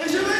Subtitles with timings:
[0.00, 0.39] 感谢微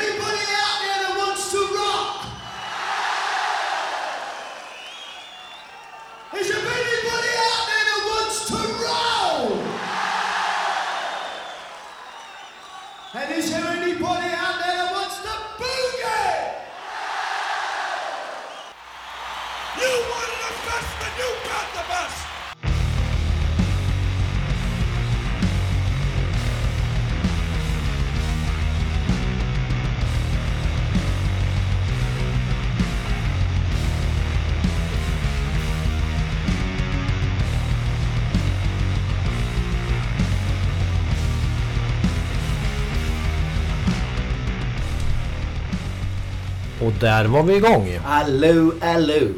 [47.00, 48.00] där var vi igång.
[48.06, 49.28] Allo, allo.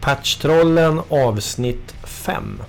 [0.00, 2.62] Patchtrollen avsnitt 5.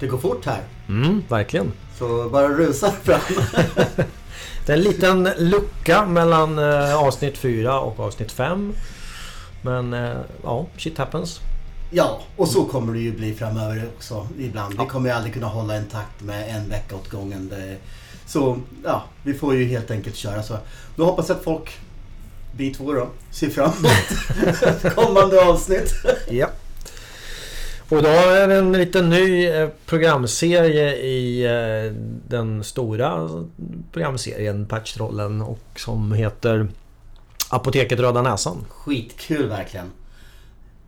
[0.00, 0.62] Det går fort här.
[0.88, 1.72] Mm, verkligen.
[1.98, 3.20] Så bara rusa fram.
[4.66, 8.72] Det är en liten lucka mellan eh, avsnitt 4 och avsnitt 5.
[9.62, 11.40] Men eh, ja, shit happens.
[11.90, 14.80] ja, och så kommer det ju bli framöver också ibland.
[14.80, 17.52] Vi kommer ju aldrig kunna hålla en takt med en vecka åt gången.
[18.26, 20.56] Så ja, vi får ju helt enkelt köra så.
[20.96, 21.78] Då hoppas jag att folk,
[22.56, 25.94] vi två då, ser fram emot kommande avsnitt.
[26.30, 26.50] Ja.
[27.88, 31.92] Och då är det en liten ny eh, programserie i eh,
[32.28, 33.28] den stora
[33.92, 36.68] programserien Patchtrollen och som heter
[37.50, 38.64] Apoteket Röda Näsan.
[38.68, 39.90] Skitkul verkligen.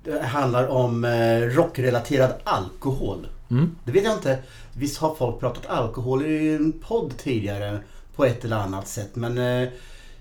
[0.05, 3.27] Det handlar om eh, rockrelaterad alkohol.
[3.51, 3.77] Mm.
[3.85, 4.39] Det vet jag inte.
[4.73, 7.79] Visst har folk pratat alkohol i en podd tidigare
[8.17, 9.11] på ett eller annat sätt.
[9.17, 9.69] Men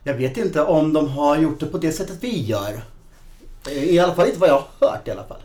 [0.07, 2.81] jag vet inte om de har gjort det på det sättet vi gör.
[3.67, 5.41] Eh, I alla fall inte vad jag har hört i alla fall.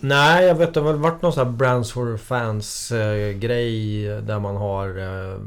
[0.00, 4.02] Nej, jag vet det har väl varit någon sån här Brands for Fans eh, grej
[4.22, 5.38] där man har eh,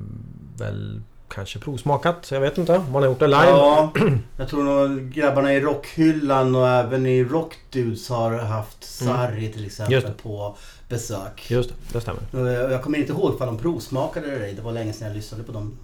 [0.57, 2.31] väl kanske provsmakat.
[2.31, 2.79] Jag vet inte.
[2.91, 3.47] Man har gjort det live.
[3.47, 3.93] Ja,
[4.37, 10.11] jag tror nog grabbarna i Rockhyllan och även i Rockdudes har haft Sarri till exempel
[10.23, 10.55] på
[10.89, 11.51] besök.
[11.51, 12.71] Just det, det stämmer.
[12.71, 14.53] Jag kommer inte ihåg ifall de provsmakade eller ej.
[14.53, 15.77] Det var länge sedan jag lyssnade på de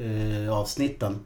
[0.00, 1.18] eh, avsnitten.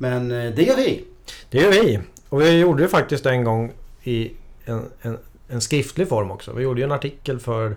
[0.00, 1.04] Men eh, det gör vi.
[1.50, 2.00] Det gör vi.
[2.28, 3.72] Och vi gjorde ju faktiskt en gång
[4.02, 4.32] i
[4.64, 5.18] en, en,
[5.48, 6.52] en skriftlig form också.
[6.52, 7.76] Vi gjorde ju en artikel för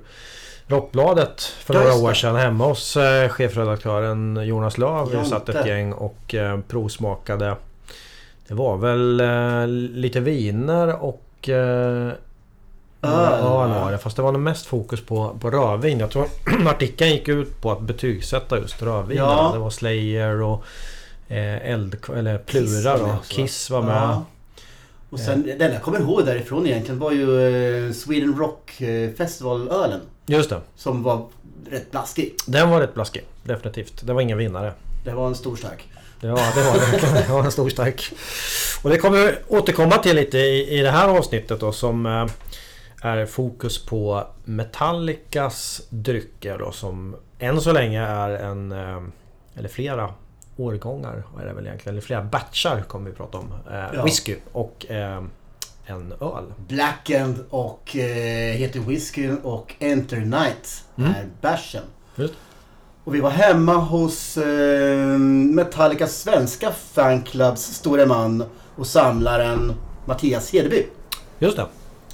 [0.68, 2.16] Rockbladet för några år det.
[2.16, 5.10] sedan hemma hos eh, chefredaktören Jonas Löv.
[5.12, 7.56] Vi satt ett gäng och eh, provsmakade.
[8.48, 9.22] Det var väl
[9.94, 12.12] lite viner och Öl,
[13.02, 13.68] öl va?
[13.68, 13.98] var det.
[13.98, 16.00] Fast det var nog mest fokus på, på rödvin.
[16.00, 16.26] Jag tror
[16.68, 19.30] artikeln gick ut på att betygsätta just rödvinerna.
[19.30, 19.52] Ja.
[19.54, 20.64] Det var Slayer och
[21.38, 22.46] eld, eller Kiss
[22.84, 23.18] Plura med då.
[23.28, 23.96] Kiss var med.
[23.96, 24.26] Ja.
[25.10, 27.48] Och sen, den jag kommer ihåg därifrån egentligen var ju
[27.88, 30.00] eh, Sweden Rock eh, Festival-ölen.
[30.26, 30.62] Just det.
[30.76, 31.26] Som var
[31.72, 32.36] rätt blaskig.
[32.48, 33.24] Den var rätt blaskig.
[33.44, 34.02] Definitivt.
[34.08, 34.74] Det var ingen vinnare.
[35.06, 35.88] Det var en stor stark.
[36.22, 37.24] Ja, det var det.
[37.28, 38.12] Det var en stor stark.
[38.84, 42.26] Och det kommer vi återkomma till lite i, i det här avsnittet då som eh,
[43.02, 48.72] är fokus på Metallicas drycker då som än så länge är en...
[48.72, 49.02] eh,
[49.56, 50.14] Eller flera
[50.58, 51.94] årgångar är det väl egentligen.
[51.96, 53.46] Eller flera batchar kommer vi prata om.
[53.72, 54.04] Eh, Ja.
[54.04, 55.24] Whisky och eh,
[55.86, 56.54] en öl.
[56.68, 61.10] Blackened och eh, heter whiskyn och Enter Night Mm.
[61.12, 61.84] är bärsen.
[63.04, 68.44] Och vi var hemma hos eh, Metallicas svenska fanclubs store man
[68.76, 69.74] och samlaren
[70.06, 70.86] Mattias Hedeby.
[71.40, 71.66] Just det.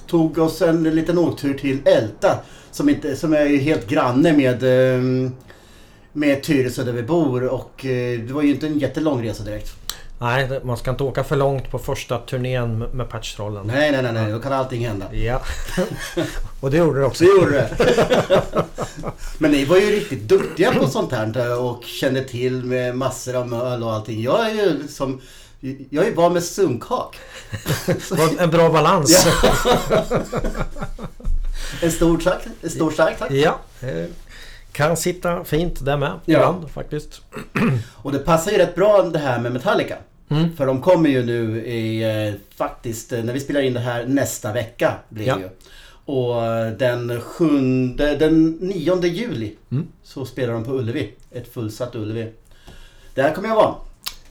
[0.06, 2.38] Tog oss en liten åktur till Älta
[2.70, 5.30] som, inte, som är helt granne med, eh,
[6.20, 9.72] med Tyresö där vi bor och eh, det var ju inte en jättelång resa direkt.
[10.18, 13.66] Nej, det- man ska inte åka för långt på första turnén med- Patchtrollen.
[13.66, 15.06] Nej, nej, nej, nej, då kan allting hända.
[15.14, 15.42] Ja.
[16.60, 17.24] och det gjorde det också.
[17.24, 18.42] Så gjorde det.
[19.38, 23.54] Men ni var ju riktigt duktiga på sånt här och kände till med massor av
[23.54, 24.22] öl och allting.
[24.22, 25.20] Jag är ju som...
[25.90, 27.16] Jag är van med sunkhak.
[27.86, 29.26] Det en bra balans.
[31.82, 32.42] En stor tack.
[32.62, 33.30] En stor stark tack.
[33.30, 33.58] Ja.
[34.80, 36.38] Kan sitta fint där med Ja.
[36.38, 37.22] ibland faktiskt.
[37.96, 39.96] Och det passar ju rätt bra det här med Metallica.
[40.28, 40.56] Mm.
[40.56, 44.04] För de kommer ju nu i, eh, faktiskt, eh, när vi spelar in det här
[44.06, 45.38] nästa vecka blir det Ja.
[45.38, 45.48] ju.
[46.14, 49.86] Och eh, den sjunde, den 9 juli Mm.
[50.02, 51.12] så spelar de på Ullevi.
[51.30, 52.32] Ett fullsatt Ullevi.
[53.14, 53.74] Där kommer jag vara.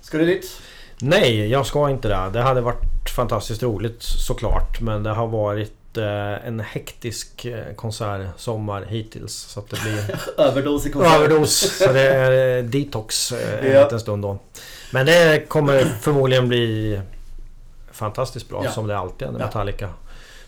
[0.02, 0.62] Ska du dit?
[1.02, 2.30] Nej, jag ska inte det.
[2.34, 4.81] Det hade varit fantastiskt roligt såklart.
[4.81, 9.34] Men det har varit en hektisk eh, konsertsommar hittills.
[9.34, 11.16] Så att det blir Överdos i konsert.
[11.16, 11.78] överdos.
[11.78, 13.84] Så det är eh, detox eh, en Ja.
[13.84, 14.40] liten stund då.
[14.92, 17.00] Men det kommer förmodligen bli
[17.92, 18.72] fantastiskt bra Ja.
[18.72, 19.46] som det alltid är när Ja.
[19.46, 19.90] Metallica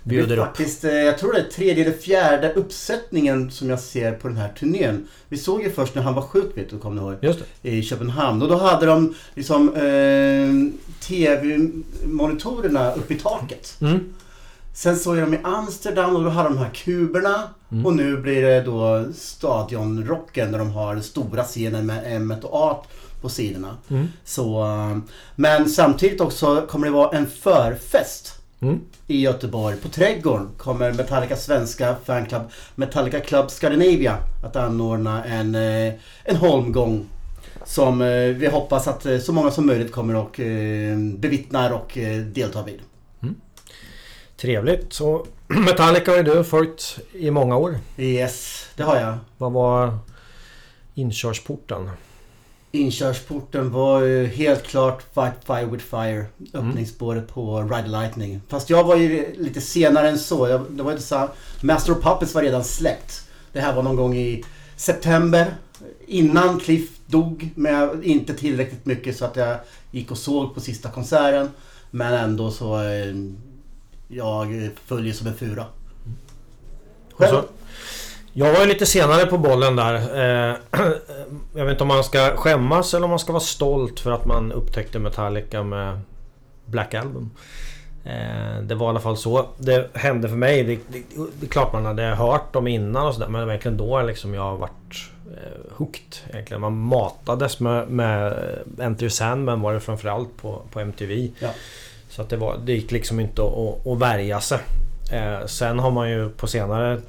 [0.04, 0.46] Det är bjuder upp.
[0.46, 4.38] faktiskt, eh, jag tror det är tredje eller fjärde uppsättningen som jag ser på den
[4.38, 5.08] här turnén.
[5.28, 7.36] Vi såg ju först när han var sjuk, vet du, kommer ni ihåg?
[7.62, 8.42] I Köpenhamn.
[8.42, 10.50] Och då hade de liksom eh,
[11.08, 13.78] TV-monitorerna uppe i taket.
[13.82, 14.14] Mm.
[14.74, 17.44] Sen såg jag dem i Amsterdam och då hade de här kuberna.
[17.72, 17.86] Mm.
[17.86, 22.84] Och nu blir det då stadionrocken där de har stora scenen med M och A
[23.22, 23.78] på sidorna.
[23.90, 24.08] Mm.
[24.24, 24.98] Så, eh,
[25.36, 28.80] men samtidigt också kommer det vara en förfest Mm.
[29.08, 29.78] i Göteborg.
[29.78, 32.42] På Trädgården kommer Metallicas svenska fanclub
[32.76, 37.06] Metallica Club Scandinavia att anordna en, eh, en holmgång.
[37.66, 40.40] Som eh, vi hoppas att så många som möjligt kommer och
[41.18, 41.98] bevittnar och
[42.34, 42.80] deltar vid.
[44.42, 44.94] Trevligt.
[44.94, 47.80] Så Metallica har du följt i många år.
[47.98, 49.18] Yes, det har jag.
[49.38, 49.98] Vad var
[50.96, 51.90] inkörsporten?
[52.72, 56.26] Inkörsporten var ju helt klart Fight Fire With Fire.
[56.54, 58.42] Öppningsspåret på Ride Lightning.
[58.48, 60.48] Fast jag var ju lite senare än så.
[60.48, 61.30] Jag, det var inte så
[61.62, 63.28] Master of Puppets var redan släppt.
[63.54, 64.44] Det här var någon gång i
[64.76, 65.56] september.
[66.08, 67.50] Innan Cliff dog.
[67.56, 69.58] Men inte tillräckligt mycket så att jag
[69.92, 71.50] gick och såg på sista konserten.
[71.92, 72.80] Men ändå så...
[74.14, 75.66] Jag följer som en fura.
[77.14, 77.30] Själv?
[77.30, 77.44] så,
[78.34, 79.96] jag var ju lite senare på bollen där.
[79.96, 80.56] Eh,
[81.56, 84.26] Jag vet inte om man ska skämmas eller om man ska vara stolt för att
[84.26, 86.00] man upptäckte Metallica med
[86.66, 87.32] Black Album.
[88.06, 90.64] Eh, Det var i alla fall så det hände för mig.
[90.64, 91.04] Det, det,
[91.40, 94.58] det är klart man hade hört dem innan och sådär men verkligen då liksom jag
[94.58, 96.16] varit eh, hooked.
[96.30, 96.62] Egentligen.
[96.62, 98.34] Man matades med, med
[98.80, 101.30] Enter Sandman var det framförallt på, på MTV.
[101.40, 101.50] Ja.
[102.12, 104.60] Så att det, var, det gick liksom inte att, att, värja sig.
[105.12, 107.02] Eh, sen har man ju på senare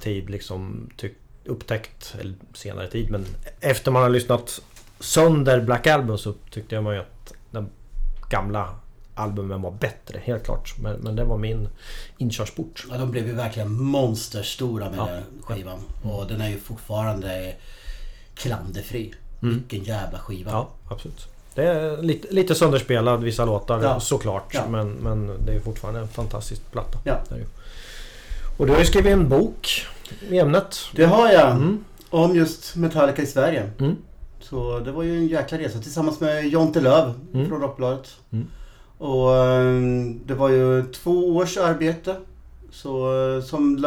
[0.00, 3.26] tid liksom tyck, upptäckt, eller senare tid, men
[3.60, 4.60] efter man har lyssnat
[5.00, 7.68] sönder Black Album så tyckte jag man ju att den
[8.30, 8.74] gamla
[9.14, 10.74] albumen var bättre, helt klart.
[10.78, 11.68] Men, men det var min
[12.18, 12.86] inkörsport.
[12.90, 15.06] Ja, de blev ju verkligen monsterstora med Ja.
[15.06, 15.78] den skivan.
[16.02, 17.54] Och den är ju fortfarande
[18.34, 19.14] klanderfri.
[19.40, 20.50] Vilken jävla skiva.
[20.50, 21.28] Ja, absolut.
[21.58, 24.00] Det är lite, lite sönderspelad vissa låtar Ja.
[24.00, 24.54] såklart.
[24.54, 24.60] Ja.
[24.68, 26.98] Men, men det är fortfarande en fantastisk platta.
[27.04, 27.16] Ja.
[28.58, 29.86] Och du har ju skrivit en bok
[30.30, 30.78] i ämnet.
[30.94, 31.50] Det har jag.
[31.50, 31.84] Mm.
[32.10, 33.70] Om just Metallica i Sverige.
[33.80, 33.96] Mm.
[34.40, 37.48] Så det var ju en jäkla resa tillsammans med Jonte Löv Mm.
[37.48, 38.08] från Rockbladet.
[38.32, 38.46] Mm.
[38.98, 39.82] Och eh,
[40.26, 42.16] det var ju två års arbete.
[42.72, 43.86] Så eh, som...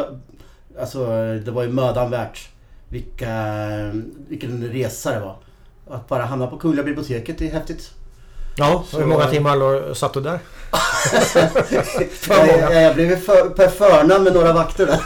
[0.80, 1.06] Alltså
[1.46, 2.50] det var ju mödan värt.
[2.90, 3.32] Vilka,
[4.28, 5.36] vilken resa det var.
[5.92, 7.92] Att bara hamna på Kungliga biblioteket är häftigt.
[8.56, 10.40] Ja, Så- hur många timmar satt du där?
[12.30, 15.00] jag, jag, jag blev för, per förnamn med några vakter där.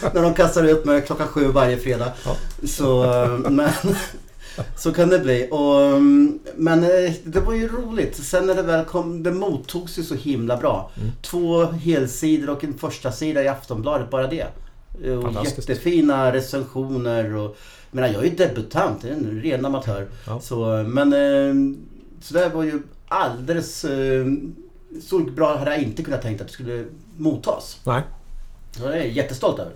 [0.14, 2.12] När de kastade upp mig klockan sju varje fredag.
[2.24, 2.36] Ja.
[2.66, 3.70] Så, eh, men,
[4.76, 5.48] så kan det bli.
[5.50, 8.16] Och, mm, men eh, det var ju roligt.
[8.16, 10.90] Sen när det väl kom, det mottogs ju så himla bra.
[10.96, 11.12] Mm.
[11.22, 14.46] Två helsidor och en första sida i Aftonbladet, bara det.
[15.16, 15.68] Och Fantastiskt.
[15.68, 17.34] jättefina recensioner.
[17.36, 17.56] Och,
[17.90, 20.06] jag menar, jag är ju debutant, jag är en ren amatör.
[20.26, 20.40] Ja.
[20.40, 21.78] Så, men eh,
[22.22, 23.84] så det var ju alldeles...
[23.84, 24.26] eh,
[25.02, 26.84] Så bra hade jag inte kunnat tänkt att det skulle
[27.16, 27.80] mottas.
[27.84, 28.02] Nej.
[28.70, 29.72] Så det är jag jättestolt över.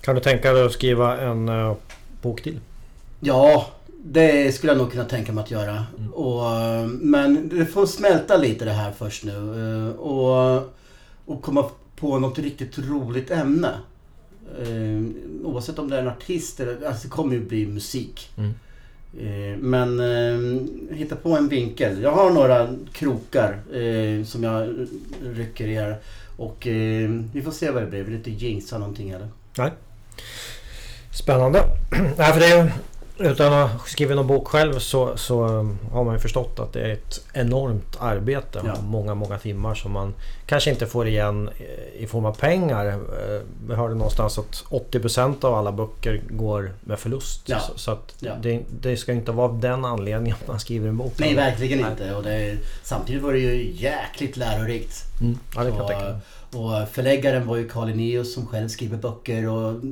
[0.00, 1.74] Kan du tänka dig att skriva en uh,
[2.22, 2.60] bok till?
[3.20, 3.66] Ja,
[4.04, 5.84] det skulle jag nog kunna tänka mig att göra.
[6.12, 9.32] Och, eh, men det får smälta lite det här först nu.
[9.88, 10.56] eh, Och,
[11.26, 11.64] och komma
[11.96, 13.70] på något riktigt roligt ämne.
[14.62, 15.02] Eh,
[15.44, 16.86] Oavsett om det är en artist eller...
[16.86, 18.30] Alltså det kommer ju bli musik.
[18.36, 18.54] Mm.
[19.18, 22.02] Eh, Men eh, hitta på en vinkel.
[22.02, 24.86] Jag har några krokar eh, som jag
[25.22, 25.96] rycker i här.
[26.36, 27.98] Och eh, vi får se vad det blir.
[27.98, 29.28] Vi vill inte jinxa någonting heller.
[29.58, 29.70] Nej.
[31.12, 31.62] Spännande.
[32.18, 32.72] Nej, för det är,
[33.18, 36.72] utan att ha skrivit någon bok själv så, så um, har man ju förstått att
[36.72, 38.60] det är ett enormt arbete.
[38.64, 38.74] Ja.
[38.82, 40.14] Många, många timmar som man
[40.46, 42.86] kanske inte får igen eh, i form av pengar.
[42.86, 47.42] Eh, Vi hörde någonstans att 80% av alla böcker går med förlust.
[47.46, 47.60] Ja.
[47.60, 48.32] Så, så Ja.
[48.42, 51.12] det, det ska inte vara av den anledningen att man skriver en bok.
[51.16, 51.90] Nej, verkligen Nej.
[51.90, 52.14] inte.
[52.14, 55.04] Och det, samtidigt var det ju jäkligt lärorikt.
[55.20, 55.38] Mm.
[55.56, 56.20] Ja, det kan jag tänka
[56.52, 59.84] och förläggaren var ju Carl Linnaeus som själv skriver böcker och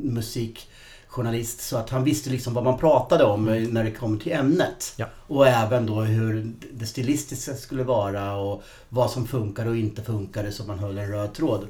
[1.15, 1.61] musikjournalist.
[1.61, 4.95] Så att han visste liksom vad man pratade om eh, när det kom till ämnet.
[4.97, 5.07] Ja.
[5.27, 10.53] Och även då hur det stilistiska skulle vara och vad som funkar och inte funkade
[10.53, 11.67] så man höll en röd tråd.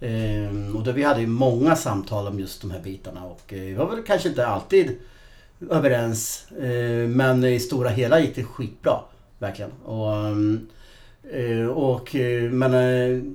[0.00, 3.60] Ehm, och då vi hade ju många samtal om just de här bitarna och eh,
[3.60, 4.96] vi var väl kanske inte alltid
[5.70, 6.46] överens.
[6.52, 9.00] Eh, men i stora hela gick det skitbra.
[9.38, 9.72] Verkligen.
[9.84, 10.68] Och, ehm,
[11.32, 12.14] eh, och,
[12.50, 12.72] men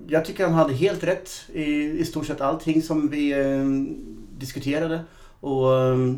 [0.07, 1.63] jag tycker han hade helt rätt i,
[1.99, 3.33] i stort sett allting som vi
[4.37, 4.99] diskuterade.
[5.43, 6.17] Och ehm,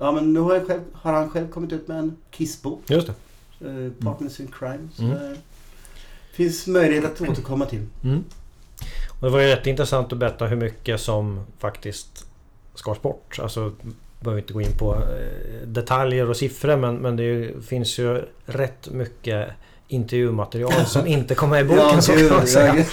[0.00, 2.80] ja, men nu har, jag själv, har han själv kommit ut med en Kissbok.
[2.86, 3.14] Just det.
[3.68, 4.88] Eh, Partners in Crime.
[4.94, 5.18] Så Mm.
[5.18, 5.36] det
[6.32, 7.86] finns möjlighet att återkomma till.
[8.04, 8.24] Mm.
[9.20, 12.26] Och det var ju rätt intressant att berätta hur mycket som faktiskt
[12.74, 13.38] skars bort.
[13.42, 13.72] Alltså,
[14.20, 18.90] behöver inte gå in på eh, detaljer och siffror men, men det finns ju rätt
[18.90, 19.48] mycket
[19.88, 22.02] intervjumaterial som inte kommer med i boken.
[22.02, 22.84] så kan man säga.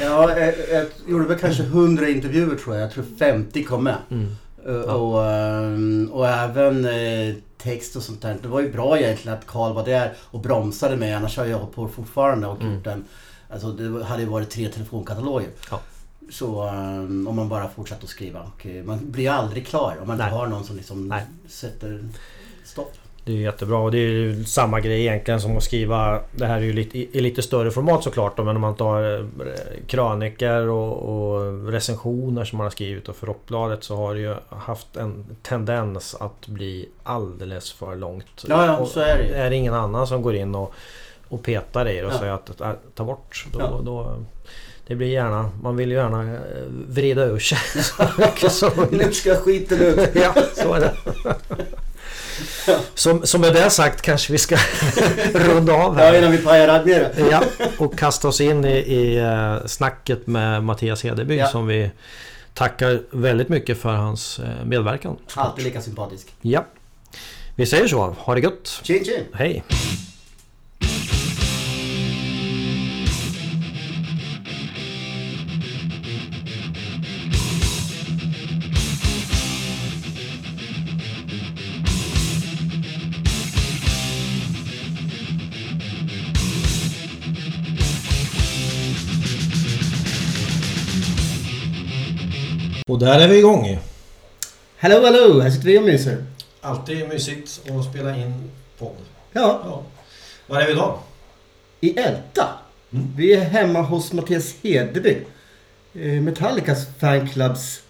[0.00, 2.84] ja, jag, jag gjorde väl kanske 100 intervjuer tror jag.
[2.84, 3.96] Jag tror 50 kom med.
[4.10, 4.36] Mm.
[4.68, 8.36] Uh, och, ehm, och även eh, text och sånt där.
[8.42, 11.12] Det var ju bra egentligen att Karl var där och bromsade mig.
[11.14, 12.74] Annars har jag hållit på fortfarande och Mm.
[12.74, 13.04] gjort en...
[13.50, 15.50] Alltså det hade ju varit tre telefonkataloger.
[15.70, 15.80] Ja.
[16.30, 18.40] Så ehm, om man bara fortsatte att skriva.
[18.40, 21.22] Och, eh, man blir aldrig klar om man inte har någon som liksom Nej.
[21.48, 22.08] sätter
[22.64, 22.94] stopp.
[23.26, 26.56] Det är jättebra och det är ju samma grej egentligen som att skriva Det här
[26.56, 29.24] är ju lite, i lite större format såklart då, men om man tar eh,
[29.86, 30.92] krönikor och,
[31.36, 35.36] och recensioner som man har skrivit och för Rockbladet så har det ju haft en
[35.42, 38.44] tendens att bli alldeles för långt.
[38.48, 39.34] Ja, ja, Och så är det ju.
[39.34, 40.72] Är det ingen annan som går in och,
[41.28, 42.18] och petar i det och Ja.
[42.18, 42.50] säger att
[42.94, 43.80] ta bort då, Ja.
[43.84, 44.16] då
[44.86, 46.40] Det blir gärna Man vill ju gärna eh,
[46.88, 49.00] vrida ur sig så mycket som möjligt.
[49.06, 50.08] Nu ska skiten ut.
[50.14, 50.94] Ja, så är det.
[52.94, 54.56] Som, som med det sagt kanske vi ska
[55.34, 56.18] runda av Ja, här.
[56.18, 57.12] innan vi pajar det.
[57.30, 57.42] Ja,
[57.78, 61.46] och kasta oss in i, i eh, snacket med Mattias Hedeby Ja.
[61.46, 61.90] som vi
[62.54, 65.16] tackar väldigt mycket för hans eh, medverkan.
[65.34, 66.34] Alltid lika sympatisk.
[66.42, 66.64] Ja.
[67.54, 68.16] Vi säger så.
[68.18, 68.80] Ha det gött.
[68.82, 69.24] Tjing tjing!
[69.32, 69.64] Hej!
[92.96, 93.78] Och där är vi igång.
[94.78, 95.40] Hallå hallå!
[95.40, 96.24] Här sitter vi och myser.
[96.60, 98.96] Alltid mysigt att spela in podd.
[99.32, 99.82] Ja, Ja.
[100.46, 100.98] Var är vi idag?
[101.80, 102.48] i Älta.
[102.92, 103.12] Mm.
[103.16, 105.18] Vi är hemma hos Mattias Hedeby.
[105.94, 107.82] Eh, Metallicas fanclubs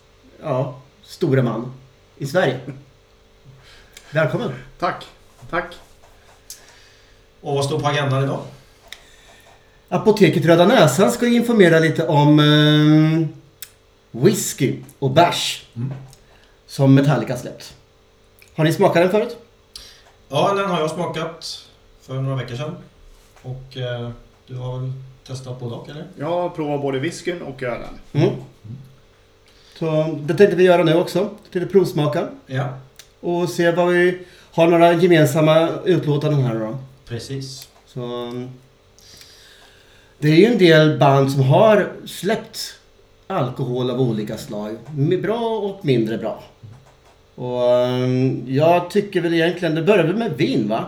[0.43, 1.73] ja, stora man
[2.19, 2.61] i Sverige.
[4.11, 4.53] Välkommen!
[4.79, 5.05] Tack,
[5.51, 5.75] tack.
[7.41, 8.41] Och vad står på agendan idag?
[9.89, 13.46] Apoteket Röda Näsan ska informera lite om eh,
[14.25, 15.67] whisky och bärs.
[15.77, 15.93] Mm.
[16.67, 17.75] Som Metallica släppt.
[18.55, 19.37] Har ni smakat den förut?
[20.29, 21.65] Ja, den har jag smakat
[22.03, 22.77] för några veckor sedan.
[23.43, 24.11] Och eh,
[24.47, 24.93] du har väl
[25.27, 26.05] testat både och eller?
[26.19, 27.99] Jag har provat både whiskyn och ölen.
[28.13, 28.31] Mm.
[29.79, 31.31] Så det tänkte vi göra nu också.
[31.53, 32.29] Till provsmaka.
[32.47, 32.79] Ja,
[33.21, 34.19] Och se vad vi
[34.53, 36.79] har några gemensamma utlåtanden här då.
[37.09, 37.69] precis.
[37.87, 38.51] Så, um,
[40.19, 42.76] det är ju en del band som har släppt
[43.27, 44.77] alkohol av olika slag.
[45.23, 46.43] Bra och mindre bra.
[47.35, 50.85] Och um, jag tycker väl egentligen, det börjar väl med vin va?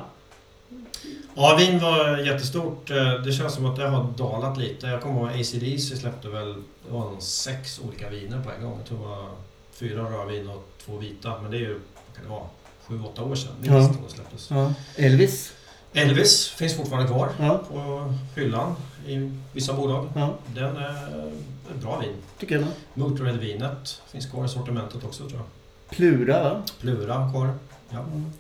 [1.34, 2.90] Ja, vin var jättestort.
[2.90, 4.86] Eh, Det känns som att det har dalat lite.
[4.86, 6.54] Jag kommer ihåg ACDC släppte väl
[6.86, 8.74] det var sex olika viner på en gång.
[8.78, 9.28] Jag tror det var
[9.72, 11.32] fyra rödvin och två vita.
[11.42, 12.42] Men det är ju, vad kan det vara,
[12.86, 13.94] sju, åtta år sedan minst ja.
[14.08, 14.50] det släpptes.
[14.50, 14.72] Ja.
[14.96, 15.52] Elvis?
[15.94, 18.74] Elvis finns fortfarande kvar Ja, på hyllan
[19.06, 20.08] i vissa bolag.
[20.14, 21.30] ja Den är
[21.74, 22.14] bra vin.
[22.38, 22.64] tycker jag.
[22.64, 22.72] med.
[22.94, 25.46] Motorhead-vinet finns kvar i sortimentet också tror jag.
[25.96, 26.62] Plura va?
[26.80, 27.50] Plura kvar.
[27.90, 27.98] Ja.
[27.98, 28.32] Mm.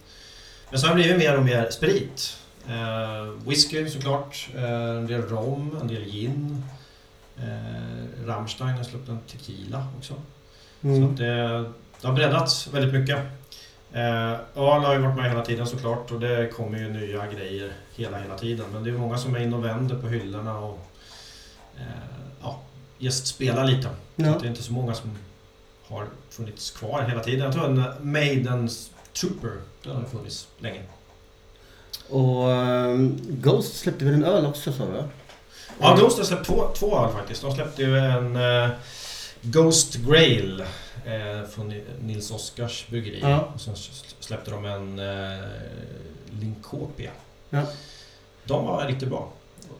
[0.70, 2.36] Men så har det blivit mer och mer sprit.
[2.68, 6.64] Eh, whisky såklart, eh, en del rom, en del gin.
[7.36, 10.14] Eh, Rammstein har släppt en tequila också.
[10.80, 11.10] Så Mm.
[11.10, 11.64] att det,
[12.00, 13.18] det har breddats väldigt mycket.
[13.92, 17.72] Eh, öl har ju varit med hela tiden såklart och det kommer ju nya grejer
[17.96, 18.66] hela, hela tiden.
[18.72, 20.78] Men det är många som är inne och vänder på hyllorna och
[21.76, 21.84] eh,
[22.98, 23.88] ja, just spelar lite.
[24.16, 24.30] Ja.
[24.30, 25.10] att det är inte så många som
[25.86, 27.40] har funnits kvar hela tiden.
[27.44, 29.52] Jag tror en Maidens Trooper,
[29.82, 30.80] den har funnits länge.
[32.08, 35.02] Och um, Ghost släppte väl en öl också sa du?
[35.80, 37.42] Ja, Ghost har släppt två, två öl faktiskt.
[37.42, 38.68] De släppte ju en eh,
[39.42, 40.60] Ghost Grail
[41.04, 43.18] eh, från Ni- Nils Oskars bryggeri.
[43.22, 43.48] Ja.
[43.54, 43.76] Och sen
[44.20, 45.44] släppte de en eh,
[46.40, 47.10] Linkopia.
[47.50, 47.62] Ja.
[48.44, 49.28] De var riktigt bra.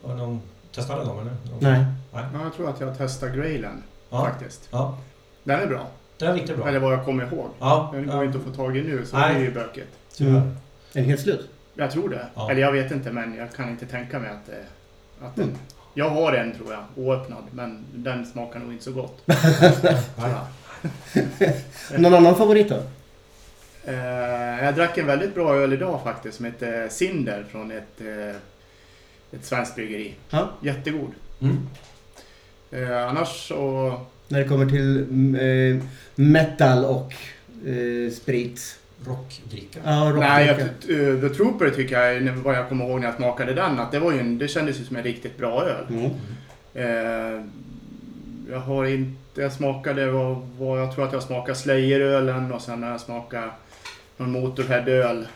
[0.03, 0.41] Har någon
[0.79, 1.33] testade dem eller?
[1.61, 1.85] Nej.
[2.13, 4.25] Ja, jag tror att jag testar Graylen Ja.
[4.25, 4.69] faktiskt.
[4.71, 4.99] ja,
[5.45, 5.87] Den är bra.
[6.19, 6.69] den är riktigt bra.
[6.69, 7.49] Eller vad jag kommer ihåg.
[7.59, 9.35] Ja, Den går ja, inte att få tag i nu så Nej.
[9.35, 9.89] det är ju bökigt.
[10.17, 10.31] tyvärr.
[10.31, 10.49] Mm.
[10.49, 10.55] Är
[10.93, 11.51] den helt slut?
[11.75, 12.27] Jag tror det.
[12.35, 12.51] Ja.
[12.51, 14.65] Eller jag vet inte men jag kan inte tänka mig att, det,
[15.27, 15.45] att den...
[15.45, 15.59] Mm.
[15.95, 17.43] Jag har en tror jag, oöppnad.
[17.51, 19.23] Men den smakar nog inte så gott.
[19.27, 20.35] Nej.
[21.99, 22.83] Någon annan favorit då?
[23.85, 28.37] Eh, jag drack en väldigt bra öl idag faktiskt som heter Cinder från ett, eh,
[29.33, 30.15] ett svenskt bryggeri.
[30.31, 30.51] Ja.
[30.63, 31.11] Jättegod.
[31.41, 31.57] Mm.
[32.71, 33.93] Eh, annars så...
[34.29, 34.99] När det kommer till
[35.41, 37.13] eh, metal och
[37.69, 38.79] eh, sprit.
[39.07, 39.79] Rockdricka.
[39.85, 41.03] Ja, Nej, jag, rockdricka.
[41.03, 43.93] eh, The Trooper tycker jag, när- vad jag kommer ihåg när jag smakade den, att
[43.93, 45.85] det, var ju en, det kändes ju som en riktigt bra öl.
[45.89, 46.11] Mm.
[46.75, 47.43] Eh,
[48.51, 49.41] jag har inte...
[49.41, 53.51] Jag smakade vad, vad jag tror att jag smakade Slayer-ölen och sen har jag smakat
[54.17, 55.27] någon Motorhead-öl.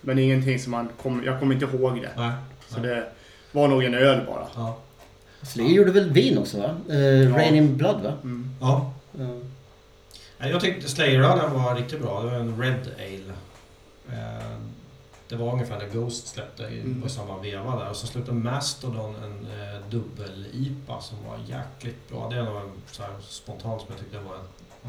[0.00, 0.88] Men ingenting som man...
[1.02, 2.10] Kom, jag kommer inte ihåg det.
[2.16, 2.32] Nej.
[2.68, 3.04] Så det
[3.54, 4.46] var nog en öl bara.
[4.56, 4.76] Ja.
[5.42, 6.76] Slayer gjorde väl vin också va?
[6.90, 7.36] Eh, Ja.
[7.36, 8.12] Rain in Blood va?
[8.22, 8.50] Mm.
[8.60, 8.92] ja.
[10.38, 12.20] Nej, Jag tyckte Slayer-ölen var riktigt bra.
[12.22, 13.32] Det var en Red Ale.
[14.08, 14.58] Eh,
[15.28, 17.02] Det var ungefär när Ghost släppte i- Mm.
[17.02, 17.90] på samma veva där.
[17.90, 22.28] Och så släppte Mastodon en eh, dubbel-IPA som var jäkligt bra.
[22.30, 22.46] Det en
[22.90, 24.44] så här spontant som jag tyckte var den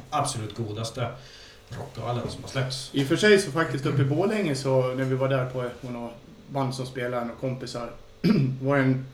[0.09, 1.07] absolut godaste
[1.69, 2.89] rockölen som har släppts.
[2.93, 5.87] I och för sig så faktiskt uppe i Borlänge så när vi var där på
[5.91, 6.11] något
[6.47, 7.91] band som spelade och kompisar.
[8.61, 9.05] var en,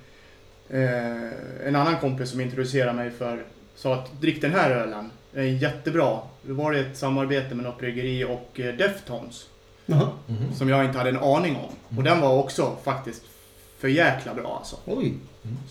[0.70, 3.44] eh, en annan kompis som introducerade mig för
[3.76, 5.12] sa att drick den här ölen.
[5.32, 6.20] Den är jättebra.
[6.42, 9.46] Det var ett samarbete med något bryggeri och eh, Deftones.
[9.86, 10.10] Jaha.
[10.28, 10.54] Mhm.
[10.56, 11.98] Som jag inte hade en aning om.
[11.98, 13.24] Och den var också faktiskt
[13.80, 14.76] för jäkla bra alltså.
[14.86, 15.14] Oj.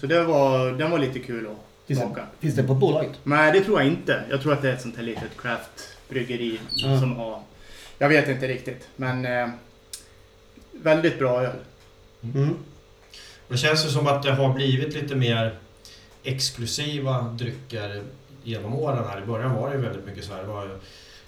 [0.00, 2.20] Så det var, den var lite kul att Finns smaka.
[2.20, 3.10] det, finns det på bolaget?
[3.22, 4.24] Nej, det tror jag inte.
[4.30, 7.00] Jag tror att det är ett sånt här litet craft-bryggeri Ja.
[7.00, 7.40] som har...
[7.98, 9.24] Jag vet inte riktigt, men...
[9.26, 9.48] Eh,
[10.72, 11.56] väldigt bra öl.
[12.34, 12.56] Mm.
[13.50, 15.58] Det känns ju som att det har blivit lite mer
[16.24, 18.02] exklusiva drycker
[18.44, 19.22] genom åren här.
[19.22, 20.40] I början var det ju väldigt mycket så här.
[20.42, 20.78] Det var ju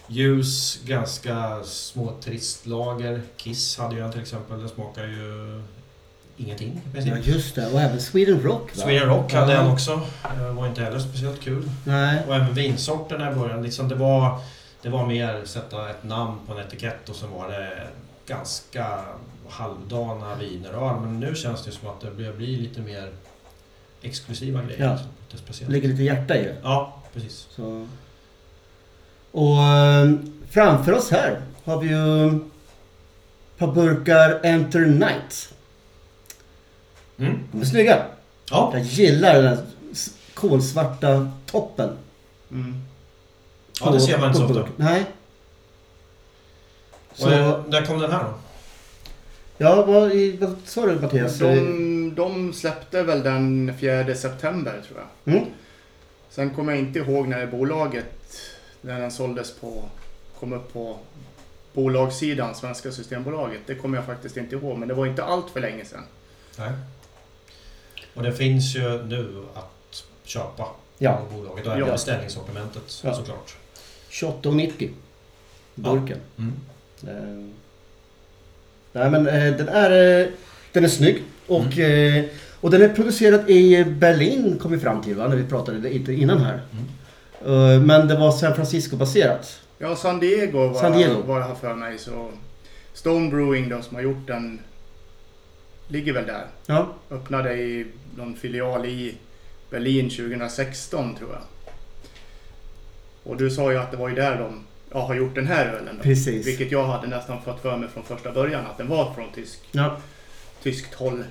[0.08, 3.22] ljus, ganska små tristlager.
[3.36, 4.62] Kiss hade en till exempel.
[4.62, 5.62] Det smakar ju
[6.36, 6.80] ingenting.
[6.94, 7.66] Ja just det.
[7.72, 8.82] Och även Sweden Rock va?
[8.84, 9.60] Sweden Rock hade Ja.
[9.60, 10.00] en också.
[10.38, 11.70] Det var inte heller speciellt kul.
[11.84, 12.22] Nej.
[12.28, 13.62] Och även vinsorterna i början.
[13.62, 14.40] Liksom det, var,
[14.82, 17.88] det var mer sätta ett namn på en etikett och så var det
[18.26, 18.98] ganska
[19.52, 21.00] halvdana viner och öl.
[21.00, 23.12] Men nu känns det som att det börjar bli lite mer
[24.02, 24.84] exklusiva grejer.
[24.84, 24.90] Ja.
[24.92, 25.08] liksom.
[25.28, 25.72] Lite speciellt.
[25.72, 26.56] Lägger lite hjärta i det.
[26.62, 27.46] Ja, precis.
[27.50, 27.86] Så.
[29.30, 30.10] Och eh,
[30.50, 32.42] framför oss här har vi ju ett
[33.58, 35.54] par burkar Enter Night.
[37.18, 37.38] Mm.
[37.52, 38.06] De är snygga.
[38.50, 38.70] Ja.
[38.74, 39.58] Jag gillar den här
[40.34, 41.96] kolsvarta toppen.
[42.50, 42.82] Mm.
[43.80, 44.72] ja, det ser man inte så ofta.
[44.76, 45.04] Nej.
[47.10, 48.34] Och, Så, eh, när kom den här då?
[49.62, 51.38] Ja, vad, vad sa du Mattias?
[51.38, 55.34] De, de släppte väl den 4 september tror jag.
[55.34, 55.46] Mm.
[56.30, 58.40] Sen kommer jag inte ihåg när bolaget,
[58.80, 59.84] när den såldes på,
[60.40, 60.98] kom upp på
[61.72, 63.60] bolagssidan, Svenska Systembolaget.
[63.66, 66.02] Det kommer jag faktiskt inte ihåg, men det var inte allt för länge sedan.
[66.58, 66.70] Nej.
[68.14, 71.92] Och det finns ju nu att köpa Ja, på bolaget och även Ja.
[71.92, 73.14] beställningssortimentet Ja.
[73.14, 73.56] såklart.
[74.10, 74.90] 28,90.
[75.74, 76.18] Burken.
[76.38, 76.52] Mm.
[78.92, 80.26] Nej men eh, den är, eh,
[80.72, 81.22] den är snygg.
[81.46, 82.24] Och, Mm.
[82.24, 82.24] eh,
[82.60, 85.28] och den är producerad i Berlin kom vi fram till va?
[85.28, 86.60] När vi pratade lite innan här.
[86.72, 87.86] Mm.
[87.86, 89.60] Men det var San Francisco baserat.
[89.78, 91.22] Ja, San Diego var, San Diego.
[91.22, 91.98] var jag har för mig.
[91.98, 92.28] Så
[92.92, 94.60] Stone Brewing då, som har gjort den,
[95.88, 96.44] ligger väl där.
[96.66, 96.88] Ja.
[97.10, 99.14] Öppnade i någon filial i
[99.70, 101.42] Berlin 2016 tror jag.
[103.24, 105.66] Och du sa ju att det var ju där de ja, har gjort den här
[105.66, 105.94] ölen.
[105.96, 106.02] Då.
[106.02, 106.46] Precis.
[106.46, 109.58] Vilket jag hade nästan fått för mig från första början att den var från tysk,
[109.72, 109.96] Ja.
[110.62, 111.24] tyskt håll.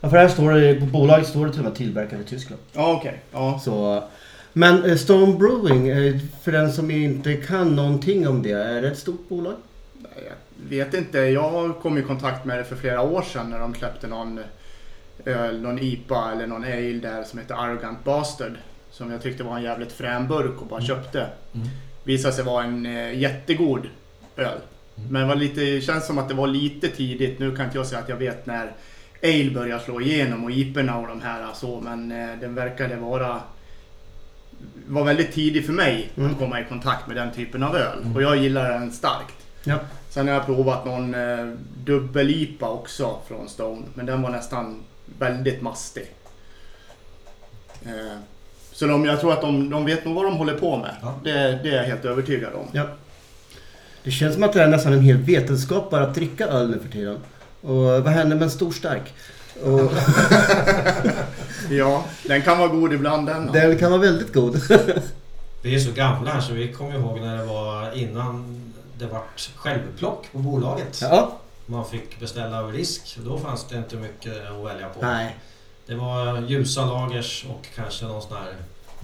[0.00, 2.62] ja för här står det, på bolaget står det till och med tillverkad i Tyskland.
[2.72, 3.22] Ja, okej.
[3.32, 3.60] Ja.
[3.64, 4.04] Så,
[4.52, 8.88] men eh, Stone Brewing, eh, för den som inte kan någonting om det, är det
[8.88, 9.54] ett stort bolag?
[10.02, 11.18] Jag vet inte.
[11.18, 14.40] Jag kom i kontakt med det för flera år sedan när de släppte någon
[15.24, 18.52] öl, någon IPA eller någon ale där som heter Arrogant Bastard.
[18.90, 21.26] Som jag tyckte var en jävligt frän burk och bara köpte.
[21.54, 21.68] Mm.
[22.04, 23.88] Visade sig vara en eh, jättegod
[24.36, 24.58] öl.
[24.96, 25.12] Mm.
[25.12, 27.38] Men var lite, känns som att det var lite tidigt.
[27.38, 28.72] Nu kan inte jag säga att jag vet när
[29.22, 31.80] ale börjar slå igenom och IPorna och de här så.
[31.80, 33.40] Men eh, den verkade vara
[34.86, 36.30] var väldigt tidig för mig Mm.
[36.32, 37.98] att komma i kontakt med den typen av öl.
[38.02, 38.16] Mm.
[38.16, 39.34] Och jag gillar den starkt.
[39.64, 39.78] Ja.
[40.10, 41.52] Sen har jag provat någon eh,
[41.84, 43.82] dubbel-IPA också från Stone.
[43.94, 44.82] Men den var nästan
[45.18, 46.06] väldigt mastig.
[47.86, 48.18] Eh,
[48.74, 50.96] så de, jag tror att de, de vet nog vad de håller på med.
[51.02, 51.14] Ja.
[51.24, 51.30] Det,
[51.62, 52.66] det är jag helt övertygad om.
[52.72, 52.86] Ja.
[54.04, 56.78] Det känns som att det är nästan en hel vetenskap bara att dricka öl nu
[56.78, 57.18] för tiden.
[57.60, 59.12] Och vad händer med en stor stark?
[59.62, 59.80] Och
[61.70, 63.52] Ja, den kan vara god ibland den.
[63.52, 64.60] den kan vara väldigt god.
[65.62, 68.60] Vi är så gamla här så vi kommer ihåg när det var innan
[68.98, 70.98] det vart självplock på bolaget.
[71.02, 71.38] Ja.
[71.66, 73.18] Man fick beställa över risk.
[73.24, 75.06] Då fanns det inte mycket att välja på.
[75.06, 75.36] Nej.
[75.86, 78.54] Det var ljusa lagers och kanske någon sån här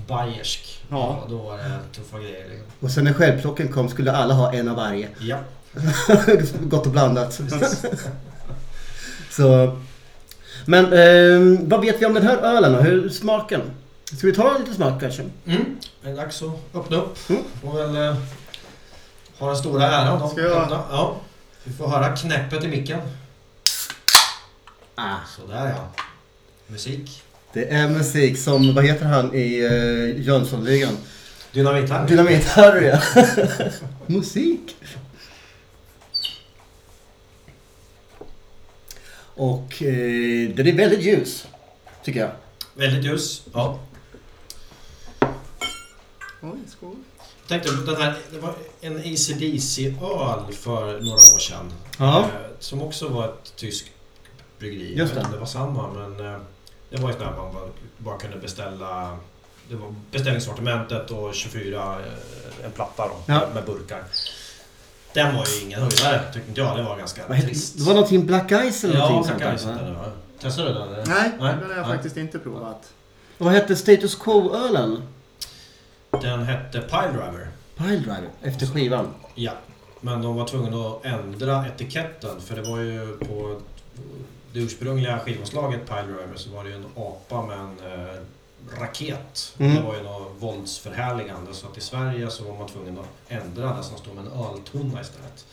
[0.09, 0.83] bayersk.
[0.91, 1.27] Ja.
[1.29, 2.49] Då var det tuffa grejer.
[2.49, 2.67] Liksom.
[2.81, 5.09] Och sen när självplocken kom skulle alla ha en av varje.
[5.21, 5.39] Ja.
[6.61, 7.41] Gott och blandat.
[9.31, 9.79] Så.
[10.67, 12.79] Men eh, vad vet vi om den här ölen då?
[12.79, 13.61] Hur smaken?
[14.05, 15.23] Ska vi ta en liten smak kanske?
[15.47, 15.77] Mm.
[16.03, 17.31] Det är dags att öppna upp.
[17.31, 17.43] Mm.
[17.63, 18.17] Får väl eh,
[19.39, 20.83] ha den stora äran Ska jag- öppna.
[20.91, 21.17] Ja.
[21.65, 23.01] Vi får höra knäppet i micken.
[24.95, 25.17] Ah.
[25.37, 26.03] Sådär ja.
[26.71, 27.23] Musik.
[27.53, 30.97] Det är musik som, vad heter han i uh, Jönssonligan?
[31.53, 32.07] Dynamit-Harry.
[32.09, 33.01] Dynamit-Harry ja.
[34.07, 34.77] Musik.
[39.35, 41.47] Och eh, den är väldigt ljus.
[42.05, 42.31] Tycker jag.
[42.75, 43.43] Väldigt ljus.
[43.53, 43.79] Ja.
[46.43, 46.97] Oj, skål.
[47.49, 51.73] Tänkte på den här, det var en ACDC-öl för några år sedan.
[51.99, 52.21] Ja.
[52.21, 52.27] Eh,
[52.59, 53.91] som också var ett tyskt
[54.59, 54.95] bryggeri.
[54.97, 55.21] Just Jag vet det.
[55.21, 56.41] inte om det var samma men eh,
[56.91, 57.65] det var ju sådär man bara,
[57.99, 59.19] bara kunde beställa
[59.69, 63.49] det var beställningssortimentet och 24 eh, en platta då Ja.
[63.55, 64.03] med, burkar.
[65.13, 66.77] Den var ju ingen höjdare tyckte inte jag.
[66.77, 67.79] Det var ganska Vad trist.
[67.79, 70.05] det var någonting Black Ice eller Ja, någonting Black sånt där, va?
[70.41, 70.83] Testade du den?
[70.89, 71.07] eller?
[71.07, 71.55] Nej, Nej.
[71.61, 71.97] den har jag Nej.
[71.97, 72.93] faktiskt inte provat.
[73.39, 75.03] Och Vad hette Status Quo-ölen?
[76.11, 77.49] Den hette Piledriver.
[77.77, 79.15] Piledriver, efter skivan.
[79.35, 79.53] Ja.
[80.01, 83.61] Men de var tvungna att ändra etiketten för det var ju på
[84.53, 88.15] det ursprungliga skivomslaget Piledriver så var det ju en apa med en eh,
[88.81, 89.55] raket.
[89.59, 89.75] Mm.
[89.77, 93.77] Det var ju något våldsförhärligande så att i Sverige så var man tvungen att ändra
[93.77, 95.45] det som stod med en öltunna istället.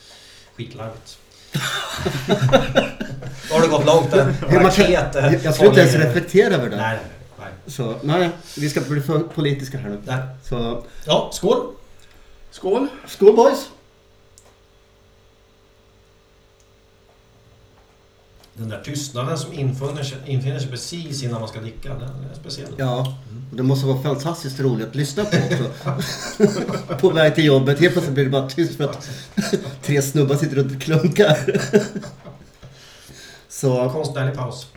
[0.58, 1.18] Skitlarvigt.
[3.50, 4.14] Då har det gått långt.
[4.14, 5.16] En Hur man kan- raket.
[5.16, 6.76] eh, Jag skulle inte ens reflektera över det.
[6.78, 7.00] Nej,
[7.40, 10.02] nej, Så, nej, vi ska bli för politiska här nu.
[10.06, 10.18] nej.
[10.44, 11.68] Så, Ja, skål!
[12.52, 12.88] Skål!
[13.08, 13.70] skål boys!
[18.58, 22.36] Den där tystnaden som infinner sig, infinner sig precis innan man ska dricka, den är
[22.40, 22.70] speciell.
[22.78, 23.16] Ja,
[23.52, 26.94] och det måste vara fantastiskt roligt att lyssna på också.
[27.00, 29.10] på väg till jobbet, helt plötsligt blir det bara tyst för att
[29.82, 31.38] tre snubbar sitter runt och klunkar.
[33.50, 34.68] Så, Konstnärlig paus.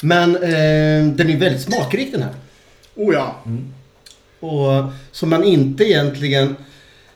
[0.00, 2.34] men eh, den är väldigt smakrik den här.
[2.94, 3.42] Oh ja.
[4.40, 6.56] Och som man inte egentligen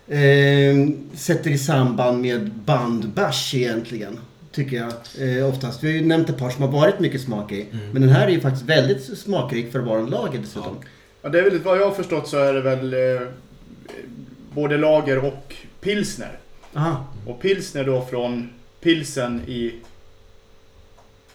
[0.09, 4.19] eh, sätter i samband med bandbash egentligen.
[4.53, 5.83] Tycker jag eh, oftast.
[5.83, 7.63] Vi har ju nämnt ett par som har varit mycket smak i.
[7.63, 7.91] Mm.
[7.93, 10.77] Men den här är ju faktiskt väldigt smakrik för att vara en lager dessutom.
[11.23, 11.29] ja.
[11.29, 13.29] Det är väl vad jag har förstått så är det väl eh,
[14.53, 16.39] både lager och pilsner.
[16.75, 17.07] Aha.
[17.27, 19.75] Och pilsner då från pilsen i...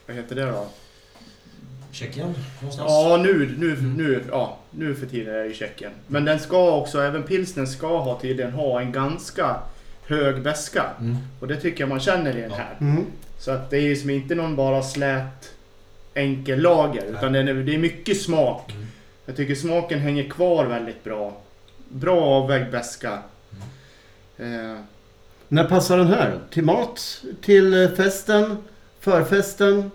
[0.08, 0.68] Vad heter det då?
[1.92, 2.90] Tjeckien någonstans?
[2.90, 5.92] Ja, nu, nu, nu, ja, nu för tiden är det i Tjeckien.
[6.08, 9.56] Men den ska också, även pilsnen ska ha tydligen ha en ganska
[10.08, 10.86] hög beska.
[11.00, 11.18] Mm.
[11.40, 12.78] Och det tycker jag man känner i den här.
[12.82, 13.06] Mm.
[13.40, 15.54] Så att det är ju som inte någon bara slät
[16.14, 17.06] enkel lager.
[17.06, 18.72] Utan den är, det är mycket smak.
[18.72, 18.86] Mm.
[19.26, 21.38] Jag tycker smaken hänger kvar väldigt bra.
[21.90, 23.20] Bra avvägd beska.
[24.38, 24.78] Eh,
[25.48, 26.40] När passar den här?
[26.52, 27.24] Till mat?
[27.42, 28.58] Till eh, festen?
[29.00, 29.92] Förfesten?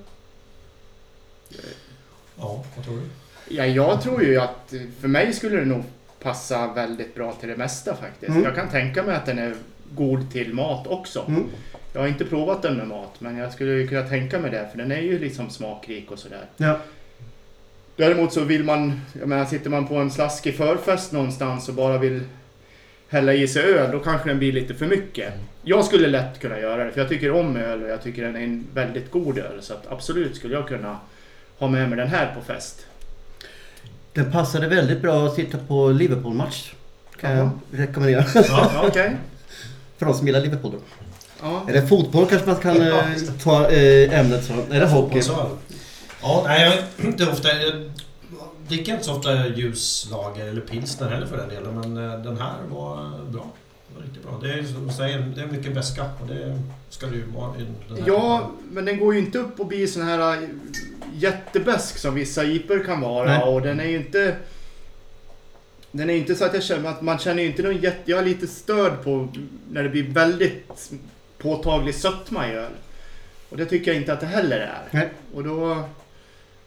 [2.39, 3.03] Ja, vad tror du?
[3.57, 5.85] ja, jag tror ju att för mig skulle det nog
[6.23, 8.31] passa väldigt bra till det mesta faktiskt.
[8.31, 8.45] Mm.
[8.45, 9.55] Jag kan tänka mig att den är
[9.95, 11.25] god till mat också.
[11.29, 11.47] Mm.
[11.93, 14.69] Jag har inte provat den med mat, men jag skulle kunna tänka mig det.
[14.71, 16.45] För den är ju liksom smakrik och sådär.
[16.57, 16.79] Ja.
[17.97, 21.99] Däremot så vill man, jag menar sitter man på en slaskig förfest någonstans och bara
[21.99, 22.21] vill
[23.09, 25.33] hälla i sig öl, då kanske den blir lite för mycket.
[25.63, 28.37] Jag skulle lätt kunna göra det, för jag tycker om öl och jag tycker den
[28.37, 29.63] är en väldigt god öl.
[29.63, 30.99] Så att absolut skulle jag kunna
[31.59, 32.87] ha med mig den här på fest.
[34.13, 36.73] Den passade väldigt bra att sitta på Liverpool-match.
[37.21, 38.25] Kan jag rekommendera.
[38.35, 39.17] Ja, okej.
[40.01, 40.79] För de som gillar Liverpool då.
[41.43, 41.65] Ja.
[41.69, 42.95] Är det fotboll kanske man kan eh,
[43.43, 44.53] ta eh, ämnet så.
[44.53, 45.23] Är det hockey?
[46.23, 47.49] Ja, nej, jag inte ofta...
[47.49, 47.91] Jag
[48.69, 51.81] dricker inte så ofta ljuslager eller pilsner heller för den delen.
[51.81, 52.97] Men eh, den här var
[53.31, 53.47] bra.
[53.97, 54.39] Var riktigt bra.
[54.43, 56.59] Det är som du säger, det är mycket beska och det
[56.91, 59.67] ska det ju vara i den här Ja, men den går ju inte upp och
[59.67, 60.49] blir sån här äh,
[61.15, 63.39] jättebäsk som vissa IPor kan vara.
[63.39, 63.43] Nej.
[63.43, 64.37] Och den är ju inte...
[65.93, 68.11] Den är inte så att jag känner att man känner ju inte någon jätte...
[68.11, 69.29] Jag är lite störd på
[69.71, 70.91] när det blir väldigt
[71.39, 72.73] påtaglig sötma i öl.
[73.49, 74.83] Och det tycker jag inte att det heller är.
[74.91, 75.09] Nej.
[75.35, 75.85] Och då...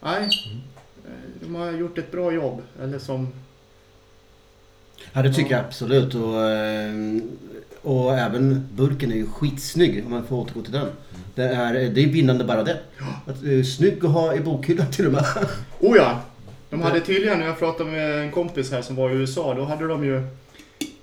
[0.02, 0.28] Nej.
[1.40, 2.62] De har gjort ett bra jobb.
[2.82, 3.28] Eller som...
[5.12, 6.14] Ja det tycker jag absolut.
[6.14, 6.92] Och, eh,
[7.82, 10.88] och även burken är ju skitsnygg om man får återgå till den.
[11.34, 12.80] Det är, det är vinnande bara det.
[13.26, 15.24] Att, eh, snygg att ha i bokhyllan till och med.
[15.80, 16.20] Oh ja!
[16.74, 19.64] De hade tydligen, när jag pratade med en kompis här som var i USA, då
[19.64, 20.22] hade de ju...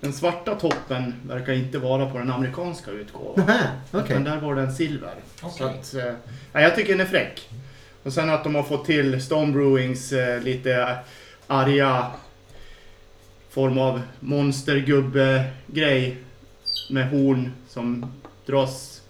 [0.00, 3.50] Den svarta toppen verkar inte vara på den amerikanska utgåvan.
[3.90, 4.04] Okej.
[4.10, 5.14] Utan där var den silver.
[5.40, 5.66] Så Okej.
[5.66, 6.12] att, eh,
[6.52, 7.48] ja, jag tycker den är fräck.
[8.02, 10.96] Och sen att de har fått till Stone Brewings eh, lite
[11.46, 12.06] arga
[13.50, 16.16] form av monstergubbe-grej
[16.90, 18.12] med horn som
[18.46, 19.02] dras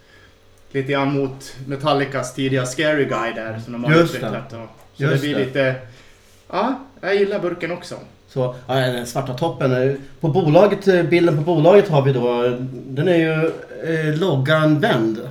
[0.72, 4.18] lite grann mot Metallicas tidiga Scary Guy där som de har Just det.
[4.18, 4.53] utvecklat.
[4.53, 5.44] Och, så Just det blir det.
[5.44, 5.75] lite...
[6.53, 7.95] Ja, jag gillar burken också.
[8.29, 9.99] Så, ja, den svarta toppen.
[10.21, 13.33] På bolaget, bilden på bolaget har vi då, den är ju
[14.11, 15.29] eh, loggan vänd.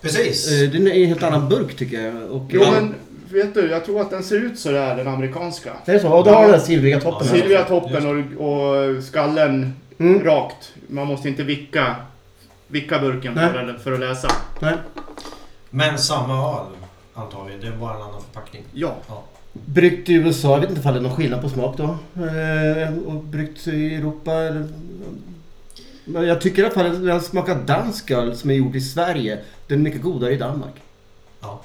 [0.00, 0.52] Precis.
[0.62, 2.30] Eh, den är en helt annan burk tycker jag.
[2.30, 2.94] Och, Jo eh, men
[3.32, 5.72] vet du, jag tror att den ser ut sådär, den amerikanska.
[5.84, 6.08] Det är så?
[6.12, 7.34] Och då har den silvriga toppen här.
[7.36, 8.06] Silvriga toppen
[8.38, 10.24] och, och skallen Mm.
[10.24, 10.72] rakt.
[10.88, 11.96] Man måste inte vicka,
[12.66, 13.50] vicka burken Nej.
[13.52, 14.28] för, att- för att läsa.
[14.60, 14.74] Nej.
[15.70, 16.66] Men samma öl
[17.14, 17.56] antar vi.
[17.66, 18.62] Det är bara en annan förpackning.
[18.72, 18.94] Ja.
[19.52, 21.84] Bryggt i USA, jag vet inte om det är någon skillnad på smak då.
[21.84, 24.32] Eh, och bryggt i Europa.
[24.32, 24.68] Eller,
[26.04, 28.80] men jag tycker i alla fall att den smakar dansk öl som är gjord i
[28.80, 29.38] Sverige.
[29.66, 30.74] Den är mycket godare i Danmark.
[31.40, 31.60] Ja.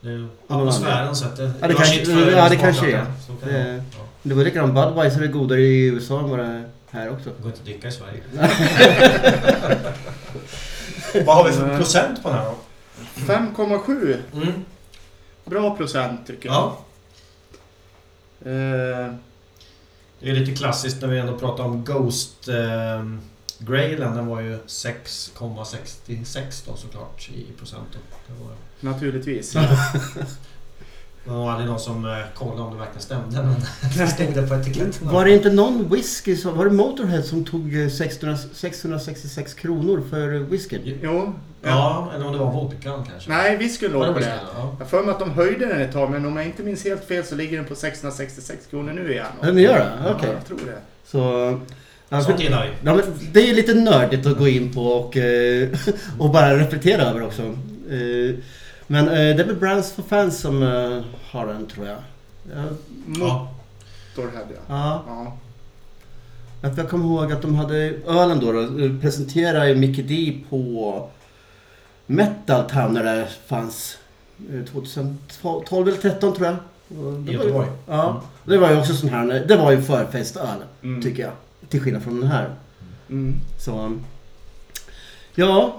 [0.00, 1.52] Det är atmosfären sätter...
[1.60, 3.04] Ja, det kanske- ja, det kanske är.
[3.26, 4.04] Så kan Det- det ja.
[4.22, 7.30] Det var likadant, Budweiser är godare i USA än vad det är här också.
[7.36, 8.20] Det går inte att dricka i Sverige.
[11.26, 12.54] Vad har vi för procent på den här då?
[13.32, 14.16] 5,7.
[14.34, 14.52] Mm.
[15.44, 16.54] Bra procent tycker jag.
[16.54, 16.78] Ja.
[18.48, 19.14] Eh,
[20.20, 23.04] Det är lite klassiskt när vi ändå pratar om Ghost eh,
[23.58, 24.16] Graylen.
[24.16, 27.88] Den var ju 6,66 då såklart i procent.
[27.92, 27.98] Då.
[28.34, 28.52] Det var,
[28.92, 29.54] naturligtvis.
[31.28, 33.54] det var aldrig någon som eh, kollade om det verkligen stämde men
[33.96, 34.92] det stod på etiketten.
[35.12, 36.56] Var det inte någon whisky som...
[36.56, 40.98] Var det Motorhead som tog eh, 600, 666 kronor för whiskyn?
[41.02, 41.34] Jo.
[41.62, 43.30] Ja, eller om det var vodkan kanske.
[43.30, 44.26] Nej, whiskyn låg på det.
[44.26, 44.76] Ja.
[44.78, 46.84] Jag har för mig att de höjde den ett tag, men om jag inte minns
[46.84, 49.26] helt fel så ligger den på 666 kronor nu igen.
[49.42, 50.10] Ja, ni gör det?
[50.14, 50.28] Okej.
[50.28, 50.78] Ja, jag tror det.
[51.06, 51.18] Så...
[52.08, 52.70] Ja, Sånt för, gillar vi.
[52.88, 55.68] ja, men det är lite nördigt att gå in på och, eh,
[56.18, 57.42] och bara reflektera över också.
[58.88, 61.96] Eh, Men eh, det är väl Brands for Fans som eh, har den tror jag.
[62.56, 62.64] Ja.
[63.20, 63.48] Ja.
[64.16, 64.60] Motorhead, ja.
[64.68, 65.02] ja.
[65.08, 65.36] ja.
[66.62, 70.40] Ja, för Jag kommer ihåg att de hade ölen då, då eh, presenterade Mickey D
[70.50, 71.08] på
[72.06, 73.98] Metal Town när det fanns
[74.52, 76.56] eh, 2012 eller 13 tror jag.
[76.98, 77.68] Och det var I ju- Göteborg.
[77.86, 80.46] Ja, det var ju också sån här, det var ju förfestöl
[80.82, 81.02] Mm.
[81.02, 81.32] tycker jag.
[81.68, 82.50] Till skillnad från den här.
[83.10, 83.34] Mm.
[83.58, 83.98] Så...
[85.34, 85.76] Ja,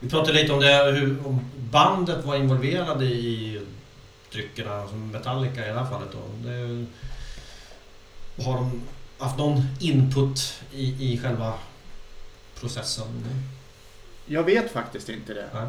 [0.00, 3.60] Vi pratade lite om det, hur om bandet var involverade i
[4.32, 6.48] dryckerna, som Metallica i det här fallet då.
[6.48, 6.86] Det,
[8.44, 8.82] har de
[9.18, 11.54] haft någon input i, i själva
[12.60, 13.06] processen?
[14.26, 15.46] Jag vet faktiskt inte det.
[15.54, 15.66] Nej.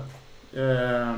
[0.63, 1.15] Eh,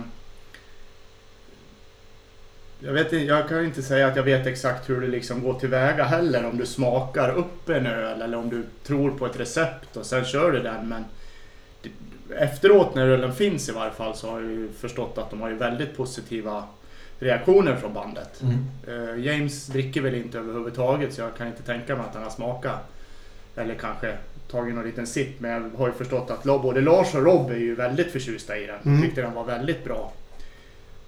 [2.80, 6.04] jag, vet, jag kan inte säga att jag vet exakt hur du liksom går tillväga
[6.04, 6.46] heller.
[6.46, 10.26] Om du smakar upp en öl eller om du tror på ett recept och sen
[10.26, 10.88] kör du den.
[10.90, 11.06] Men
[11.82, 11.90] det-
[12.38, 15.50] efteråt när ölen finns i varje fall så har jag ju förstått att de har
[15.50, 16.64] ju väldigt positiva
[17.20, 18.42] reaktioner från bandet.
[18.42, 18.68] Mm.
[18.88, 22.30] Eh, James dricker väl inte överhuvudtaget så jag kan inte tänka mig att han har
[22.30, 22.80] smakat.
[23.56, 24.18] Eller kanske
[24.52, 25.40] tagit någon liten sipp.
[25.40, 28.66] Men jag har ju förstått att både Lars och Rob är ju väldigt förtjusta i
[28.66, 28.80] den.
[28.86, 29.02] Mm.
[29.02, 30.14] Tyckte den var väldigt bra.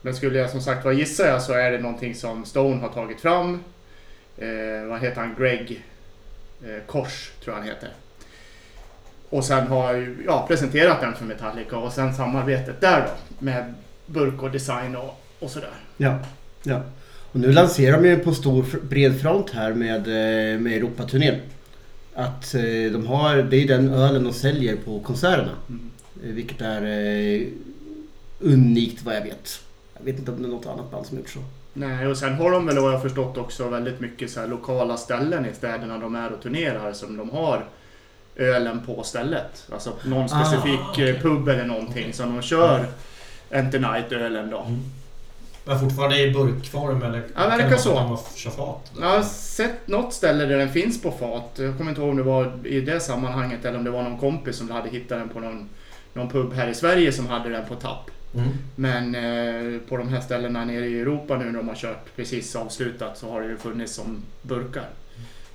[0.01, 2.89] Men skulle jag som sagt vad gissa jag så är det någonting som Stone har
[2.89, 3.63] tagit fram.
[4.37, 5.35] Eh, vad heter han?
[5.39, 5.85] Greg
[6.63, 7.89] eh, Kors tror jag han heter.
[9.31, 13.45] Och sen har ju, ja, presenterat den för Metallica och sen samarbetet där då.
[13.45, 13.73] Med
[14.05, 15.69] burk och design och, och sådär.
[15.97, 16.19] ja,
[16.63, 16.81] ja.
[17.31, 21.39] Och nu lanserar de ju på stor bred front här med, eh, med Europaturnén.
[22.13, 25.51] Att eh, de har, det är den ölen de säljer på konserterna.
[25.69, 25.91] Mm.
[26.23, 26.81] Eh, Vilket är
[28.39, 29.61] unikt vad jag vet.
[29.97, 31.39] Jag vet inte om det är något annat band som gjort så.
[31.73, 34.97] Nej, och sen har de väl vad jag förstått också väldigt mycket så här lokala
[34.97, 37.65] ställen i städerna de är och turnerar som de har
[38.35, 39.67] ölen på stället.
[39.73, 41.09] Alltså någon Ah, specifik okej.
[41.09, 42.13] eh, pub eller någonting Okej.
[42.13, 42.85] som de kör
[43.49, 44.59] Enter Night-ölen då.
[44.59, 44.79] Mm.
[45.65, 47.23] Men fortfarande i burkform eller?
[47.35, 48.19] Ja, kan verkar så.
[48.35, 48.91] kör fat?
[48.99, 51.51] Jag har sett något ställe där den finns på fat.
[51.55, 54.17] Jag kommer inte ihåg om det var i det sammanhanget eller om det var någon
[54.17, 55.69] kompis som hade hittat den på någon,
[56.13, 58.09] någon pub här i Sverige som hade den på tapp.
[58.35, 58.47] Mm.
[58.75, 62.55] Men eh, på de här ställena nere i Europa nu när de har kört precis
[62.55, 64.89] avslutat så har det ju funnits som burkar.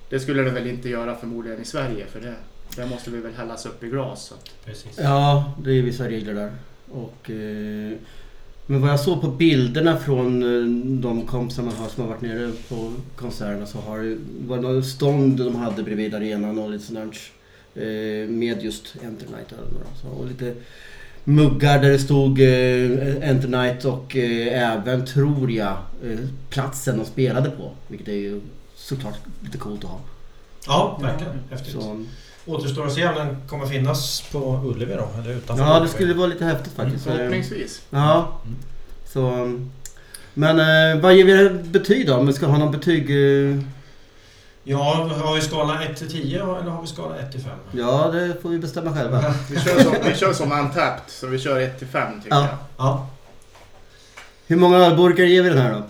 [0.09, 2.33] Det skulle det väl inte göra förmodligen i Sverige för det,
[2.75, 4.33] det måste vi väl hällas upp i glas.
[4.65, 4.99] Precis.
[5.01, 6.51] Ja, det är vissa regler där.
[6.91, 7.97] Och, eh,
[8.65, 12.51] men vad jag såg på bilderna från eh, de kompisarna har som har varit nere
[12.69, 16.83] på konserterna så har det var det något stånd de hade bredvid arenan och lite
[16.85, 16.99] sånt
[17.73, 19.53] där, eh, med just Enter Night
[20.17, 20.55] och lite
[21.23, 25.77] muggar där det stod eh, Enter Night och eh, även, tror jag,
[26.49, 27.71] platsen de spelade på.
[27.87, 28.41] Vilket är ju
[28.75, 29.99] såklart lite coolt att ha.
[30.67, 31.33] Ja, verkligen.
[31.49, 31.73] Häftigt.
[31.73, 32.05] Så,
[32.47, 35.09] Återstår att se om den kommer finnas på Ullevi då?
[35.21, 37.07] Eller utanför ja, det skulle vara lite häftigt faktiskt.
[37.07, 37.81] Eh, Förhoppningsvis.
[37.89, 38.39] Ja.
[38.45, 38.57] Mm.
[39.13, 39.53] Så,
[40.33, 42.15] men eh, vad ger vi det betyg då?
[42.15, 43.09] Om vi ska ha någon betyg?
[43.09, 43.59] Eh,
[44.69, 47.51] Ja, har vi skala 1 till 10 eller har vi skala 1 till 5?
[47.71, 49.33] ja, det får vi bestämma själva.
[49.49, 52.41] Vi kör som, vi kör som Untapped, så vi kör 1 till 5 tycker Ja.
[52.41, 52.57] jag.
[52.77, 53.07] Ja.
[54.47, 55.83] Hur många ölburkar ger vi den här då?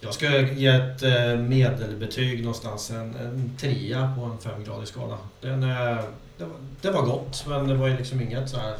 [0.00, 2.90] Jag ska ge ett eh, medelbetyg någonstans.
[2.90, 5.18] En, en trea på en femgradig skala.
[5.40, 5.98] Den, eh,
[6.36, 8.76] det, var, det var gott, men det var ju liksom inget så här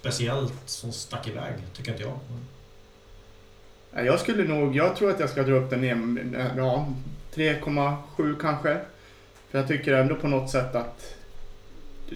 [0.00, 2.18] speciellt som stack iväg, tycker inte jag.
[4.06, 6.88] Jag skulle nog, jag tror att jag ska dra upp den ner, ja,
[7.34, 8.78] 3,7 kanske.
[9.50, 11.14] För jag tycker ändå på något sätt att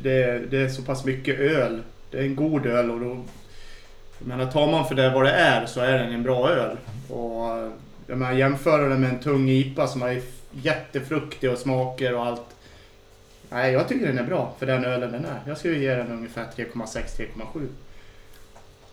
[0.02, 1.82] det, det är så pass mycket öl.
[2.10, 3.24] Det är en god öl och då,
[4.18, 6.76] jag menar tar man för det vad det är så är den en bra öl.
[7.08, 7.72] Och
[8.06, 12.42] jag menar jämföra den med en tung IPA som är jättefruktig och smaker och allt.
[13.50, 15.40] Nej, jag tycker den är bra för den ölen den är.
[15.46, 17.66] Jag skulle ge den ungefär 3,6-3,7.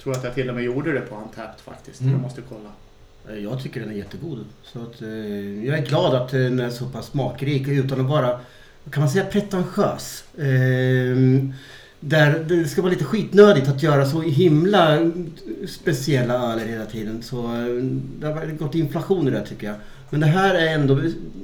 [0.04, 2.02] Tror att jag till och med gjorde det på Untapped faktiskt.
[2.02, 2.14] Mm.
[2.14, 2.70] Jag måste kolla.
[3.30, 4.46] Eh, Jag tycker den är jättegod.
[4.64, 8.40] Så att, eh, jag är glad att den är så pass smakrik utan att vara,
[8.92, 10.24] kan man säga, pretentiös.
[10.38, 11.18] Eh,
[12.04, 15.12] där det ska vara lite skitnödigt att göra så himla
[15.68, 17.24] speciella öler hela tiden.
[17.24, 17.66] Så eh,
[18.20, 19.76] det har gått inflation i det tycker jag.
[20.10, 21.00] Men det här är ändå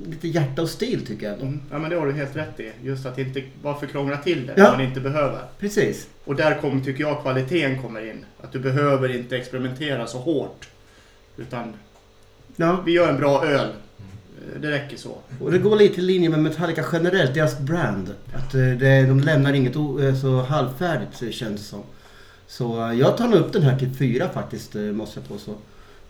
[0.09, 1.41] lite hjärta och stil tycker jag.
[1.41, 1.59] Mm.
[1.71, 2.71] Ja men det har du helt rätt i.
[2.83, 4.63] Just att inte varför krångla till det Ja.
[4.63, 5.39] när man inte behöver.
[5.59, 6.07] Precis.
[6.25, 8.25] Och där kommer, tycker jag, kvaliteten kommer in.
[8.43, 10.67] Att du behöver inte experimentera så hårt.
[11.37, 11.73] Utan
[12.55, 12.81] Ja.
[12.85, 13.67] vi gör en bra öl.
[14.61, 15.17] Det räcker så.
[15.41, 18.15] Och det går lite i linje med Metallica generellt, deras brand.
[18.33, 21.83] Att eh, det, de lämnar inget eh, så halvfärdigt känns det som.
[22.47, 25.51] Så eh, jag tar nog upp den här till fyra faktiskt, måste jag påstå.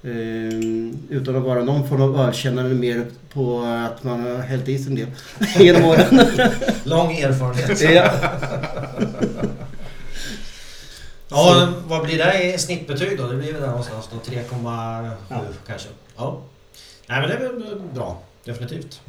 [0.03, 4.77] Ehm, utan att vara någon form av ölkännare mer på att man har hällt i
[4.77, 5.07] sig en del
[5.65, 6.19] genom åren.
[6.83, 7.81] Lång erfarenhet.
[7.95, 8.11] ja.
[11.29, 13.27] Ja, vad blir det i snittbetyg då?
[13.27, 15.41] Det blir väl där någonstans då 3,7 Ja.
[15.67, 15.89] kanske.
[16.17, 16.41] Ja.
[17.07, 18.21] Nej men det är väl bra.
[18.47, 19.01] Definitivt.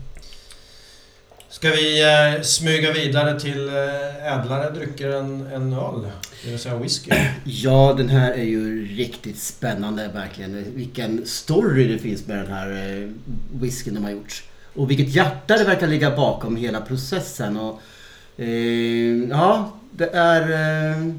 [1.48, 6.10] Ska vi eh, smyga vidare till eh, ädlare drycker än, än öl?
[6.44, 7.10] Det vill säga whisky.
[7.44, 10.74] ja, den här är ju riktigt spännande verkligen.
[10.74, 13.08] Vilken story det finns med den här eh,
[13.60, 14.44] whiskyn de har gjort.
[14.74, 17.56] Och vilket hjärta det verkar ligga bakom hela processen.
[17.56, 17.80] Och,
[18.36, 21.12] eh, ja, det är eh,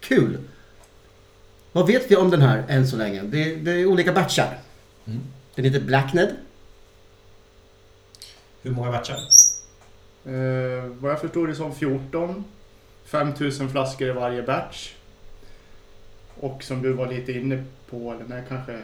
[0.00, 0.38] kul.
[1.72, 3.22] Vad vet vi om den här än så länge?
[3.22, 4.58] Det, det är olika batchar.
[5.06, 5.20] Mm.
[5.54, 6.36] Den heter Blackned.
[8.62, 9.16] Hur många batchar?
[10.24, 12.44] Eh, vad jag förstår det som 14.
[13.04, 14.92] 5000 flaskor i varje batch.
[16.40, 18.78] Och som du var lite inne på, den här kanske...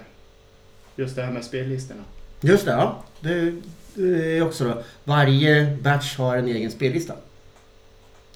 [0.96, 2.02] Just det här med spellistorna.
[2.40, 3.02] Just det, ja.
[3.20, 3.54] Det,
[3.94, 4.82] det är också då.
[5.04, 7.14] Varje batch har en egen spellista.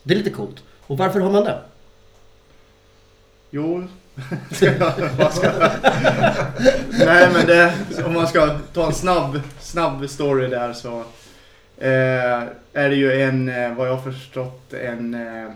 [0.03, 0.63] Det är lite coolt.
[0.87, 1.61] Och varför har man det?
[3.51, 3.89] Jo,
[4.51, 5.71] ska jag, vad ska jag?
[6.99, 7.75] Nej men det,
[8.05, 11.05] om man ska ta en snabb, snabb story där så
[11.83, 12.43] eh,
[12.73, 15.51] är det ju en, eh, vad jag har förstått, en, eh,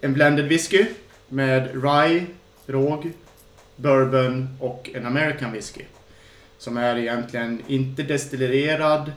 [0.00, 0.86] en blended whisky
[1.28, 2.26] med rye,
[2.66, 3.12] råg,
[3.76, 5.82] bourbon och en American whisky.
[6.58, 9.12] Som är egentligen inte destillerad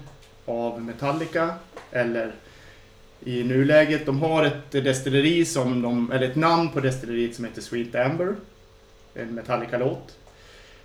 [0.46, 1.54] av Metallica
[1.92, 2.32] eller
[3.24, 4.06] i nuläget.
[4.06, 8.36] De har ett destilleri som de, eller ett namn på destilleriet som heter Sweet Amber.
[9.16, 10.18] En Metallica-låt.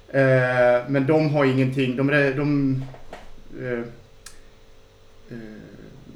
[0.09, 2.83] Eh, men de har ingenting, de, de, de
[3.61, 3.85] eh,
[5.33, 5.39] eh,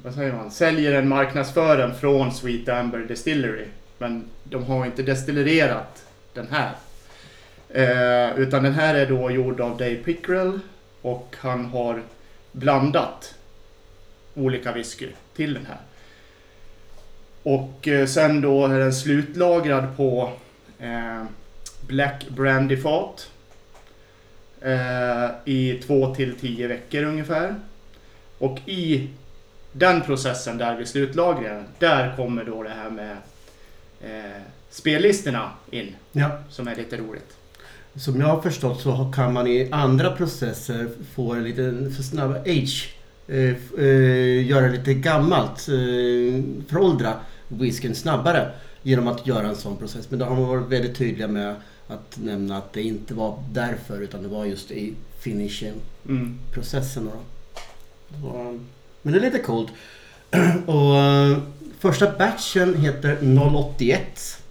[0.03, 3.65] vad säger man, säljer en marknadsföring från Sweet Amber Distillery.
[3.97, 6.71] Men de har inte destillerat den här.
[7.69, 10.59] Eh, utan den här är då gjord av Dave Pickrell
[11.01, 12.01] och han har
[12.51, 13.35] blandat
[14.33, 15.77] olika whisky till den här.
[17.43, 20.31] Och eh, sen då är den slutlagrad på
[20.79, 21.23] eh,
[21.87, 23.29] Black Brandy-fat.
[24.61, 27.55] Eh, I två till tio veckor ungefär.
[28.37, 29.09] Och i
[29.71, 33.17] den processen där vid slutlagringen, där kommer då det här med
[34.01, 35.95] eh, spellistorna in.
[36.11, 36.29] Ja.
[36.49, 37.37] Som är lite roligt.
[37.95, 42.31] Som jag har förstått så kan man i andra processer få en liten för snabb
[42.31, 42.95] age.
[43.27, 47.13] Eh, eh, göra lite gammalt, eh, föråldra
[47.47, 50.09] whiskyn snabbare genom att göra en sån process.
[50.09, 51.55] Men då har man varit väldigt tydliga med
[51.87, 55.73] att nämna att det inte var därför utan det var just i finishing
[56.07, 56.39] Mm.
[59.01, 59.71] Men det är lite coolt.
[60.65, 61.37] Och eh,
[61.79, 63.17] första batchen heter
[63.55, 64.41] 081.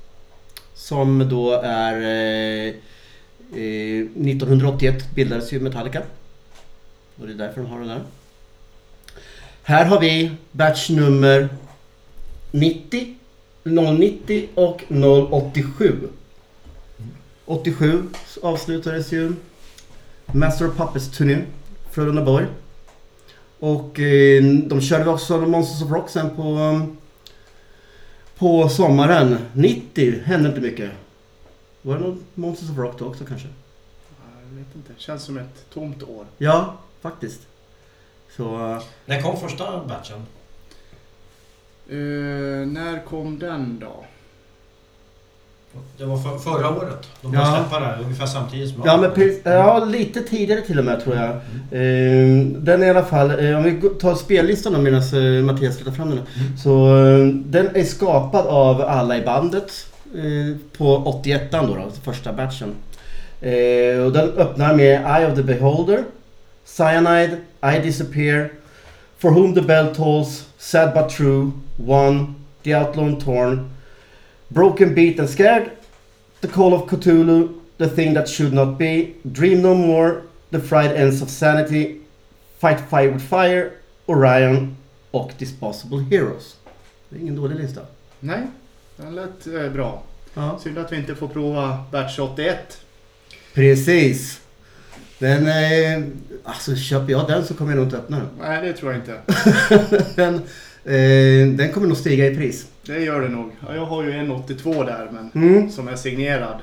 [0.74, 1.92] Som då är...
[1.92, 2.74] Eh,
[3.52, 6.02] eh 1981 bildades ju Metallica.
[7.20, 8.02] Och det är därför de har den där.
[9.62, 11.48] Här har vi batch nummer
[12.50, 13.14] 90,
[13.64, 14.84] 090 och
[15.30, 16.08] 087.
[17.44, 18.02] 87
[18.42, 19.32] avslutades ju
[20.26, 21.44] Master of Puppets-turné.
[21.90, 22.46] Frölunda Borg.
[23.58, 26.96] Och eh, de körde också Monsters of Rock sen på, um,
[28.38, 29.38] på sommaren.
[29.52, 30.90] 90 hände inte mycket.
[31.82, 33.48] Var det någon Monsters of Rock då också kanske?
[34.50, 36.26] Jag vet inte, känns som ett tomt år.
[36.38, 37.40] Ja, faktiskt.
[38.36, 38.70] Så...
[38.72, 40.26] eh, När kom första batchen?
[41.88, 44.04] Eh, när kom den då?
[45.98, 47.08] Det var för, förra året.
[47.22, 47.40] De Ja.
[47.40, 51.16] började släppa det ungefär samtidigt som Ja, men ja, lite tidigare till och med tror
[51.16, 51.30] jag.
[51.30, 55.92] Eh, den i alla fall, eh, om vi tar spellistan då medan eh, Mattias letar
[55.92, 56.18] fram den.
[56.18, 56.56] Mm.
[56.58, 59.72] Så eh, den är skapad av alla i bandet
[60.78, 62.74] på 81 då, då, första batchen.
[64.06, 66.04] Och den öppnar med Eye of the Beholder,
[66.64, 68.50] Cyanide, I Disappear,
[69.18, 71.52] For Whom the Bell Tolls, Sad But True,
[71.86, 73.70] One, The Outlaw and Torn,
[74.50, 75.70] Broken Beat and Scared,
[76.40, 80.92] The Call of Cthulhu, The Thing That Should Not Be, Dream No More, The Fried
[80.92, 82.00] Ends of Sanity,
[82.58, 83.70] Fight Fire with Fire,
[84.06, 84.76] Orion
[85.10, 86.56] och Disposable Heroes.
[87.08, 87.80] Det är ingen dålig lista.
[88.20, 88.46] Nej,
[88.96, 90.02] den lät eh, bra.
[90.34, 90.58] Ja.
[90.62, 92.58] Synd att vi inte får prova Batch 81.
[93.54, 94.40] Precis.
[95.18, 96.04] Den, eh,
[96.44, 98.28] alltså köper jag den så kommer jag nog inte öppna den.
[98.40, 99.20] Nej, det tror jag inte.
[100.16, 100.34] den,
[100.84, 102.66] eh, den kommer nog stiga i pris.
[102.86, 103.50] Det gör det nog.
[103.68, 106.58] Ja, Jag har ju en 82 där, men Mm, som är signerad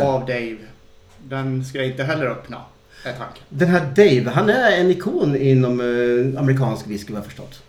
[0.00, 0.56] av Dave.
[1.18, 2.60] Den ska jag inte heller öppna,
[3.02, 3.42] tanken.
[3.48, 7.62] Den här Dave, han är en ikon inom eh, amerikansk whisky vad jag förstått.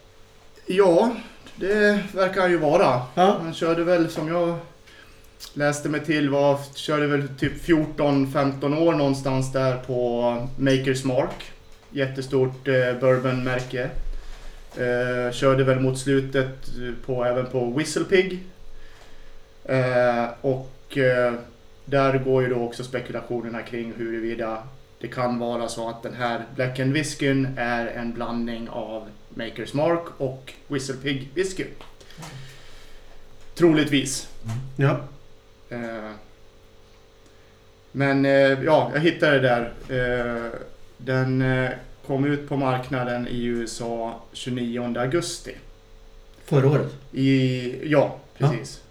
[0.66, 1.12] Ja,
[1.56, 3.02] det verkar han ju vara.
[3.16, 3.38] Ja.
[3.42, 4.58] Han körde väl som jag
[5.54, 11.52] läste mig till var, körde väl typ 14-15 år någonstans där på Makers Mark.
[11.92, 13.90] Jättestort eh, bourbonmärke.
[14.78, 16.70] Eh, körde väl mot slutet
[17.06, 18.44] på, även på Whistlepig.
[19.66, 21.34] Eh, och eh,
[21.86, 24.64] där går ju då också spekulationerna kring huruvida
[25.00, 29.74] det kan vara så att den här Black and Whiskyn är en blandning av Makers
[29.74, 31.66] Mark och Whistlepig whisky.
[33.56, 34.30] Troligtvis.
[34.76, 35.00] Ja.
[35.70, 36.12] Eh,
[37.92, 39.72] Men eh, ja, jag hittade det där.
[39.90, 40.52] Eh,
[40.98, 41.72] Den eh,
[42.08, 45.56] kom ut på marknaden i USA 29 augusti.
[46.46, 46.94] Förra året.
[47.12, 48.82] I, ja, precis.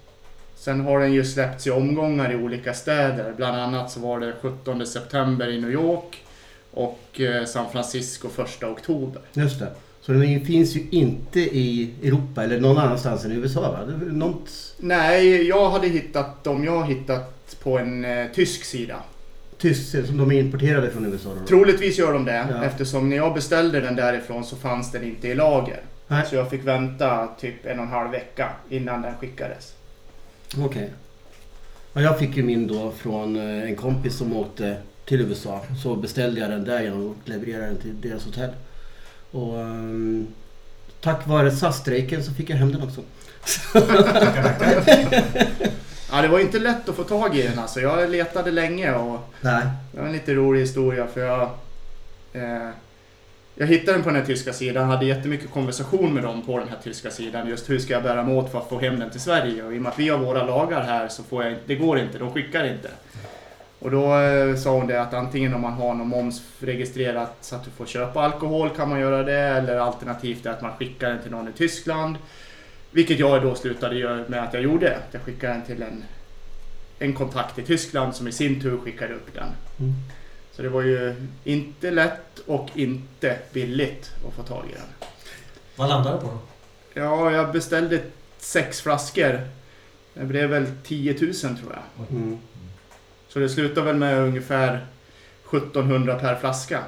[0.55, 3.33] Sen har den ju släppts i omgångar i olika städer.
[3.37, 6.23] Bland annat så var det 17 september i New York
[6.71, 9.21] och eh, San Francisco 1 oktober.
[9.33, 9.71] Just det.
[10.01, 13.79] Så den finns ju inte i Europa eller någon annanstans än i USA va?
[14.05, 16.63] Något Nej, jag hade hittat dem.
[16.63, 18.95] Jag har hittat på en eh, tysk sida.
[19.73, 21.45] Tyskt som de är importerade från USA då?
[21.45, 22.63] Troligtvis gör de det Ja.
[22.63, 25.79] eftersom när jag beställde den därifrån så fanns den inte i lager.
[26.07, 26.25] Nej.
[26.29, 29.73] Så jag fick vänta typ en och en halv vecka innan den skickades.
[30.57, 30.89] Okej.
[31.93, 35.61] Ja, jag fick ju min då från eh, en kompis som åkte till USA.
[35.83, 38.49] Så beställde jag den där igen och levererade den till deras hotell.
[39.31, 40.27] Och ehm,
[41.01, 43.01] tack vare SAS-strejken så fick jag hem den också.
[46.15, 47.81] Ja, det var inte lätt att få tag i den alltså.
[47.81, 49.63] Jag letade länge och Nej.
[49.91, 51.41] det var en lite rolig historia för jag...
[52.33, 52.69] Eh,
[53.55, 56.67] jag hittade den på den här tyska sidan, hade jättemycket konversation med dem på den
[56.67, 57.47] här tyska sidan.
[57.49, 59.63] Just hur ska jag bära mig åt för att få hem den till Sverige?
[59.63, 61.99] Och i och med att vi har våra lagar här så får jag det går
[61.99, 62.89] inte, de skickar inte.
[63.79, 67.55] Och då eh, sa hon det att antingen om man har någon moms registrerat så
[67.55, 71.21] att du får köpa alkohol kan man göra det eller alternativt att man skickar den
[71.21, 72.15] till någon i Tyskland.
[72.95, 74.99] Vilket jag då slutade göra med att jag gjorde.
[75.11, 76.03] Jag skickade den till en,
[76.99, 79.47] en kontakt i Tyskland som i sin tur skickade upp den.
[79.79, 79.93] Mm.
[80.51, 85.09] Så det var ju inte lätt och inte billigt att få tag i den.
[85.75, 86.39] Vad landar det på då?
[86.93, 88.01] Ja, jag beställde
[88.37, 89.41] sex flaskor.
[90.13, 92.07] Det blev väl 10 000 tror jag.
[92.09, 92.37] Mm.
[93.27, 94.85] Så det slutar väl med ungefär
[95.51, 96.83] 1700 per flaska.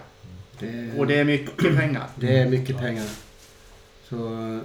[0.59, 2.07] Det, Och det är mycket pengar.
[2.15, 3.05] det är mycket pengar.
[4.09, 4.59] Så,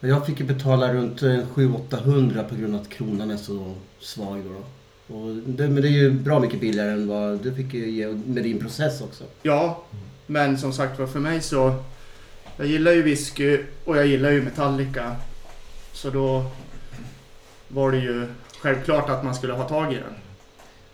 [0.00, 4.42] jag fick ju betala runt eh, 700-800 på grund av att kronan är så svag.
[4.44, 4.64] Då.
[5.14, 8.06] Och det, men det är ju bra mycket billigare än vad du fick ju ge
[8.06, 9.24] med din process också.
[9.42, 9.82] Ja,
[10.26, 11.84] men som sagt var för mig så...
[12.56, 15.16] Jag gillar ju whisky och jag gillar ju Metallica.
[15.92, 16.50] Så då
[17.68, 18.26] var det ju
[18.60, 20.14] självklart att man skulle ha tag i den.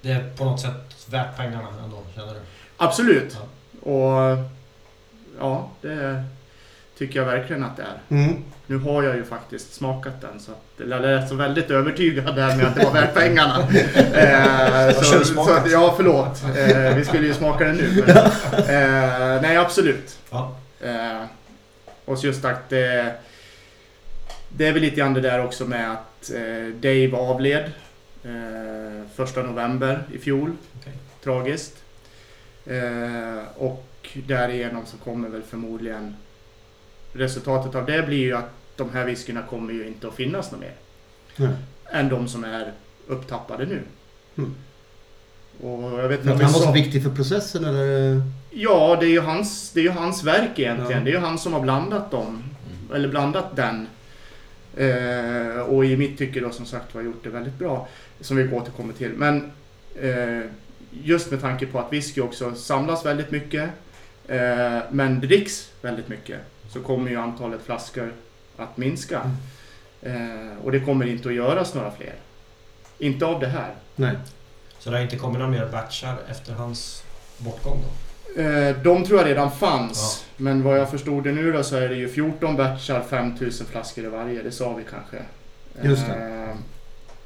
[0.01, 2.41] Det är på något sätt värt pengarna ändå, känner du?
[2.77, 3.37] Absolut.
[3.81, 4.39] Och
[5.39, 6.25] ja, det
[6.99, 8.17] tycker jag verkligen att det är.
[8.17, 8.45] Mm.
[8.67, 12.57] Nu har jag ju faktiskt smakat den så att det lät så väldigt övertygad där
[12.57, 13.69] med att det var värt pengarna.
[14.15, 16.43] Eh, så, så, ja, förlåt.
[16.57, 18.05] Eh, vi skulle ju smaka den nu.
[18.07, 18.17] Men,
[18.57, 20.19] eh, nej, absolut.
[20.31, 20.57] Ja.
[20.81, 21.23] Eh,
[22.05, 23.15] och just att det,
[24.49, 27.73] det är väl lite grann det där också med att eh, Dave avled
[28.25, 30.57] eh, första november i fjol.
[30.81, 30.93] Okej.
[31.25, 31.77] Tragiskt.
[33.57, 33.87] Och
[34.27, 36.17] därigenom så kommer väl förmodligen
[37.15, 40.61] resultatet av det blir ju att de här whiskyna kommer ju inte att finnas något
[40.61, 40.73] mer.
[41.37, 41.55] Nej.
[41.93, 42.73] Än de som är
[43.07, 43.83] upptappade nu.
[44.37, 44.55] Mm.
[45.61, 48.23] Och jag vet inte han var så sa- viktig för processen eller?
[48.51, 50.99] Ja, det är ju hans, det är ju hans verk egentligen.
[50.99, 51.05] Ja.
[51.05, 52.43] Det är ju han som har blandat dem.
[52.95, 53.87] Eller blandat den.
[54.77, 57.89] Eh, och i mitt tycke då som sagt var gjort det väldigt bra.
[58.21, 59.13] som vi återkommer till.
[59.13, 59.53] Men
[60.01, 60.41] eh,
[61.03, 63.71] just med tanke på att whisky också samlas väldigt mycket,
[64.29, 66.41] eh, men dricks väldigt mycket,
[66.75, 68.13] så kommer ju antalet flaskor
[68.57, 69.31] att minska.
[70.03, 72.15] Eh, och det kommer inte att göras några fler.
[72.99, 73.75] Inte av det här.
[73.97, 74.17] Nej.
[74.79, 77.05] Så det har inte kommit några mer batchar efter hans
[77.39, 78.43] bortgång då?
[78.43, 80.25] Eh, de tror jag redan fanns.
[80.37, 84.05] Men vad jag förstod det nu då så är det ju 14 batchar, 5000 flaskor
[84.05, 84.43] i varje.
[84.43, 85.17] Det sa vi kanske.
[85.89, 86.15] Just det.
[86.15, 86.57] Eh,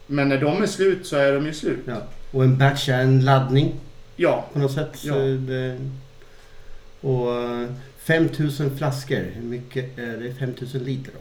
[0.07, 1.85] men när de är slut så är de ju slut.
[1.87, 1.97] Ja.
[2.33, 3.75] Och en batch är en laddning
[4.17, 4.91] Ja, på något sätt.
[5.03, 5.15] Ja.
[5.15, 5.79] Så det,
[7.01, 7.69] och eh,
[8.09, 10.35] 5000 flaskor, hur mycket är det?
[10.35, 11.19] 5000 liter då?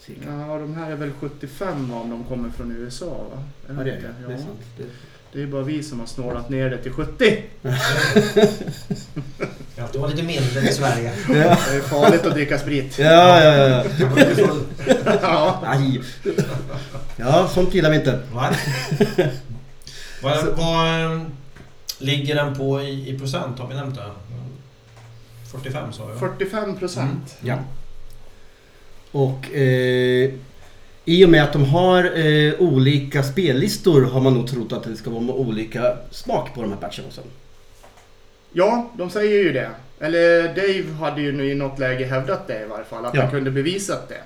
[0.00, 0.20] Cirka.
[0.48, 3.42] ja de här är väl 75 om de kommer från USA va?
[3.68, 3.96] Ja, det är det.
[3.96, 4.08] inte?
[4.20, 4.38] Det är Ja.
[4.38, 4.60] sant.
[4.78, 4.84] Det,
[5.32, 7.42] Det är bara vi som har snålat ner det till 70.
[9.76, 11.12] Ja, det var lite mindre i Sverige.
[11.28, 11.34] ja,
[11.70, 12.98] Det är farligt att dricka sprit.
[12.98, 13.54] ja, ja.
[13.68, 13.84] ja.
[15.22, 15.62] Ja.
[15.66, 16.00] Aj.
[17.16, 18.20] Ja, sånt gillar vi inte.
[18.32, 18.54] Va?
[20.22, 21.22] Vad, vad eh,
[21.98, 23.58] ligger den på i, i procent?
[23.58, 24.10] Har vi nämnt det?
[25.54, 26.18] 45 sa jag.
[26.18, 27.36] 45 procent.
[27.40, 27.58] Ja.
[29.12, 30.30] Och eh,
[31.04, 34.96] i och med att de har eh, olika spellistor har man nog trott att det
[34.96, 37.20] ska vara olika smak på de här batcherna också.
[38.52, 39.70] Ja, de säger ju det.
[40.00, 43.04] Eller Dave hade ju nu i något läge hävdat det i varje fall.
[43.04, 43.22] Att Ja.
[43.22, 44.20] han kunde bevisat det.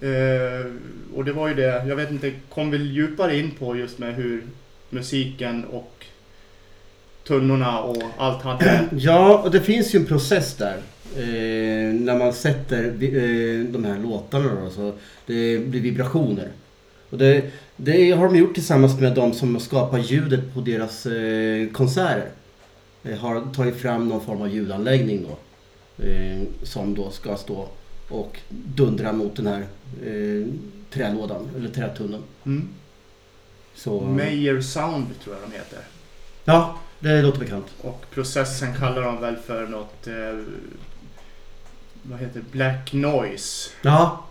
[0.00, 0.66] Eh,
[1.14, 4.14] och det var ju det, jag vet inte, kom väl djupare in på just med
[4.14, 4.44] hur
[4.90, 5.92] musiken och
[7.26, 8.88] tunnorna och allt hade.
[8.98, 10.76] Ja, och det finns ju en process där.
[11.16, 14.92] Eh, när man sätter eh, de här låtarna då, så
[15.26, 16.48] det blir vibrationer.
[17.10, 21.68] Och det, det har de gjort tillsammans med de som skapar ljudet på deras eh,
[21.68, 22.28] konserter.
[23.04, 25.38] Eh, har tagit fram någon form av ljudanläggning då.
[26.04, 27.68] Eh, som då ska stå
[28.08, 29.66] och dundra mot den här
[30.06, 30.46] eh,
[30.90, 32.22] trälådan, eller trätunneln.
[32.46, 32.68] Mm.
[33.74, 35.78] Så, Meyer Sound tror jag de heter.
[36.44, 36.78] ja,
[37.14, 37.66] det låter bekant.
[37.80, 40.06] Och processen kallar de väl för något...
[40.06, 40.38] Eh,
[42.02, 42.50] vad heter det?
[42.52, 43.70] Black Noise.
[43.82, 44.24] Ja,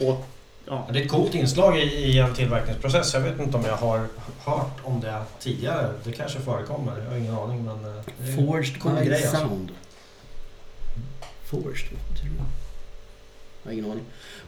[0.00, 0.26] Och,
[0.66, 0.88] ja.
[0.92, 3.14] Det är ett coolt inslag i, i en tillverkningsprocess.
[3.14, 4.06] Jag vet inte om jag har
[4.44, 5.92] hört om det tidigare.
[6.04, 6.98] Det kanske förekommer.
[6.98, 7.64] Jag har ingen aning.
[7.64, 9.36] Men eh, det är Forged grej, alltså.
[9.36, 9.70] sound.
[11.44, 12.44] Forged, vad betyder det?
[13.62, 14.04] Jag har ingen aning.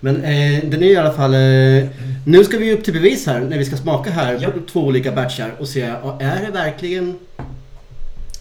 [0.07, 1.34] Men eh, den är i alla fall...
[1.34, 1.86] Eh,
[2.26, 4.50] nu ska vi upp till bevis här när vi ska smaka här Ja.
[4.50, 5.82] på två olika batchar och se,
[6.20, 7.18] är det verkligen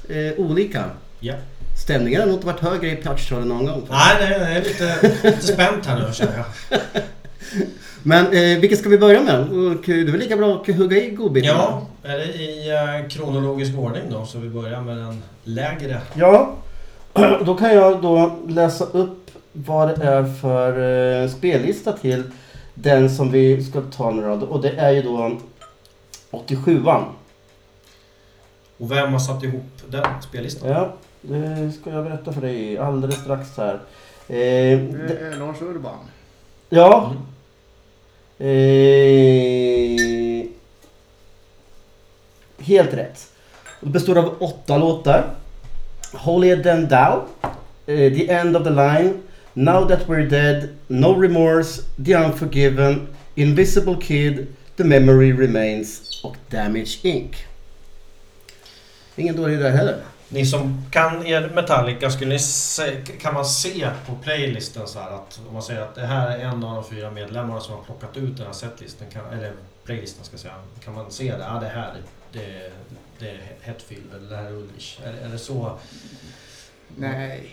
[0.09, 0.84] eh, olika?
[1.20, 1.34] Ja.
[1.86, 3.88] Stämningen har nog inte varit högre i Touchtrollen någon gång.
[3.89, 6.80] Nej, nej, jag är lite, lite spänt här nu känner jag.
[8.03, 9.36] Men eh, vilket ska vi börja med?
[9.86, 11.59] Det är väl lika bra att hugga i godbitarna?
[11.59, 14.26] Ja, är det i eh, kronologisk ordning då?
[14.26, 16.01] Så vi börjar med den lägre.
[16.13, 16.55] Ja,
[17.45, 19.24] då kan jag då läsa upp
[19.56, 20.72] vad det är för
[21.24, 22.24] eh, spellista till
[22.74, 24.47] den som vi ska ta nu då.
[24.47, 25.38] Och det är ju då
[26.32, 27.03] 87an.
[28.78, 30.70] Och vem har satt ihop den spellistan?
[30.70, 33.74] Ja, det ska jag berätta för dig alldeles strax här.
[34.28, 35.97] Eh, Det är Lars Urban.
[36.70, 37.14] ja.
[38.39, 38.39] Mm.
[38.39, 40.45] Eh,
[42.60, 43.28] helt rätt.
[43.82, 45.30] Det består av åtta låtar.
[46.14, 47.22] Holier than thou.
[47.93, 49.22] eh, the end of the line.
[49.58, 50.76] Now that we're dead.
[50.88, 51.82] No remorse.
[51.97, 53.08] The unforgiven.
[53.36, 54.47] Invisible kid.
[54.76, 56.22] The memory remains.
[56.24, 57.36] Och Damage Inc.
[59.16, 59.95] Ingen dålig där heller.
[60.30, 65.12] Ni som kan er Metallica, skulle ni se, kan man se på playlisten så här
[65.12, 67.84] att om man säger att det här är en av de fyra medlemmarna som har
[67.84, 69.53] plockat ut den här setlisten, kan, eller
[69.84, 70.53] playlisten ska jag säga.
[70.84, 71.45] Kan man se det?
[71.49, 71.93] Ja, det här
[72.32, 72.72] det,
[73.20, 74.99] det är Hetfield eller det här är Ulrich.
[75.06, 75.80] Är, är det så?
[76.97, 77.49] Nej,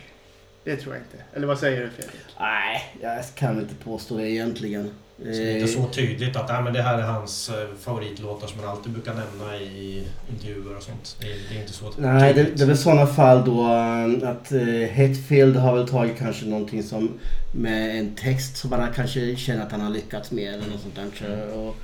[0.65, 1.25] det tror jag inte.
[1.33, 2.21] Eller vad säger du Fredrik?
[2.41, 4.91] Nej, jag kan inte påstå det egentligen.
[5.19, 7.69] Så det är Eh, inte så tydligt att ja, men det här är hans eh,
[7.81, 11.17] favoritlåtar som han alltid brukar nämna i intervjuer och sånt.
[11.21, 12.59] Det är, det är inte så Nej, det, tydligt.
[12.59, 16.83] det är väl sådana fall då eh, att uh, Hetfield har väl tagit kanske någonting
[16.83, 17.19] som
[17.55, 20.97] med en text som han kanske känner att han har lyckats med eller något sånt
[20.97, 21.29] där.
[21.29, 21.59] jag.
[21.59, 21.77] Och,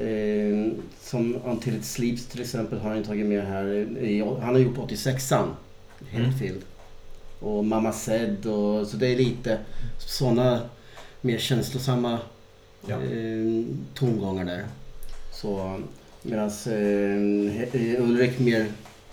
[0.00, 3.66] eh, som Until It Sleeps till exempel har han tagit med här.
[3.98, 5.48] I, han har gjort 86an,
[6.10, 6.62] Hetfield.
[7.44, 9.58] Och Mamma Said och så det är lite
[9.98, 10.60] sådana
[11.20, 12.18] mer känslosamma
[12.88, 12.94] Ja.
[12.94, 13.64] eh,
[13.94, 14.64] tongångar där.
[15.32, 15.80] Så
[16.22, 18.66] medan eh, Ulrik mer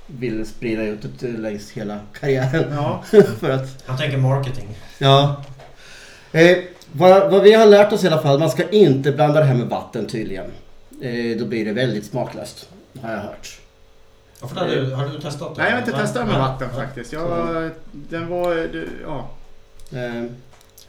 [0.08, 2.74] vill sprida ut det längs hela karriären.
[2.74, 3.04] Ja,
[3.40, 4.68] för att, Han tänker marketing.
[4.98, 5.44] ja.
[6.32, 6.58] Eh,
[6.92, 9.56] vad, vad vi har lärt oss i alla fall, man ska inte blanda det här
[9.56, 10.46] med vatten tydligen.
[11.02, 12.70] Eh, då blir det väldigt smaklöst,
[13.02, 13.61] har jag hört.
[14.42, 15.62] Ja, för det du, har du testat det?
[15.62, 17.14] nej jag har inte testat med vatten faktiskt.
[17.14, 18.70] Jag, den var,
[19.04, 19.30] ja.
[20.00, 20.24] Eh,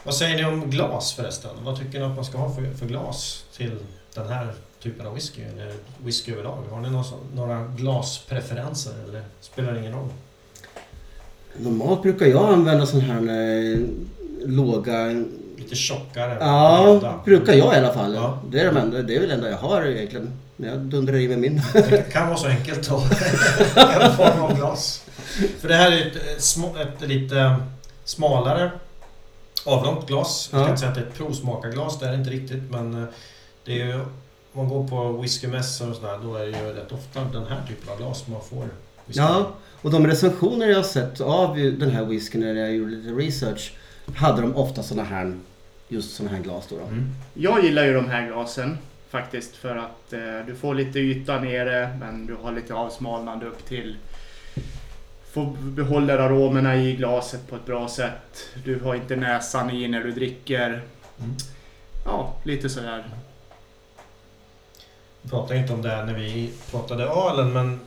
[0.05, 1.51] Vad säger ni om glas förresten?
[1.63, 3.79] Vad tycker ni att man ska ha för, för glas till
[4.15, 5.43] den här typen av whisky?
[5.43, 5.73] Eller
[6.05, 6.63] whisky överlag?
[6.71, 10.09] Har ni några, några glaspreferenser eller spelar det ingen roll?
[11.57, 13.23] Normalt brukar jag använda sån här
[13.73, 13.79] eh,
[14.47, 15.25] låga...
[15.63, 16.37] Lite tjockare?
[16.41, 18.15] Ja, brukar jag i alla fall.
[18.15, 18.39] Ja.
[18.51, 20.33] Det, är de enda, det är väl det enda jag har egentligen.
[20.57, 21.63] När jag dundrar i med min.
[21.73, 22.97] Det kan vara så enkelt då.
[24.01, 25.05] en form av glas.
[25.61, 27.57] För det här är ett, eh, små, ett lite
[28.05, 28.71] smalare
[29.65, 30.49] avlångt glas.
[30.53, 30.69] Jag ska Ja.
[30.69, 32.63] inte säga att det är ett provsmakarglas, det är det inte riktigt.
[32.71, 33.09] Men eh,
[33.65, 34.07] det är ju, om
[34.53, 37.93] man går på whiskymässor och sådär, då är det ju rätt ofta den här typen
[37.93, 38.65] av glas man får.
[39.07, 39.21] whisky.
[39.23, 39.51] Ja,
[39.83, 43.73] och de recensioner jag har sett av den här whiskyn när jag gjorde lite research
[44.15, 45.35] hade de ofta såna här,
[45.93, 46.77] just såna här glas då.
[46.77, 46.83] då.
[46.83, 47.11] Mm.
[47.35, 48.79] Jag gillar ju de här glasen
[49.11, 53.67] faktiskt för att eh, du får lite yta nere men du har lite avsmalnande upp
[53.67, 53.97] till.
[55.33, 58.49] Får behåller aromerna i glaset på ett bra sätt.
[58.65, 60.69] Du har inte näsan i när du dricker.
[60.69, 61.37] Mm.
[62.05, 63.05] Ja, lite sådär.
[65.23, 67.81] Vi pratade inte om det när vi pratade ölen men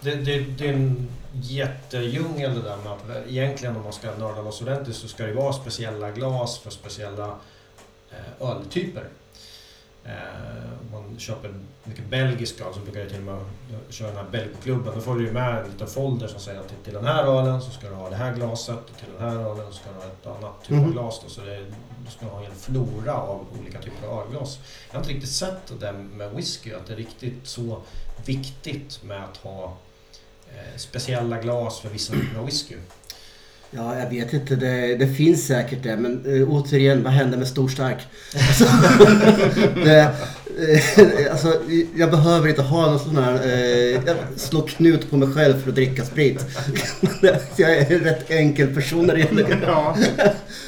[0.00, 4.42] det, det, det är en jättedjungel det där med att egentligen om man ska nörda
[4.42, 7.36] loss ordentligt så ska det vara speciella glas för speciella
[8.10, 9.08] eh, öltyper.
[10.04, 10.12] Eh,
[10.92, 11.54] man köper
[11.88, 13.38] mycket belgisk öl så brukar jag till och med
[13.90, 14.92] köra den här belgklubben.
[14.94, 17.62] Då får du ju med en liten folder som säger att till, den här ölen
[17.62, 20.04] så ska du ha det här glaset till den här ölen så ska du ha
[20.04, 20.92] ett annat typ av Mhm.
[20.92, 21.20] glas.
[21.24, 21.56] Då, så det,
[22.04, 24.58] du ska ha en flora av olika typer av ölglas.
[24.88, 27.82] Jag har inte riktigt sett det med whisky, att det är riktigt så
[28.26, 29.76] viktigt med att ha
[30.48, 32.74] eh, speciella glas för vissa typer av whisky.
[33.70, 34.56] Ja, jag vet inte.
[34.56, 35.96] Det, det finns säkert det.
[35.96, 37.98] Men eh, återigen, vad händer med storstark?
[38.34, 38.64] Alltså,
[39.84, 40.16] det,
[41.30, 41.62] alltså,
[41.96, 43.34] jag behöver inte ha någon sån här...
[43.44, 46.46] Eh, jag slår knut på mig själv för att dricka sprit.
[47.56, 49.58] jag är en rätt enkel person när det gäller.
[49.66, 49.96] Ja,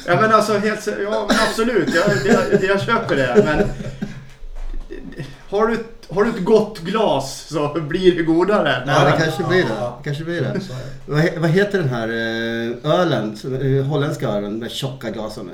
[0.07, 1.95] ja men alltså helt, ja, men absolut.
[1.95, 3.43] Jag, jag, jag köper det.
[3.45, 3.67] Men
[5.49, 5.77] har du,
[6.09, 8.83] har du ett gott glas så blir det godare.
[8.87, 9.69] Ja, det kanske blir det.
[9.69, 10.61] Det, kanske blir det.
[11.05, 13.37] Vad, vad heter den här eh, ölen?
[13.61, 15.51] eh, Holländska ölen med tjocka glasen?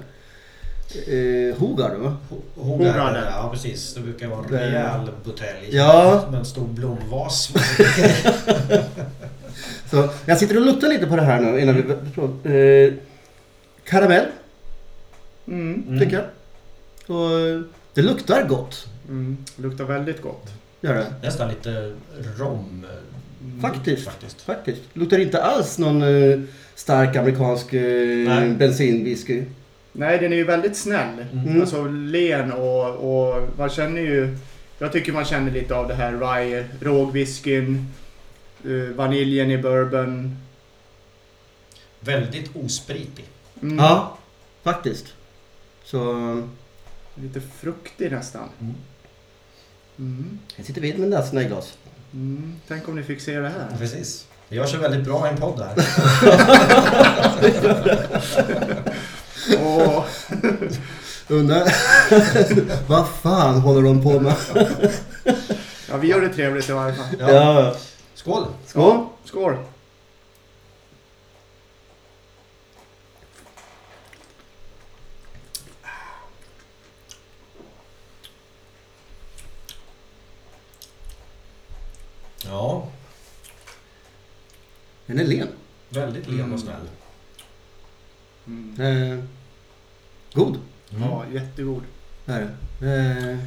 [1.07, 2.17] Eh, Hogarden va?
[2.55, 3.23] Hogarden.
[3.31, 3.93] ja precis.
[3.93, 5.69] Det brukar vara en rejäl butelj.
[5.75, 6.27] Ja.
[6.31, 7.49] Med en stor blomvas.
[9.91, 11.81] Så jag sitter och luktar lite på det här nu innan vi...
[12.87, 12.93] Eh,
[13.83, 14.25] karamell,
[15.47, 15.99] Mm, Mm.
[15.99, 16.25] tycker jag.
[17.17, 17.29] Och
[17.93, 18.87] det luktar gott.
[19.09, 20.47] mm, luktar väldigt gott.
[20.81, 21.05] Gör det.
[21.23, 21.93] Nästan lite
[22.37, 22.85] rom.
[23.43, 23.61] Mm.
[23.61, 24.05] Faktiskt.
[24.05, 24.41] Faktiskt.
[24.41, 24.81] Faktiskt.
[24.93, 26.39] Luktar inte alls någon eh,
[26.75, 29.43] stark amerikansk eh, bensinwhisky.
[29.97, 31.25] Nej, den är ju väldigt snäll.
[31.33, 31.61] Mm.
[31.61, 34.37] Alltså len och, och man känner ju...
[34.79, 37.93] Jag tycker man känner lite av det här rye, rågwhiskyn,
[38.65, 40.37] eh, vaniljen i bourbon.
[41.99, 43.25] Väldigt ospritig.
[43.61, 44.17] Mm, Ja,
[44.63, 45.05] faktiskt.
[45.83, 46.41] Så
[47.15, 48.49] Lite fruktig nästan.
[48.61, 48.75] Mm.
[49.99, 50.39] Mm.
[50.55, 51.77] jag sitter vid med näsan i glas.
[52.13, 52.55] Mm.
[52.67, 53.77] Tänk om ni fick se det här.
[53.77, 54.27] Precis.
[54.49, 55.75] Det gör sig väldigt bra i en podd här.
[59.59, 60.05] Och,
[61.27, 61.63] Undrar
[62.87, 64.35] vad fan håller de på med?
[65.89, 67.05] ja, vi gör det trevligt i varje fall.
[67.19, 67.29] Ja.
[67.31, 67.75] Ja.
[68.15, 68.45] Skål!
[68.67, 69.05] Skål!
[69.25, 69.57] Skål!
[82.45, 82.87] Ja,
[85.05, 85.47] Den är len.
[85.89, 86.53] väldigt len Mm.
[86.53, 86.89] och snäll.
[88.47, 88.81] Mm.
[89.13, 89.23] Eh,
[90.33, 90.59] god.
[90.89, 91.83] Ja, jättegod.
[92.25, 92.87] Det är det.
[93.31, 93.37] Eh,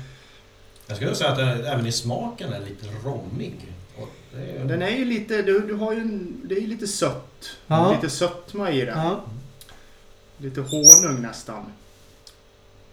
[0.86, 3.54] Jag skulle säga att den, även i smaken är lite rommig.
[3.98, 6.66] Och det är, Den är ju lite, du, du har ju en, det är ju
[6.66, 7.50] lite sött.
[7.66, 7.92] Ja.
[7.92, 8.98] Lite sötma i den.
[8.98, 9.20] ja.
[10.38, 11.64] Lite honung nästan.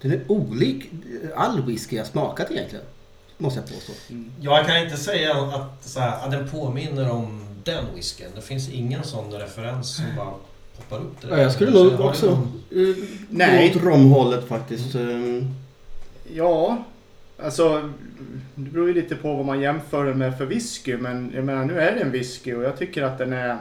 [0.01, 0.89] Den är olik
[1.36, 2.86] all whisky jag smakat egentligen.
[3.38, 3.93] Måste jag påstå.
[4.10, 4.32] Mm.
[4.41, 8.28] Jag kan inte säga att, så här, att den påminner om den whiskyn.
[8.36, 10.34] Det finns ingen sån referens som bara
[10.78, 11.17] poppar upp.
[11.30, 12.61] Ja, jag skulle nog också någon-
[13.30, 13.71] Nej.
[13.76, 14.95] åt romhållet faktiskt.
[14.95, 15.43] Eh,
[16.34, 16.84] Ja,
[17.43, 17.89] alltså
[18.55, 20.97] det beror ju lite på vad man jämför den med för whisky.
[20.97, 23.57] Men jag menar nu är det en whisky och jag tycker att den är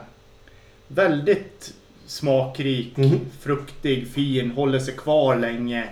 [0.89, 1.75] väldigt
[2.07, 3.21] smakrik, Mhm.
[3.41, 5.85] fruktig, fin, håller sig kvar länge.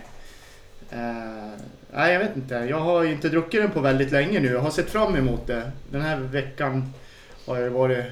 [0.91, 1.51] Eh,
[1.95, 2.55] nej, jag vet inte.
[2.55, 4.49] Jag har ju inte druckit den på väldigt länge nu.
[4.53, 5.71] Jag har sett fram emot det.
[5.91, 6.93] Den här veckan
[7.47, 8.05] har jag varit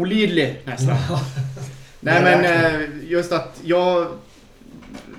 [0.00, 0.96] olidlig nästan.
[2.00, 4.06] Nej men eh, just att jag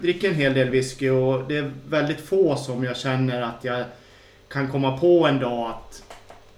[0.01, 3.85] dricker en hel del whisky och det är väldigt få som jag känner att jag
[4.47, 6.03] kan komma på en dag att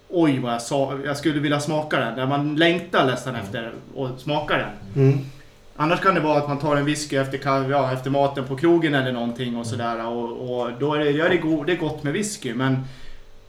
[0.09, 2.15] oj vad jag, sa, jag skulle vilja smaka den.
[2.15, 5.03] Där man längtar nästan efter att smaka den.
[5.03, 5.19] mm.
[5.77, 8.93] Annars kan det vara att man tar en whisky efter, ja, efter maten på krogen
[8.93, 10.05] eller någonting och sådär.
[10.07, 11.29] Och, och då är det, ja,
[11.65, 12.53] det är gott med whisky.
[12.53, 12.83] Men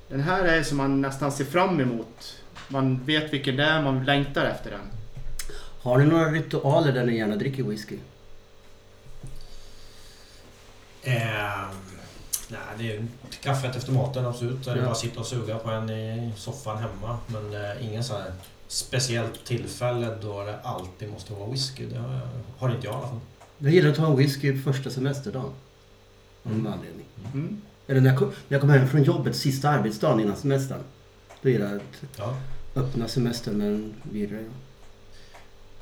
[0.08, 2.36] den här är som man nästan ser fram emot.
[2.68, 4.80] Man vet vilken det är, man längtar efter den.
[5.82, 7.98] Har ni några ritualer där ni gärna dricker whisky?
[11.02, 11.68] Eh,
[12.48, 13.06] nej, det är
[13.42, 14.64] kaffet efter maten absolut.
[14.64, 14.86] Där det Ja.
[14.86, 17.18] bara sitta och suga på en i soffan hemma.
[17.26, 18.32] Men eh, ingen så här
[18.68, 21.86] speciellt tillfälle då det alltid måste vara whisky.
[21.86, 22.20] Det har,
[22.58, 23.20] har inte jag i alla fall.
[23.58, 25.50] Jag gillar att ta en whisky första semesterdagen.
[26.44, 27.06] Av någon anledning.
[27.34, 27.62] Mm.
[27.86, 30.80] Eller när jag, kom, när jag kommer hem från jobbet sista arbetsdagen innan semestern.
[31.42, 32.36] Då gillar jag att Ja.
[32.76, 34.44] Öppna semestern med en virre.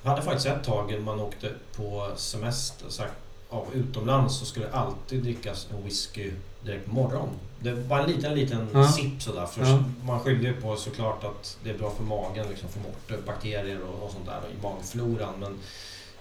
[0.03, 3.11] Jag hade faktiskt ett tag när man åkte på semester så här,
[3.49, 6.30] av utomlands så skulle det alltid drickas en whisky
[6.64, 7.34] direkt på morgonen.
[7.61, 8.88] Det var en liten, liten Ja.
[8.92, 9.47] sipp sådär.
[9.47, 9.84] För Ja.
[10.05, 13.80] Man skyller ju på såklart att det är bra för magen, liksom få bort bakterier
[13.82, 15.34] och, och sånt där i magfloran.
[15.40, 15.59] Men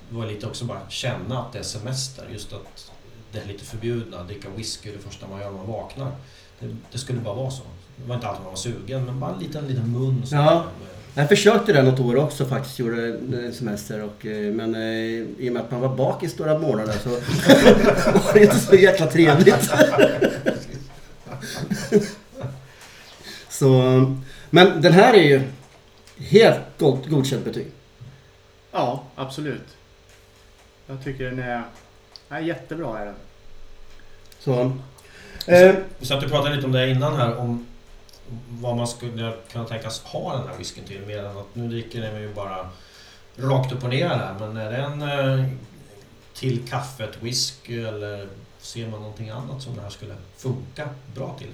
[0.09, 2.27] det var lite också bara känna att det är semester.
[2.33, 2.91] Just att
[3.31, 6.11] det är lite förbjudna att dricka whisky det första man gör när man vaknar.
[6.59, 7.63] Det, det skulle bara vara så.
[7.95, 10.25] Det var inte alltid man var sugen, men bara en liten, liten mun.
[10.25, 10.65] så Ja.
[11.15, 14.03] Jag försökte det något år också faktiskt, gjorde en semester.
[14.03, 14.81] Och, eh, men eh,
[15.37, 17.09] i och med att man var bakis några månader så
[18.19, 19.69] var det inte så jäkla trevligt.
[23.49, 23.71] så,
[24.49, 25.41] men den här är ju
[26.17, 27.67] helt god, godkänt betyg.
[28.71, 29.67] Ja, absolut.
[30.87, 31.63] Jag tycker den är,
[32.29, 32.99] är jättebra.
[32.99, 33.15] Är den.
[34.39, 34.61] Så,
[35.47, 37.65] eh, Vi satt och pratade lite om det innan här om
[38.49, 41.01] vad man skulle kunna tänkas ha den här whiskyn till.
[41.07, 42.69] Mer än att nu dricker den ju bara
[43.35, 44.35] rakt upp och ner här.
[44.39, 45.45] Men är det en eh,
[46.33, 48.27] till kaffet whisky eller
[48.59, 51.51] ser man någonting annat som det här skulle funka bra till?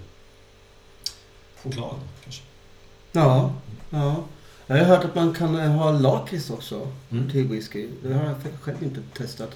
[1.64, 2.42] Choklad kanske?
[3.12, 3.54] ja,
[3.90, 4.24] ja.
[4.68, 7.30] Jag har hört att man kan eh, ha lakrits också Mm.
[7.32, 7.88] till whisky.
[8.04, 9.50] Det har jag själv inte testat.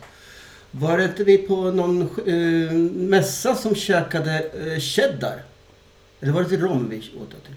[0.71, 2.73] Var det inte vi på någon eh,
[3.09, 5.43] mässa som käkade eh, cheddar?
[6.23, 7.55] Eller var det till rom vi åt till?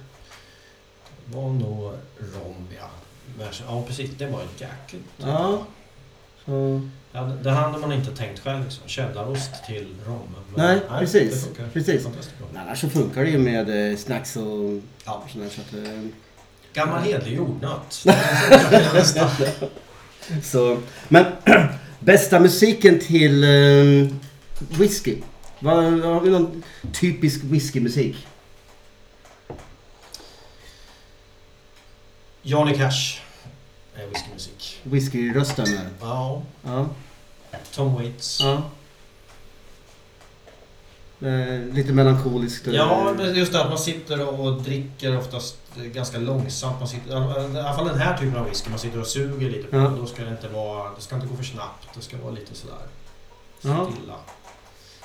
[1.26, 2.90] Det var nog rom ja.
[3.38, 5.04] Men- Ja precis, det var ett jäkligt.
[5.18, 5.66] Ja.
[6.44, 6.80] Så,
[7.12, 8.88] Ja, det- det hade man inte tänkt själv liksom.
[8.88, 10.18] Cheddarost till rom.
[10.54, 11.44] Men Nej, precis.
[11.44, 12.02] Funkar Precis.
[12.02, 12.12] bra.
[12.52, 15.24] men annars så funkar det ju med eh, snacks och Ja.
[15.32, 15.48] sådär.
[15.48, 16.02] Så, att, eh,
[16.72, 17.92] Gammal hedlig jordnöt.
[20.42, 21.24] Så, men
[22.00, 24.08] bästa musiken till eh,
[24.78, 25.16] whisky?
[25.60, 26.62] Vad, har vi någon
[26.92, 28.26] typisk whiskymusik?
[32.46, 33.20] Johnny Cash
[33.94, 34.80] är whiskymusik.
[34.82, 35.88] Whiskyrösten där.
[36.00, 36.42] Ja.
[36.64, 36.86] Ja.
[37.74, 38.40] Tom Waits.
[38.40, 38.62] ja.
[41.20, 42.66] Eh, lite melankoliskt.
[42.66, 46.78] eh, Ja, men just det att man sitter och dricker oftast ganska långsamt.
[46.78, 49.68] Man sitter, I alla fall den här typen av whisky, man sitter och suger lite
[49.68, 49.76] på.
[49.76, 49.88] Ja.
[49.88, 51.88] Då ska det inte vara, det ska inte gå för snabbt.
[51.94, 52.76] Det ska vara lite sådär
[53.60, 53.90] Ja.
[53.92, 54.14] stilla.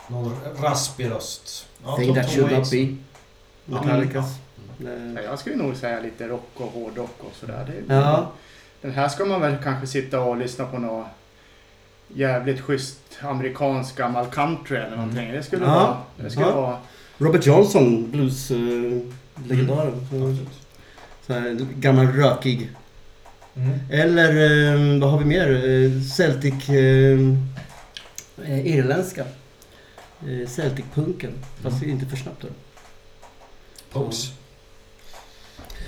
[0.08, 1.68] Någon raspig röst.
[1.86, 2.96] Ja, Thing Tom- that should not be.
[3.66, 4.26] Metallicas.
[4.26, 4.32] Ja,
[4.80, 7.66] Eh, jag skulle nog säga lite rock och hårdrock och sådär.
[7.88, 8.32] Det, Ja.
[8.82, 11.08] Den här ska man väl kanske sitta och lyssna på något
[12.08, 15.32] jävligt schysst amerikansk gammal country eller någonting.
[15.32, 15.74] Det skulle Ja.
[15.74, 15.98] vara...
[16.26, 16.62] Det skulle Ja.
[16.62, 16.78] vara
[17.18, 19.94] Robert Johnson, blues-legendaren.
[20.04, 20.50] Absolut.
[21.28, 22.70] så här, gammal rökig.
[23.56, 23.80] Mm.
[23.92, 24.30] Eller
[24.96, 25.52] eh, vad har vi mer?
[25.52, 26.70] Eh, Celtic...
[26.70, 27.20] Eh,
[28.44, 29.22] eh, irländska.
[30.28, 31.32] Eh, Celtic-punken.
[31.62, 32.48] Fast inte för snabbt då.
[33.92, 34.28] Pose.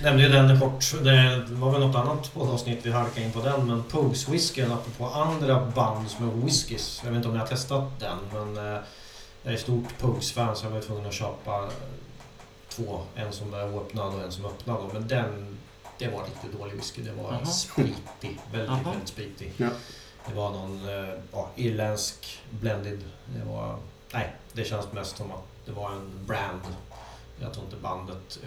[0.04, 0.84] Nämnde ju den kort.
[1.02, 3.66] Det var väl något annat poddavsnitt vi halkade in på den.
[3.66, 7.00] Men Pose whiskyn apropå andra band som är whiskys.
[7.04, 8.80] Jag vet inte om ni har testat den men eh,
[9.42, 11.68] jag är stort Pose-fan så jag var tvungen att köpa
[12.68, 13.00] två.
[13.14, 14.78] En som är oöppnad och en som är öppnad.
[14.92, 15.58] Men den,
[15.98, 17.02] det var riktigt dålig whisky.
[17.02, 17.46] Det var Jaha.
[17.46, 18.40] spritig.
[18.52, 18.90] Väldigt, Jaha.
[18.90, 19.52] väldigt spritig.
[19.56, 19.68] Ja.
[20.28, 23.04] Det var någon eh, ja, irländsk blended.
[23.26, 23.76] Det var...
[24.12, 26.62] Nej, det känns mest som att det var en brand.
[27.40, 28.38] Jag tror inte bandet...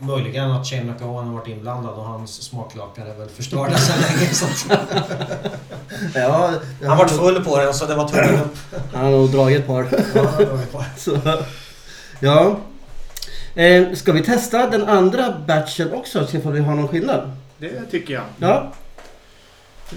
[0.00, 4.32] Möjligen att Shane McGowan har varit inblandad och hans smaklökar är väl förstörda sedan länge.
[4.32, 4.80] Så att
[6.14, 6.52] Ja,
[6.86, 8.56] han var full på den så det var tvungen upp.
[8.92, 9.86] Han har nog dragit ett par.
[10.14, 10.84] Ja, vi på.
[10.96, 11.18] Så,
[12.20, 12.56] ja.
[13.54, 16.26] Eh, ska vi testa den andra batchen också?
[16.26, 17.30] Se om vi har någon skillnad?
[17.58, 18.22] Det tycker jag.
[18.38, 18.72] Ja.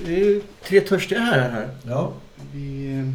[0.06, 1.50] Det är tre törstiga här.
[1.50, 1.70] här.
[1.84, 2.12] Ja,
[2.54, 3.14] Vi...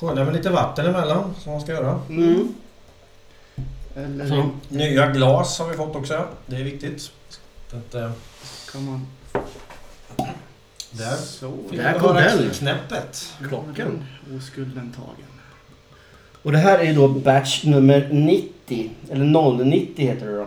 [0.00, 2.00] skölja med lite vatten emellan som man ska göra.
[2.08, 2.54] Mm.
[3.96, 4.50] Eller Så.
[4.68, 6.24] Nya glas har vi fått också.
[6.46, 7.10] Det är viktigt.
[7.72, 8.10] Att, eh,
[8.72, 9.06] kan man...
[10.90, 11.58] där Så.
[11.70, 12.50] Där kom den.
[12.50, 13.32] knäppet.
[13.48, 14.04] Klockan.
[14.36, 15.26] Oskulden tagen.
[16.42, 18.90] Och det här är då batch nummer 90.
[19.10, 19.24] Eller
[19.64, 20.46] 090 heter det då.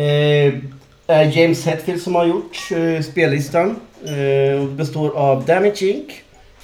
[0.00, 0.54] Eh,
[1.06, 3.76] är James Hetfield som har gjort eh, spellistan.
[4.04, 6.12] Eh, och består av Damage Inc,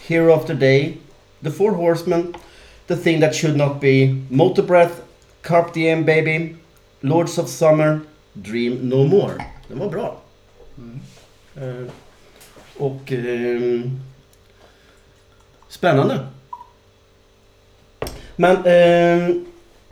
[0.06, 0.96] Hero of the Day,
[1.44, 2.34] The Four Horsemen,
[2.86, 4.94] The Thing That Should Not Be, Motor Breath,
[5.42, 6.56] Carp Diem Baby,
[7.00, 8.00] Lords of Summer,
[8.32, 9.44] Dream No More.
[9.68, 10.20] Den var bra.
[11.56, 11.86] Eh,
[12.76, 13.12] och...
[13.12, 14.00] ehm,
[15.68, 16.26] spännande.
[18.36, 18.56] Men...
[18.66, 19.44] ehm,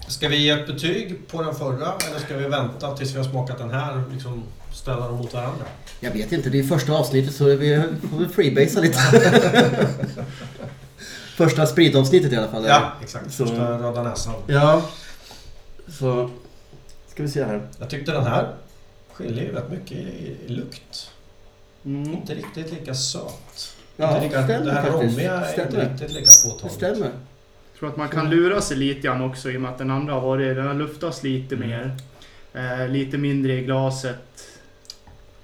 [0.08, 3.24] Ska vi ge ett betyg på den förra eller ska vi vänta tills vi har
[3.24, 4.02] smakat den här?
[4.12, 4.42] Liksom
[4.74, 5.64] ställa dem mot varandra?
[6.00, 8.98] Jag vet inte, det är första avsnittet så vi får väl freebasea lite.
[11.36, 12.64] första spritavsnittet i alla fall.
[12.66, 13.32] Ja, exakt.
[13.32, 14.34] Så- Första röda näsan.
[14.46, 14.82] Ja.
[15.98, 16.30] Så...
[17.08, 17.68] Ska vi se här.
[17.78, 18.54] Jag tyckte den här
[19.12, 21.10] skiljer ju rätt mycket i, i lukt.
[21.84, 22.12] Mm.
[22.12, 23.74] Inte riktigt lika söt.
[23.96, 25.12] Ja, inte lika, stämmer det här faktiskt.
[25.14, 25.90] rommiga är inte Stämmer.
[25.90, 26.76] riktigt lika påtagligt.
[26.76, 27.10] stämmer.
[27.72, 29.90] Jag tror att man kan lura sig lite grann också i och med att den
[29.90, 31.68] andra har varit, den har luftats lite Mm.
[31.68, 31.96] mer.
[32.54, 34.48] Eh, lite mindre i glaset.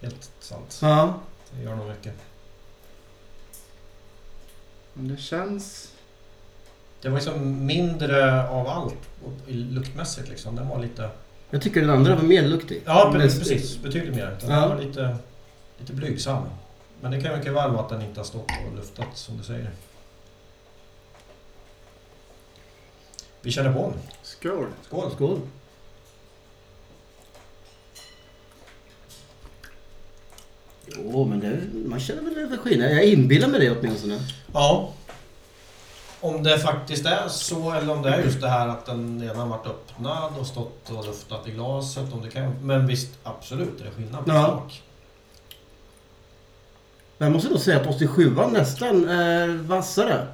[0.00, 0.78] Helt sant.
[0.82, 1.20] Ja.
[1.50, 2.14] Det gör nog mycket.
[4.92, 5.92] Men det känns...
[7.06, 8.94] Det var liksom mindre av allt
[9.46, 10.56] luktmässigt liksom.
[10.56, 11.10] Den var lite...
[11.50, 12.82] Jag tycker den andra var mer luktig.
[12.86, 13.78] Ja, precis.
[13.82, 14.36] Betydligt mer.
[14.40, 14.68] Den Ja.
[14.68, 15.16] var lite,
[15.78, 16.42] lite blygsam.
[17.00, 19.42] Men det kan mycket väl vara att den inte har stått och luftat som du
[19.44, 19.70] säger.
[23.40, 24.00] Vi känner på den.
[24.22, 24.66] Skål!
[24.82, 25.10] Skål!
[25.14, 25.40] Skål.
[30.86, 32.80] Jo, men det, man känner väl energin.
[32.80, 34.20] Jag inbillar mig det åtminstone.
[34.52, 34.92] Ja.
[36.26, 39.48] Om det faktiskt är så eller om det är just det här att den redan
[39.48, 42.12] varit öppnad och stått och luftat i glaset.
[42.12, 44.44] Om det kan, men visst, absolut är det skillnad på Ja.
[44.46, 44.82] smak.
[47.18, 50.26] Men jag måste nog säga att 87 nästan är vassare.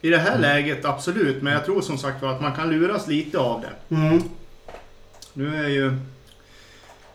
[0.00, 3.06] I det här läget absolut, men jag tror som sagt var att man kan luras
[3.06, 3.94] lite av det.
[3.94, 4.22] Mm.
[5.32, 5.98] Nu är ju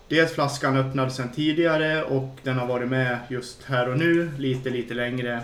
[0.08, 4.70] dels flaskan öppnad sedan tidigare och den har varit med just här och nu lite,
[4.70, 5.42] lite längre.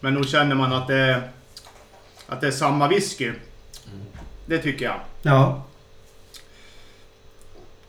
[0.00, 1.30] Men nog känner man att det är,
[2.26, 3.32] att det är samma whisky.
[4.46, 5.00] Det tycker jag.
[5.22, 5.62] Ja.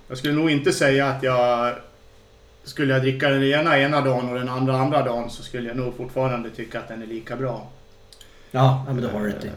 [0.07, 1.75] Jag skulle nog inte säga att jag...
[2.63, 5.77] Skulle jag dricka den ena ena dagen och den andra andra dagen så skulle jag
[5.77, 7.67] nog fortfarande tycka att den är lika bra.
[8.51, 9.49] Ja, ja men det har du rätt i.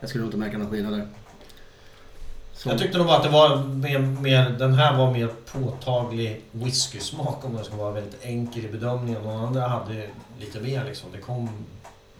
[0.00, 1.08] Jag skulle nog inte märka någon skillnad där.
[2.52, 2.68] Så.
[2.68, 7.44] Jag tyckte nog bara att det var mer, mer, den här var mer påtaglig whiskysmak
[7.44, 9.22] om jag ska vara väldigt enkel i bedömningen.
[9.22, 10.06] De andra hade
[10.38, 11.08] lite mer liksom.
[11.12, 11.50] Det kom,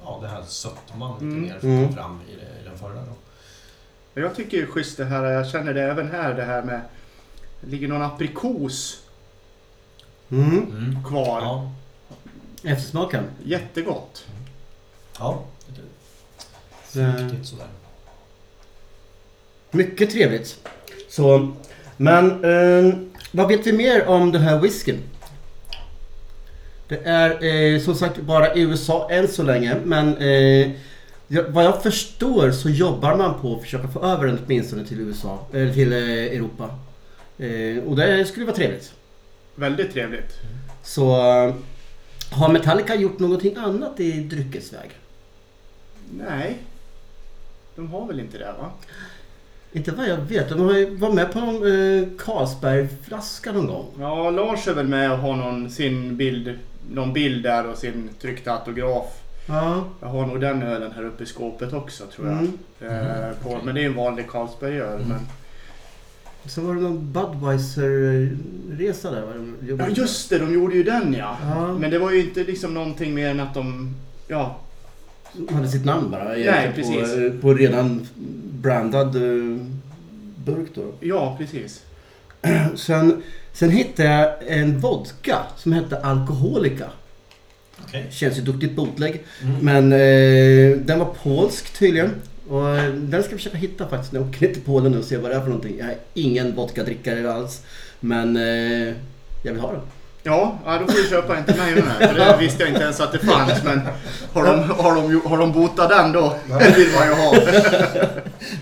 [0.05, 1.43] ja det här sötman lite Mm.
[1.43, 1.93] mer Mm.
[1.95, 3.13] fram i, det- i den förra då.
[4.21, 6.81] Jag tycker det är schysst det här, jag känner det även här det här med...
[7.61, 9.01] Det ligger någon aprikos
[10.31, 10.57] Mm.
[10.57, 11.05] Mm.
[11.05, 11.41] kvar.
[11.43, 11.71] Ja,
[12.71, 13.25] Eftersmaken.
[13.45, 14.25] Jättegott.
[15.19, 15.45] ja.
[15.67, 17.67] Lite Eh, fruktigt sådär.
[19.71, 20.69] Mycket trevligt.
[21.09, 21.53] Så,
[21.97, 22.95] men eh,
[23.33, 25.03] vad vet vi mer om den här whiskyn?
[26.89, 30.71] Det är eh, som sagt bara USA än så länge men eh,
[31.49, 35.47] vad jag förstår så jobbar man på att försöka få över den åtminstone till USA,
[35.53, 36.71] eller till eh, Europa.
[37.39, 38.93] Eh, och det skulle vara trevligt.
[39.55, 40.33] Väldigt trevligt.
[40.83, 41.55] Så eh,
[42.31, 44.91] har Metallica gjort någonting annat i dryckesväg?
[46.11, 46.59] Nej.
[47.77, 48.71] De har väl inte det va?
[49.73, 50.49] Inte vad jag vet.
[50.49, 53.87] De har ju varit med på någon eh, Carlsbergflaska någon gång.
[53.99, 56.59] Ja, Lars är väl med och har någon, sin bild,
[56.91, 59.07] någon bild där och sin tryckta autograf.
[59.47, 59.85] Ja.
[60.01, 62.39] Jag har nog den ölen här uppe i skåpet också tror jag.
[62.39, 62.59] Mm.
[62.81, 64.97] Eh, på, Men det är en vanlig Carlsbergöl.
[64.97, 65.09] Mm.
[65.09, 65.21] Men...
[66.47, 69.23] Så var det någon Budweiser-resa där.
[69.23, 69.33] va?
[69.61, 71.37] De Ja just det, de gjorde ju den ja.
[71.43, 71.73] Ja.
[71.73, 73.95] Men det var ju inte liksom någonting mer än att de...
[74.29, 74.61] Ja,
[75.33, 77.15] De hade sitt namn bara egentligen precis.
[77.15, 78.07] På, eh, på redan
[78.63, 79.57] brandad eh,
[80.45, 80.93] burk då.
[81.01, 81.85] ja precis.
[82.75, 83.23] Sen,
[83.59, 86.85] sen hittade jag en vodka som hette Alkoholika.
[87.85, 88.07] Okej.
[88.11, 89.25] Känns ju duktigt bootleg.
[89.43, 89.57] Mm.
[89.61, 92.15] Men eh, den var polsk tydligen.
[92.49, 94.99] Och eh, den ska jag försöka hitta faktiskt när jag åker ner till Polen nu
[94.99, 95.77] och se vad det är för någonting.
[95.79, 97.63] Jag är ingen vodkadrickare alls.
[98.01, 98.95] Men eh,
[99.43, 99.81] jag vill ha den.
[100.23, 102.11] Ja, ja, då får du köpa en till mig med.
[102.11, 103.65] För det visste jag inte ens att det fanns.
[103.65, 103.81] Men
[104.33, 106.35] har de, har de, har de botat den då?
[106.49, 107.35] Det vill man ju ha.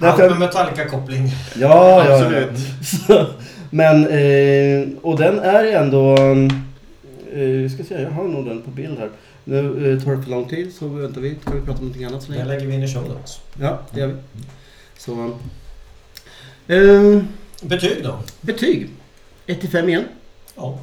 [0.11, 1.31] Allt med Metallica-koppling.
[1.55, 2.59] Ja, Absolut.
[3.07, 3.27] Så,
[3.71, 6.13] Men, eh, och den är ändå...
[7.33, 9.11] Eh, ska se, jag har nog den på bild här.
[9.45, 9.59] Nu
[9.93, 11.35] eh, tar det för lång tid så väntar vi.
[11.43, 12.49] Ska vi prata om någonting annat så Den länge?
[12.55, 13.41] lägger vi in i show notes.
[13.61, 14.15] Ja, det gör vi.
[14.99, 15.39] Så...
[16.67, 17.23] Eh,
[17.63, 18.19] Betyg då?
[18.41, 18.89] betyg.
[19.47, 20.05] 1 till 5 igen.
[20.57, 20.79] Ja.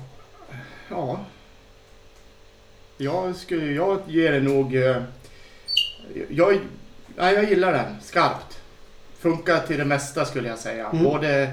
[0.89, 1.19] Ja.
[2.97, 4.75] Jag, skulle, jag ger det nog...
[4.75, 4.95] eh,
[6.29, 6.59] Jag,
[7.17, 8.57] nej, jag gillar den skarpt.
[9.19, 10.89] Funkar till det mesta skulle jag säga.
[10.89, 11.03] Mm.
[11.03, 11.51] Både,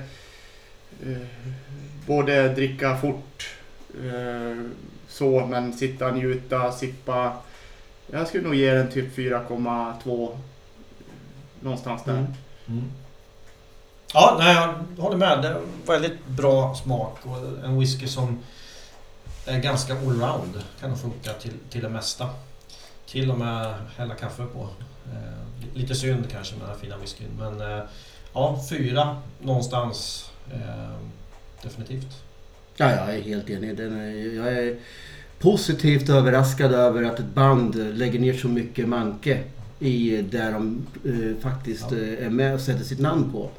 [2.06, 3.48] både dricka fort,
[4.04, 4.64] eh,
[5.08, 7.32] så, men sitta, njuta, sippa.
[8.06, 10.36] Jag skulle nog ge den typ 4,2.
[11.60, 12.12] Någonstans där.
[12.12, 12.32] Mm.
[12.68, 12.84] Mm.
[14.14, 15.42] Ja, nej, jag håller med.
[15.42, 18.38] Det är väldigt bra smak och en whisky som
[19.46, 20.62] är ganska allround.
[20.80, 22.28] Kan nog funka till, till det mesta.
[23.06, 24.68] Till och med hälla kaffe på.
[25.12, 27.30] Eh, lite synd kanske med den här fina whiskyn.
[27.38, 27.84] Men eh,
[28.32, 30.29] ja, fyra någonstans.
[30.52, 30.96] Eh,
[31.62, 32.22] definitivt.
[32.76, 33.76] Ja, jag är helt enig.
[33.76, 34.76] Den är, jag är
[35.38, 39.38] positivt överraskad över att ett band lägger ner så mycket manke
[39.78, 41.96] i där de eh, faktiskt Ja.
[41.98, 43.50] eh, är med och sätter sitt namn på.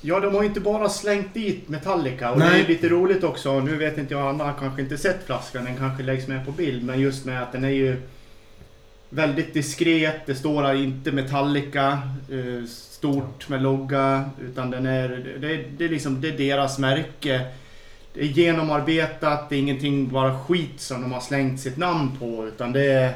[0.00, 2.48] Ja, de har ju inte bara slängt dit Metallica och Nej.
[2.50, 3.60] det är lite roligt också.
[3.60, 6.52] Nu vet inte jag, Anna har kanske inte sett flaskan, den kanske läggs med på
[6.52, 6.84] bild.
[6.84, 7.96] Men just med att den är ju
[9.10, 10.26] väldigt diskret.
[10.26, 11.92] Det står inte Metallica
[12.30, 12.64] eh,
[13.12, 14.30] stort med logga.
[14.40, 15.08] Utan den är,
[15.40, 17.46] det, det är liksom det är deras märke.
[18.14, 22.46] Det är genomarbetat, det är ingenting bara skit som de har slängt sitt namn på.
[22.46, 23.12] Utan det är...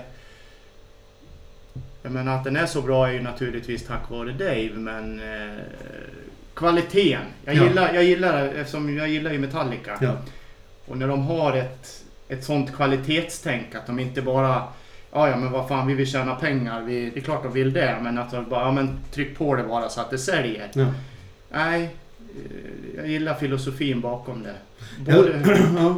[2.02, 5.20] Jag menar att den är så bra är ju naturligtvis tack vare Dave, men...
[5.20, 5.58] Eh,
[6.54, 7.22] kvaliteten.
[7.44, 7.64] Jag Ja.
[7.64, 9.98] gillar, jag gillar eftersom jag gillar ju Metallica.
[10.00, 10.16] Ja.
[10.86, 14.62] Och när de har ett, ett sånt kvalitetstänk att de inte bara
[15.12, 16.82] Ja, ja, men vad fan, vi vill tjäna pengar.
[16.82, 19.54] Vi, det är klart de vill det, men att de bara, ja men tryck på
[19.54, 20.70] det bara så att det säljer.
[20.72, 20.86] Ja.
[21.50, 21.82] Nej,
[22.18, 24.54] eh, jag gillar filosofin bakom det.
[24.98, 25.42] Både,
[25.76, 25.94] Ja.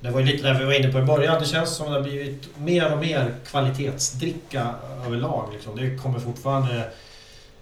[0.00, 1.40] Det var ju lite där vi var inne på i början.
[1.40, 4.74] Det känns som det har blivit mer och mer kvalitetsdricka
[5.06, 5.48] överlag.
[5.52, 5.76] Liksom.
[5.76, 6.90] Det kommer fortfarande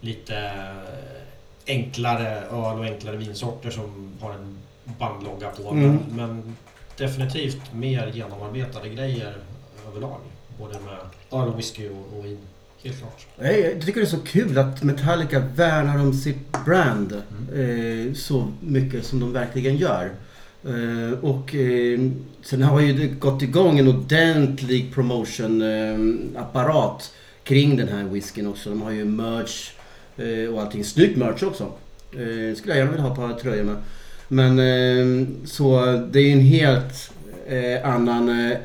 [0.00, 0.52] lite
[1.66, 5.70] enklare öl och enklare vinsorter som har en bandlogga på.
[5.70, 5.90] Mm.
[5.90, 6.56] Men, men
[6.96, 9.36] definitivt mer genomarbetade grejer
[9.88, 10.20] överlag.
[10.62, 10.94] Både med
[11.40, 12.38] öl och whisky och, och vin.
[12.84, 13.26] Helt klart.
[13.38, 17.20] Jag tycker det är så kul att Metallica värnar om sitt brand eh,
[18.14, 20.10] så mycket som de verkligen gör.
[20.64, 22.00] Eh, och eh,
[22.42, 27.12] sen har ju det gått igång en ordentlig promotion-apparat
[27.44, 28.70] kring den här whiskyn också.
[28.70, 29.70] De har ju merch
[30.16, 30.84] eh, och allting.
[30.84, 31.64] Snygg merch också.
[32.12, 33.76] Eh, skulle jag gärna vilja ha på tröjorna.
[34.28, 37.12] Men eh, så det är ju en helt
[37.48, 38.58] eh, annan eh,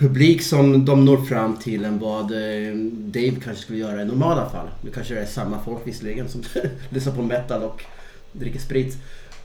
[0.00, 4.50] publik som de når fram till än vad eh, Dave kanske skulle göra i normala
[4.50, 4.68] fall.
[4.82, 6.42] Det kanske är samma folk visserligen som
[6.88, 7.84] lyssnar på metal och
[8.32, 8.96] dricker sprit.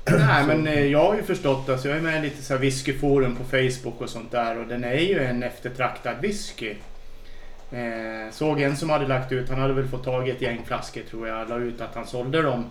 [0.10, 2.62] nej, men eh, jag har ju förstått, alltså jag är med i lite så här
[2.62, 6.74] whiskyforum på Facebook och sånt där och den är ju en eftertraktad whisky.
[7.72, 10.62] Eh, såg en som hade lagt ut, han hade väl fått tag i ett gäng
[10.66, 12.66] flaskor tror jag, la ut att han sålde dem.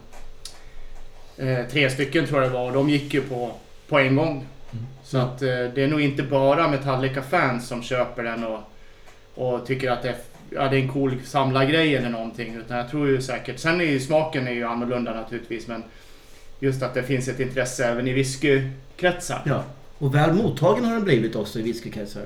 [1.36, 3.52] Eh, tre stycken tror jag det var och de gick ju på,
[3.88, 4.46] på en gång.
[4.74, 4.86] Mm.
[5.04, 8.60] Så att eh, det är nog inte bara Metallica-fans som köper den och,
[9.34, 10.16] och tycker att det är,
[10.50, 12.54] ja, det är en cool samlargrej eller någonting.
[12.54, 15.82] Utan jag tror ju säkert, sen är ju smaken är ju annorlunda naturligtvis men
[16.60, 19.42] just att det finns ett intresse även i whiskykretsar.
[19.44, 19.64] Ja.
[19.98, 22.22] Och väl mottagen har den blivit också i whiskykretsar.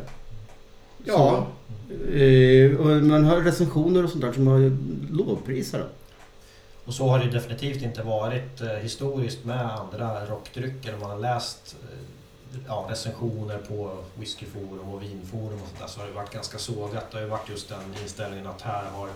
[1.05, 1.47] Ja,
[1.91, 4.73] Eh, och man har recensioner och sånt där som har
[5.13, 5.89] lovprisar den.
[6.85, 10.97] Och så har det definitivt inte varit eh, historiskt med andra rockdrycker.
[11.01, 11.77] Man har läst
[12.67, 17.11] ja, recensioner på whiskyforum och vinforum och sånt där så har det varit ganska sågat.
[17.11, 19.09] Det har ju varit just den inställningen att här har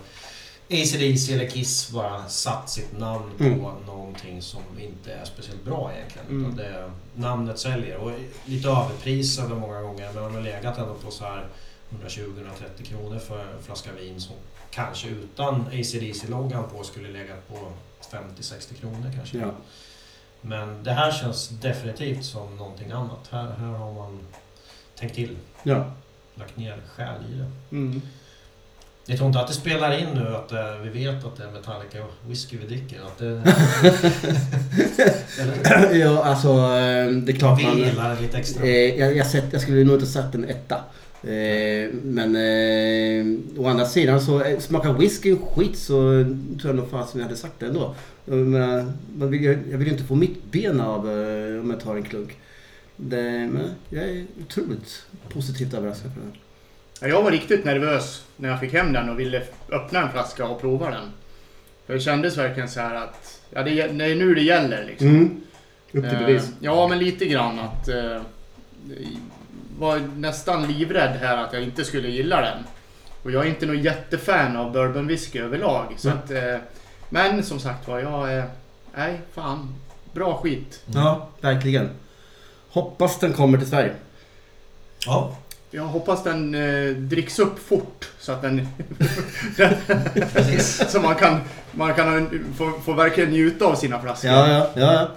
[0.69, 3.59] AC/DC eller Kiss bara satt sitt namn på Mm.
[3.85, 6.27] någonting som inte är speciellt bra egentligen.
[6.27, 6.41] Mm.
[6.41, 8.11] Utan det, namnet säljer och
[8.45, 11.47] lite överprisade många gånger men de har legat ändå på så här
[11.89, 14.35] 120-130 kronor för en flaska vin som
[14.71, 17.71] kanske utan AC/DC-loggan på skulle legat på
[18.11, 19.37] 50-60 kronor kanske.
[19.37, 19.51] Ja.
[20.45, 23.27] Men det här känns definitivt som någonting annat.
[23.31, 24.19] Här, här har man
[24.99, 25.85] tänkt till, Ja.
[26.35, 27.75] lagt ner själ i det.
[27.75, 28.01] mm.
[29.05, 31.51] Jag tror inte att det spelar in nu att eh, vi vet att det är
[31.51, 32.99] Metallica whisky vi dricker.
[33.05, 33.41] Att det,
[35.97, 37.77] ja, alltså eh, det är klart vi man...
[37.77, 38.63] gillar lite extra.
[38.63, 40.79] Eh, jag, jag, sett, jag skulle nog inte satt en etta.
[41.23, 45.95] Eh, men eh, å andra sidan så eh, smakar whisky skit så
[46.61, 47.95] tror jag nog fasen jag hade sagt det ändå.
[48.25, 51.79] Jag, menar, man vill, jag vill ju inte få mitt ben av eh, om jag
[51.79, 52.37] tar en klunk.
[52.95, 53.21] Det,
[53.51, 56.39] men jag är otroligt positivt överraskad för.
[57.01, 60.47] Ja, Jag var riktigt nervös när jag fick hem den och ville öppna en flaska
[60.47, 61.05] och prova den.
[61.85, 65.07] För det kändes verkligen så här att ja, det, det är nu det gäller liksom.
[65.07, 65.41] Mm.
[65.91, 66.51] Upp till bevis.
[66.59, 67.89] Ja, men lite grann att...
[69.75, 72.57] Eh, var nästan livrädd här att jag inte skulle gilla den.
[73.23, 75.93] Och jag är inte någon jättefan av bourbon whisky överlag.
[75.97, 76.19] Så Mm.
[76.23, 76.55] att, eh,
[77.09, 78.45] men som sagt var, jag är...
[78.95, 79.75] Nej, fan.
[80.13, 80.81] Bra skit.
[80.85, 81.89] Ja, verkligen.
[82.69, 83.93] Hoppas den kommer till Sverige.
[85.05, 85.37] Ja,
[85.71, 88.67] Jag hoppas den eh, dricks upp fort så att den...
[90.87, 94.31] Så man kan, man kan få, få verkligen njuta av sina flaskor.
[94.31, 94.93] Ja, ja, ja.
[94.93, 95.07] ja.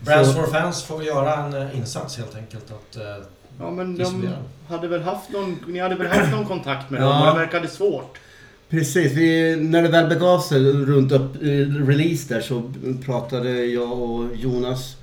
[0.00, 2.64] Brands for Fans får göra en eh, insats helt enkelt.
[2.70, 3.24] Att, eh,
[3.58, 4.28] Ja, men de
[4.68, 7.04] hade väl haft någon, ni hade väl haft någon kontakt med Ja.
[7.08, 8.18] dem och det verkade svårt.
[8.68, 12.72] Precis, vi, när det väl begav sig runt upp, eh, release där så
[13.04, 14.96] pratade jag och Jonas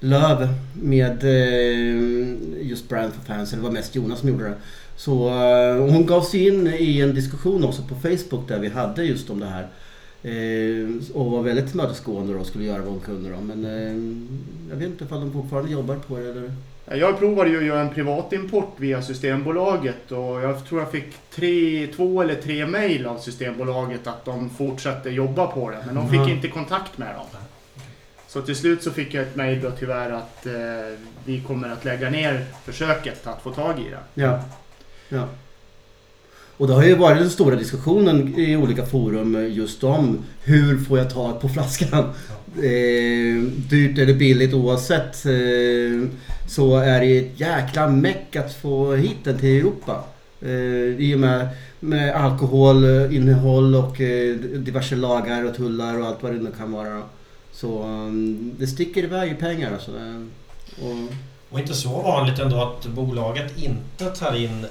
[0.00, 0.48] Löv
[0.82, 4.54] med eh, just Brand for Fans, eller det var mest Jonas som gjorde det.
[4.96, 9.04] Så eh, hon gav sig in i en diskussion också på Facebook där vi hade
[9.04, 9.66] just om det här.
[10.22, 13.40] Eh, och var väldigt tillmötesgående och skulle göra vad hon kunde då.
[13.40, 16.52] Men eh, jag vet inte ifall de fortfarande jobbar på det eller?
[16.92, 21.86] Jag provade ju att göra en privatimport via Systembolaget och jag tror jag fick tre,
[21.96, 25.78] två eller tre mejl av Systembolaget att de fortsatte jobba på det.
[25.86, 26.28] Men de fick Mhm.
[26.28, 27.26] inte kontakt med dem.
[28.28, 30.52] Så till slut så fick jag ett mejl då tyvärr att eh,
[31.24, 34.22] vi kommer att lägga ner försöket att få tag i det.
[34.22, 34.40] Ja.
[35.08, 35.28] ja.
[36.60, 40.98] Och det har ju varit den stora diskussionen i olika forum just om hur får
[40.98, 42.04] jag tag på flaskan.
[42.56, 46.08] Eh, dyrt eller billigt oavsett eh,
[46.48, 50.04] så är det ett jäkla meck att få hit den till Europa.
[50.42, 50.50] Eh,
[50.98, 51.48] I och med,
[51.80, 56.94] med alkoholinnehåll och eh, diverse lagar och tullar och allt vad det nu kan vara.
[56.94, 57.02] Då.
[57.52, 59.90] Så um, det sticker iväg i pengar alltså.
[60.82, 61.14] Och,
[61.50, 64.66] och inte så vanligt ändå att bolaget inte tar in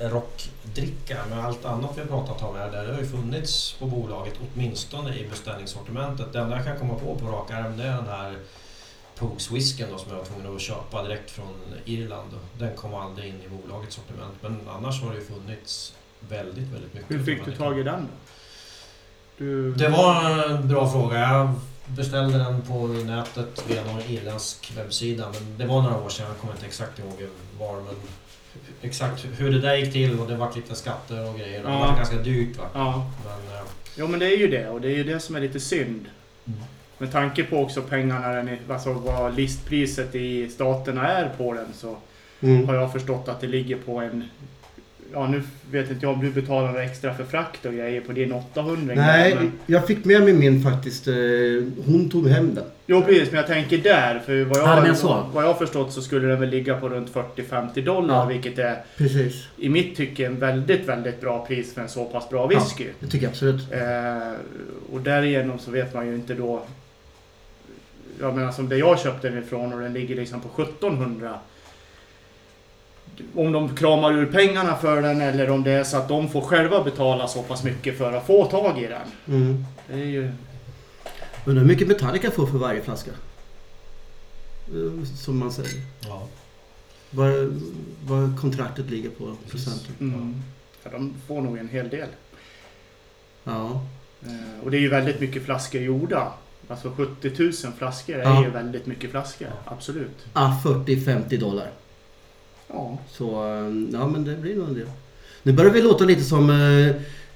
[0.00, 1.16] rockdricka.
[1.30, 5.14] Med allt annat vi har pratat om här, det har ju funnits på bolaget åtminstone
[5.16, 6.32] i beställningssortimentet.
[6.32, 8.36] Det enda jag kan komma på på rak arm det är den här
[9.20, 12.30] Pogues whiskyn då, som jag var tvungen att köpa direkt från Irland.
[12.58, 14.34] Den kom aldrig in i bolagets sortiment.
[14.40, 17.10] Men annars har det ju funnits väldigt, väldigt mycket.
[17.10, 18.08] Hur fick du tag i den då?
[19.38, 19.74] Du...
[19.74, 21.18] Det var en bra fråga.
[21.18, 21.54] Jag
[21.86, 25.28] beställde den på nätet via någon irländsk webbsida.
[25.32, 26.26] Men det var några år sedan.
[26.28, 27.28] Jag kommer inte exakt ihåg
[27.58, 27.74] var.
[27.74, 27.94] Men
[28.82, 31.62] exakt hur det där gick till och det var lite skatter och grejer.
[31.62, 31.78] Det Ja.
[31.78, 32.64] var ganska dyrt va.
[32.74, 33.10] Ja.
[33.24, 33.62] Men, eh,
[33.96, 36.06] Jo men det är ju det och det är ju det som är lite synd.
[36.46, 36.60] Mm.
[36.98, 41.96] Med tanke på också pengarna, den alltså vad listpriset i staterna är på den så
[42.40, 42.68] mm.
[42.68, 44.24] har jag förstått att det ligger på en...
[45.12, 48.32] Ja nu vet inte jag om du betalar extra för frakt och grejer på din
[48.32, 51.08] 800 Nej, men, jag fick med mig min faktiskt.
[51.08, 51.14] eh,
[51.86, 52.64] Hon tog hem den.
[52.86, 54.18] Jo precis, men jag tänker där.
[54.26, 55.26] För vad jag, Ja, så.
[55.34, 58.14] vad jag har förstått så skulle den väl ligga på runt 40-50 dollar.
[58.14, 58.24] Ja.
[58.24, 59.44] Vilket är Precis.
[59.56, 62.86] i mitt tycke en väldigt, väldigt bra pris för en så pass bra whisky.
[63.00, 63.72] Det tycker jag absolut.
[63.72, 64.32] Eh,
[64.92, 66.62] och därigenom så vet man ju inte då...
[68.20, 71.34] Jag menar som det jag köpte den ifrån och den ligger liksom på 1700.
[73.34, 76.40] Om de kramar ur pengarna för den eller om det är så att de får
[76.40, 79.36] själva betala så pass mycket för att få tag i den.
[79.36, 79.64] Mm.
[79.88, 80.32] Det är ju...
[81.44, 83.10] Undrar hur mycket Metallica får för varje flaska?
[84.68, 85.80] Eh, Som man säger.
[86.00, 86.26] ja.
[87.10, 87.60] Vad,
[88.06, 89.94] vad kontraktet ligger på procenten.
[90.00, 90.42] Mm,
[90.84, 92.08] ja, de får nog en hel del.
[93.44, 93.82] Ja.
[94.22, 96.32] Eh, och det är ju väldigt mycket flaskor gjorda.
[96.68, 98.44] Alltså 70 000 flaskor är Ja.
[98.44, 99.48] ju väldigt mycket flaskor.
[99.64, 100.26] Absolut.
[100.32, 101.70] Ah, 40-50 dollar.
[102.72, 102.98] Ja.
[103.12, 104.86] Så eh, ja men det blir nog en del.
[105.42, 106.86] Nu börjar vi låta lite som eh,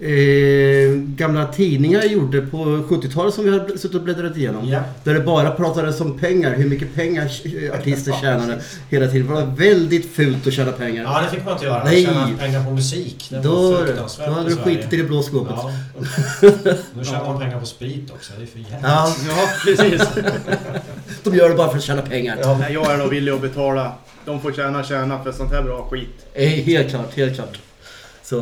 [0.08, 4.68] eh, gamla tidningar gjorde på 70-talet som vi har suttit och bläddrat igenom.
[4.68, 4.80] ja.
[5.04, 8.60] Där det bara pratades om pengar, hur mycket pengar eh, artister tjänade
[8.90, 9.26] hela tiden.
[9.26, 11.02] Det var väldigt fult att tjäna pengar.
[11.02, 11.84] ja, det fick man inte göra.
[11.84, 12.04] Nej.
[12.04, 13.26] Tjäna pengar på musik.
[13.30, 15.54] Det var Då, då fruktansvärt hade i du skitit i det blå skåpet.
[15.56, 15.70] Ja.
[16.96, 18.32] Nu tjänar man pengar på sprit också.
[18.38, 18.78] Det är för jävligt.
[18.82, 20.08] Ja, ja, precis.
[21.22, 22.38] de gör det bara för att tjäna pengar.
[22.42, 23.92] Ja, jag är nog villig att betala.
[24.24, 26.26] De får tjäna, tjäna för sånt här bra skit.
[26.34, 27.58] Eh, Helt klart, helt klart.
[28.22, 28.38] Så,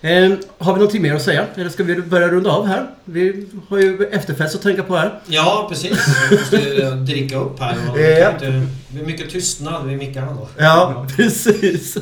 [0.00, 1.46] eh, har vi någonting mer att säga?
[1.54, 2.86] Eller ska vi börja runda av här?
[3.04, 5.20] Vi har ju efterfest att tänka på här.
[5.26, 5.98] Ja, precis.
[6.30, 7.76] Vi måste ju dricka upp här.
[7.92, 8.24] Och Ja.
[8.24, 10.48] kan inte, det blir mycket tystnad vid mickarna då.
[10.58, 11.96] Ja, precis.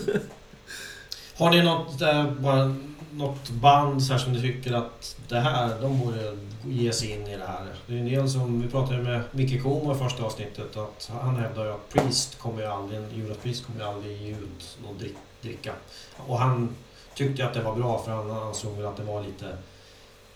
[1.37, 2.75] Har ni något, eh, bara,
[3.13, 7.27] något band så här som ni tycker att det här, de borde ge sig in
[7.27, 7.67] i det här?
[7.87, 11.37] Det är en del som, vi pratade med Micke Komo i första avsnittet, att han
[11.37, 14.99] hävdar ju att Priest kommer ju aldrig, Judas Priest kommer ju aldrig ge ut någon
[14.99, 15.73] drick, dricka.
[16.17, 16.77] Och han
[17.15, 19.57] tyckte att det var bra för han ansåg väl att det var lite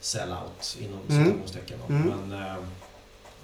[0.00, 1.24] sell-out inom Mm.
[1.26, 1.78] citationstecken.
[1.88, 2.02] Mm.
[2.28, 2.56] Men eh,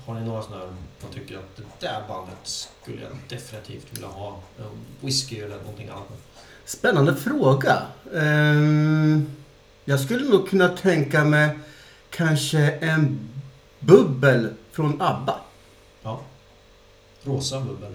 [0.07, 0.65] har ni några sådana
[1.03, 5.89] man tycker att det där bandet skulle jag definitivt vilja ha en whisky eller någonting
[5.89, 6.19] annat med?
[6.65, 7.83] Spännande fråga.
[8.15, 9.27] Ehm,
[9.85, 11.59] jag skulle nog kunna tänka mig
[12.11, 13.19] kanske en
[13.81, 15.37] bubbel från ABBA.
[16.03, 16.21] Ja.
[17.25, 17.93] Rosa bubbel.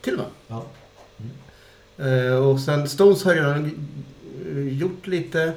[0.00, 0.28] Till och med.
[0.46, 0.64] Ja.
[2.04, 3.88] Eh, och sen Stones har jag redan
[4.52, 5.52] eh, gjort lite.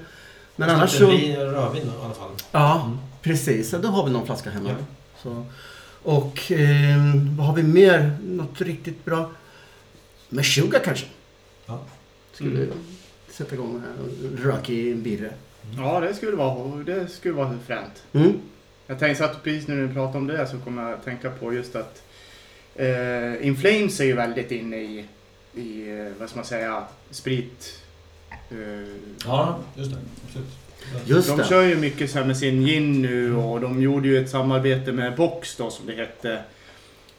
[0.55, 1.07] Men annars så...
[1.09, 2.29] vin- Rödvin i alla fall.
[2.51, 2.97] Ja, Mm.
[3.21, 3.73] precis.
[3.73, 4.69] Ja, Då har vi någon flaska hemma.
[5.23, 5.43] Ja.
[6.03, 8.17] Och ehm, vad har vi mer?
[8.23, 9.31] Något riktigt bra?
[10.29, 11.05] Med Sugar kanske?
[11.65, 11.79] Ja.
[12.37, 12.77] Skulle Mm.
[13.29, 15.33] sätta igång här och röka i en birre.
[15.77, 18.03] Ja, det skulle vara, det skulle vara fränt.
[18.13, 18.33] Mm.
[18.87, 21.53] Jag tänkte att precis när du pratar om det så kommer jag att tänka på
[21.53, 22.03] just att
[22.75, 25.05] eh, Inflames är ju väldigt inne i,
[25.55, 27.81] i eh, vad ska man säga, sprit.
[28.29, 28.57] Eh,
[29.25, 29.97] Ja, just det.
[30.27, 30.47] Absolut.
[31.05, 31.43] Just de det.
[31.45, 34.91] kör ju mycket så här med sin gin nu och de gjorde ju ett samarbete
[34.91, 36.39] med Box då som det hette.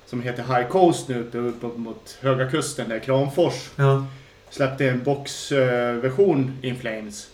[0.07, 3.71] Som heter High Coast nu uppe, uppe mot Höga Kusten där Kramfors.
[3.77, 4.07] Ja.
[4.51, 7.31] Släppte en boxversion In Flames.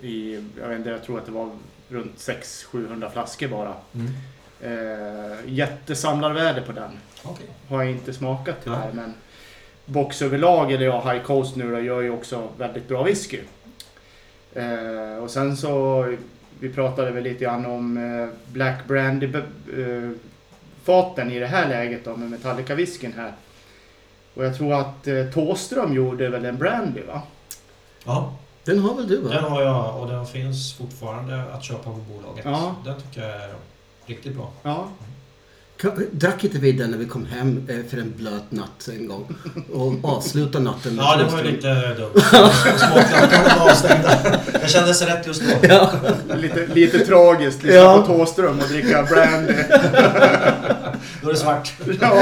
[0.00, 1.50] I, jag vet inte, jag tror att det var
[1.88, 3.74] runt 600-700 flaskor bara.
[3.94, 4.12] Mm.
[4.60, 6.90] Eh, jättesamlarvärde på den.
[7.22, 7.46] Okej.
[7.68, 9.14] Har jag inte smakat tyvärr men
[9.86, 13.40] Box överlag, eller ja, High Coast nu då, gör ju också väldigt bra whisky.
[14.54, 16.04] Eh, och sen så,
[16.60, 20.10] vi pratade väl lite grann om eh, Black Brandy eh,
[20.84, 23.32] faten i det här läget då med Metallica whiskyn här.
[24.36, 27.22] Och jag tror att eh, Tåström gjorde väl en brandy va?
[28.04, 28.32] Ja,
[28.64, 29.48] Den har väl du den va?
[29.48, 32.44] har jag och den finns fortfarande att köpa på bolaget.
[32.44, 32.74] Ja.
[32.84, 33.50] Den tycker jag är
[34.06, 34.50] riktigt bra.
[34.62, 34.88] Ja.
[35.80, 39.06] Kan- Drack inte vi den när vi kom hem eh, för en blöt natt en
[39.08, 39.34] gång?
[39.72, 42.10] Och avslutade natten med Ja, det var ju lite dumt.
[42.76, 44.40] Smaklökarna var avstängda.
[44.60, 45.66] Jag kände sig rätt just då.
[45.68, 45.90] Ja.
[46.36, 48.02] Lite, lite tragiskt, lyssna Ja.
[48.06, 49.52] på Tåström och dricka brandy.
[51.26, 51.72] Då är det svart.
[52.00, 52.12] Ja,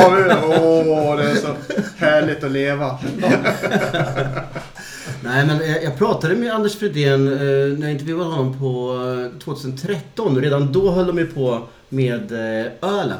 [0.60, 1.48] åh, det är så
[1.96, 2.98] härligt att leva.
[5.22, 7.38] Nej, men eh, jag pratade med Anders Fredén eh,
[7.78, 8.98] när jag intervjuade honom på
[9.34, 10.40] eh, 2013.
[10.40, 13.18] Redan då höll de ju på med eh, ölen.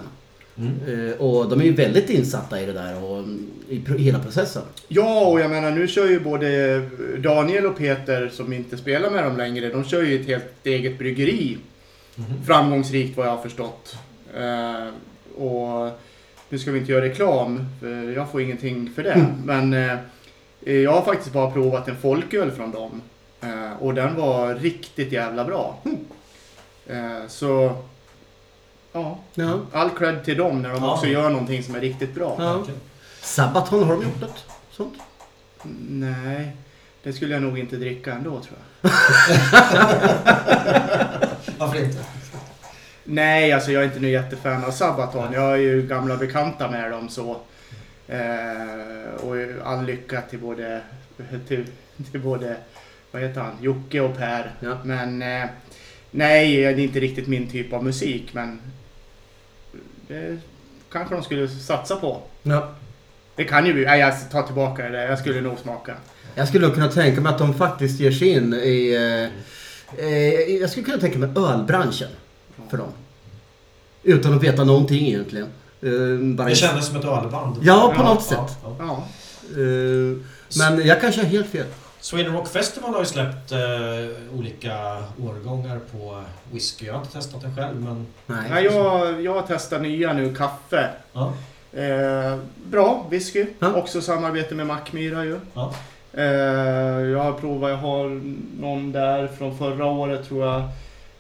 [0.59, 1.09] Mm.
[1.09, 4.62] Eh, Och de är ju väldigt insatta i det där och mm, i hela processen.
[4.89, 6.81] Ja, och jag menar nu kör ju både
[7.19, 9.69] Daniel och Peter som inte spelar med dem längre.
[9.69, 11.59] De kör ju ett helt eget bryggeri.
[12.15, 12.44] Mhm.
[12.47, 13.97] Framgångsrikt vad jag har förstått.
[15.36, 15.90] Och
[16.48, 19.27] nu ska vi inte göra reklam, för jag får ingenting för det.
[19.44, 19.98] Men eh,
[20.81, 23.02] jag har faktiskt bara provat en folköl från dem.
[23.40, 25.78] Eh, och den var riktigt jävla bra.
[26.86, 27.77] Eh, så,
[28.93, 29.19] ja.
[29.35, 29.59] Ja.
[29.73, 30.94] All cred till dem när de Ja.
[30.94, 32.36] också gör någonting som är riktigt bra.
[32.39, 32.65] Ja.
[33.20, 34.94] Sabaton, har de gjort något sånt?
[35.89, 36.56] Nej,
[37.02, 38.90] det skulle jag nog inte dricka ändå tror jag.
[41.59, 41.98] Varför inte?
[43.05, 45.32] Nej, alltså jag är inte någon jättefan av Sabaton.
[45.32, 47.40] Jag är ju gamla bekanta med dem så.
[48.09, 50.81] Eh, och all lycka till både,
[51.48, 51.66] till,
[52.10, 52.56] till både,
[53.10, 54.52] vad heter han, Jocke och Per.
[54.60, 54.78] Ja.
[54.85, 55.44] Men eh,
[56.10, 58.60] nej, det är inte riktigt min typ av musik men
[60.09, 60.39] det
[60.93, 62.22] kanske de skulle satsa på.
[62.43, 62.74] Ja.
[63.36, 65.09] Det kan ju bli, nej jag tar tillbaka det där.
[65.09, 65.94] Jag skulle nog smaka.
[66.35, 68.94] Jag skulle kunna tänka mig att de faktiskt ger sig in i...
[68.94, 72.09] Eh, eh, jag skulle kunna tänka mig ölbranschen
[72.70, 72.89] för dem.
[74.02, 75.47] Utan att veta någonting egentligen.
[75.82, 77.56] Eh, bara Det kändes som ett ölband.
[77.62, 78.56] Ja, på Ja, något Ja, sätt.
[78.62, 78.76] ja.
[78.78, 79.02] Ja.
[79.62, 80.16] Eh,
[80.59, 81.66] men jag kanske har helt fel.
[82.01, 83.59] Sweden Rock Festival har ju släppt eh,
[84.39, 86.22] olika årgångar på
[86.52, 86.86] whisky.
[86.86, 88.06] Jag har inte testat den själv men...
[88.26, 88.47] Nej.
[88.51, 90.90] Nej, jag, jag testar nya nu, kaffe.
[91.12, 91.32] Ja.
[91.72, 92.39] Eh,
[92.70, 93.47] bra whisky.
[93.59, 93.72] Ja.
[93.74, 95.39] Också samarbete med Mackmyra ju.
[95.55, 95.74] Ja.
[96.12, 96.24] Eh,
[97.10, 98.20] jag har provat, jag har
[98.60, 100.62] någon där från förra året tror jag.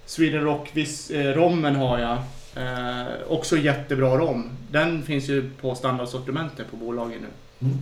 [0.06, 2.18] Sweden Rock vis, eh, rommen har jag.
[2.56, 4.50] Eh, också jättebra rom.
[4.70, 7.26] Den finns ju på standardsortimentet på bolaget nu.
[7.68, 7.78] Mm.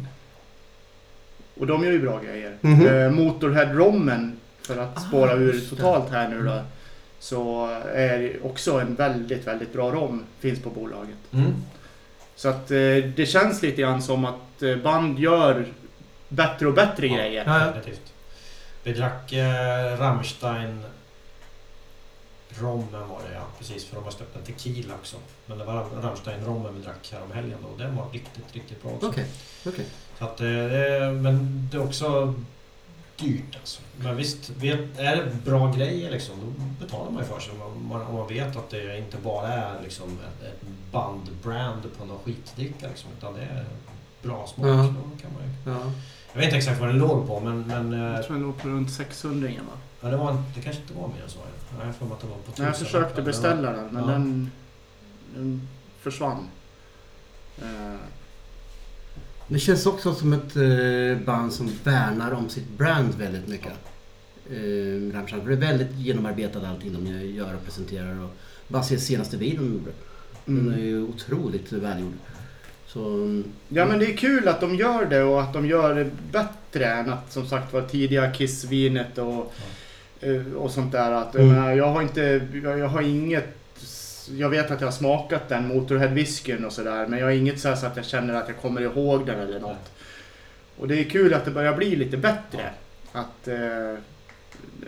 [1.60, 2.56] Och de gör ju bra grejer.
[2.60, 2.86] Mhm.
[2.86, 6.60] Eh, Motorhead-rommen, för att Ah, spåra ur totalt här nu då.
[7.18, 10.24] Så är också en väldigt, väldigt bra rom.
[10.40, 11.16] Finns på bolaget.
[11.32, 11.52] Mm.
[12.36, 12.76] Så att eh,
[13.16, 15.64] det känns lite grann som att eh, band gör
[16.28, 17.16] bättre och bättre Ja.
[17.16, 17.44] grejer.
[17.46, 17.58] Ja.
[17.58, 18.12] Definitivt.
[18.84, 20.82] Vi drack eh, Rammstein
[22.60, 25.16] Rommen var det ja, precis för de har släppt en tequila också.
[25.46, 28.92] Men det var Rammstein-rommen vi drack här om helgen och den var riktigt, riktigt bra
[28.92, 29.08] också.
[29.08, 29.26] Okej.
[29.66, 29.86] okej.
[30.18, 30.46] Så att, eh,
[31.22, 32.34] men det är också
[33.16, 33.80] dyrt alltså.
[33.96, 34.50] Men visst,
[34.98, 37.52] är det bra grejer liksom, då betalar man ju för sig.
[37.60, 40.62] Om man, vet att det inte bara är liksom ett, ett
[40.92, 43.64] bandbrand på någon skitdricka liksom, utan det är
[44.22, 44.66] bra smak.
[44.66, 44.94] Ja.
[45.22, 45.92] Kan man ju, Ja.
[46.32, 48.58] Jag vet inte exakt vad den låg på men, men eh, Jag tror den låg
[48.58, 49.78] på runt 600 va?
[50.00, 51.38] ja, det, var, det kanske inte var mer än så.
[51.78, 52.86] Jag har för mig att det var på Nej, jag 1000.
[52.86, 54.10] försökte beställa den men ja.
[54.10, 54.50] den,
[55.34, 55.68] den
[56.00, 56.48] försvann.
[57.58, 57.96] Eh,
[59.48, 63.72] Det känns också som ett eh, band som värnar om sitt brand väldigt mycket.
[64.50, 65.42] Eh, Rammstein.
[65.42, 68.20] För det är väldigt genomarbetat allting de gör och presenterar.
[68.24, 68.30] Och
[68.68, 69.92] bara se senaste videon de gjorde.
[70.44, 70.84] Den är mm.
[70.84, 72.12] ju otroligt välgjord.
[72.92, 73.42] Så...
[73.68, 76.86] Ja men det är kul att de gör det och att de gör det bättre
[76.86, 79.54] än att som sagt var tidiga Kiss-vinet och,
[80.20, 81.12] eh, och sånt där.
[81.12, 81.54] Att, jag, Mm.
[81.54, 83.48] menar, jag har inte, jag, jag har inget
[84.38, 87.60] jag vet att jag har smakat den Motorhead whiskyn och sådär men jag har inget
[87.60, 89.92] så, så att jag känner att jag kommer ihåg den eller något.
[90.78, 92.70] Och det är kul att det börjar bli lite bättre.
[93.12, 93.94] Att eh,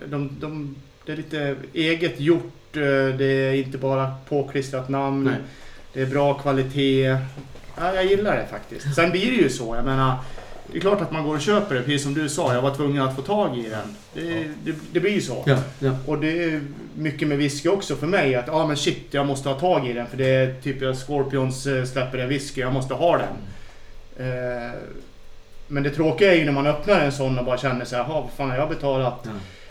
[0.07, 0.77] de, de,
[1.07, 2.77] det är lite eget gjort.
[2.77, 5.25] eh, Det är inte bara påklistrat namn.
[5.25, 5.35] Nej.
[5.93, 7.17] Det är bra kvalitet.
[7.77, 8.95] Ja, jag gillar det faktiskt.
[8.95, 9.75] Sen blir det ju så.
[9.77, 10.17] Jag menar,
[10.73, 11.81] det är klart att man går och köper det.
[11.83, 13.97] Precis som du sa, jag var tvungen att få tag i den.
[14.15, 15.43] Det, det, det blir ju så.
[15.47, 15.97] Ja, ja.
[16.07, 16.61] Och det är
[16.95, 18.35] mycket med whisky också för mig.
[18.35, 20.07] Att ah, men shit, jag måste ha tag i den.
[20.07, 23.37] För det är typ Scorpions eh, släpper en whisky, jag måste ha den.
[24.27, 24.71] Eh,
[25.69, 28.03] men det tråkiga är ju när man öppnar en sån och bara känner så här,
[28.03, 29.31] "Jaha, vad fan har jag betalat Ja.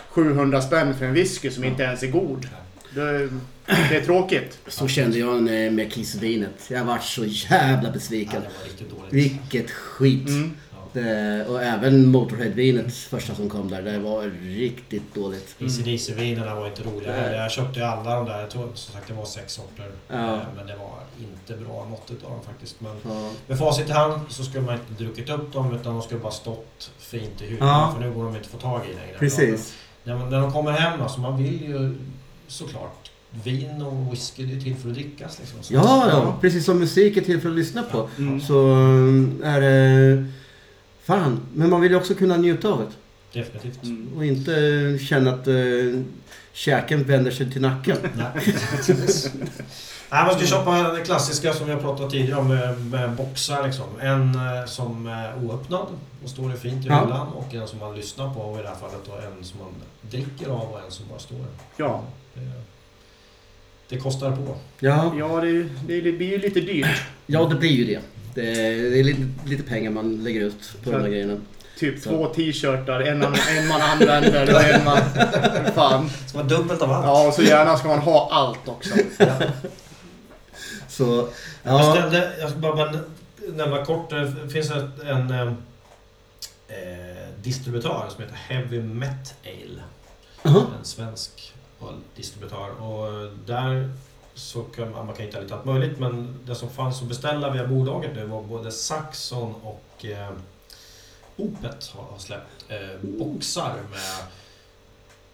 [0.09, 2.47] 700 spänn för en whisky som inte ens är god?
[2.95, 3.29] Det,
[3.65, 4.57] det är tråkigt.
[4.67, 6.65] Så kände jag eh, med Kissvinet.
[6.67, 8.41] Jag var så jävla Ja, besviken.
[8.41, 9.13] det var riktigt dåligt.
[9.13, 10.27] Vilket skit.
[10.27, 10.57] Mm.
[10.93, 13.81] Det, och även Motorhead-vinet första som kom där.
[13.81, 15.55] Det var riktigt dåligt.
[15.61, 17.37] ACDC-vinerna var inte roliga heller.
[17.41, 18.39] Jag köpte ju alla de där.
[18.39, 19.91] Jag tror som sagt det var sex sorter.
[20.07, 20.33] Ja.
[20.33, 22.81] Eh, Men det var inte bra något utav dem faktiskt.
[22.81, 23.29] Men Ja.
[23.47, 26.31] med facit i hand så skulle man inte druckit upp dem utan de skulle bara
[26.31, 27.67] stått fint i hyllan.
[27.67, 27.91] Ja.
[27.95, 29.17] För nu går de inte att få tag i längre.
[29.19, 29.73] Precis.
[30.03, 31.95] När, man, när de kommer hem, alltså man vill ju
[32.47, 33.02] såklart
[33.43, 35.75] vin och whisky, är till för att drickas liksom.
[35.75, 38.09] Ja, ja, precis som musik är till för att lyssna på.
[38.17, 38.41] Mm.
[38.41, 40.25] Så eh, är det...
[41.03, 43.39] Fan, men man vill ju också kunna njuta av det.
[43.39, 43.83] Definitivt.
[43.83, 44.07] Mm.
[44.15, 44.51] Och inte
[45.01, 46.01] känna att uh,
[46.53, 47.97] käken vänder sig till nacken.
[50.09, 53.63] Nej, man ska köpa det klassiska som vi har pratat tidigare om med, med boxar
[53.67, 53.85] liksom.
[54.01, 55.87] En eh, som är oöppnad
[56.23, 57.03] och står det fint i Ja.
[57.03, 59.59] hyllan och en som man lyssnar på och i det här fallet då en som
[59.59, 59.69] man
[60.01, 61.45] dricker av och en som bara står.
[61.77, 62.03] Ja,
[62.33, 62.39] Det,
[63.93, 64.55] det kostar på.
[64.79, 67.01] Ja, ja det, det, det blir ju lite dyrt.
[67.25, 67.99] ja det blir ju det.
[68.35, 71.37] Det är, det är lite, lite pengar man lägger ut på de här grejerna.
[71.79, 72.09] Typ Så.
[72.09, 74.97] två t-shirtar, en, man- en man använder och en man...
[75.75, 76.09] Fan.
[76.23, 77.05] Det ska vara dubbelt av allt.
[77.05, 78.93] Ja, och så gärna ska man ha allt också.
[80.87, 81.27] Så,
[81.63, 81.95] Jag ja.
[81.95, 82.99] ställde, jag ska bara, bara
[83.53, 85.41] nämna kort, det finns ett, en eh,
[86.67, 89.81] eh, distributör som heter Heavy Met Ale.
[90.43, 90.59] Aha.
[90.79, 91.53] En svensk
[91.89, 92.81] öldistributör.
[92.81, 93.91] Och där
[94.33, 97.49] så kan man, man kan hitta lite allt möjligt men det som fanns att beställa
[97.49, 100.31] via bolaget nu var både Saxon och eh,
[101.37, 104.27] Opet har, har släppt eh, boxar med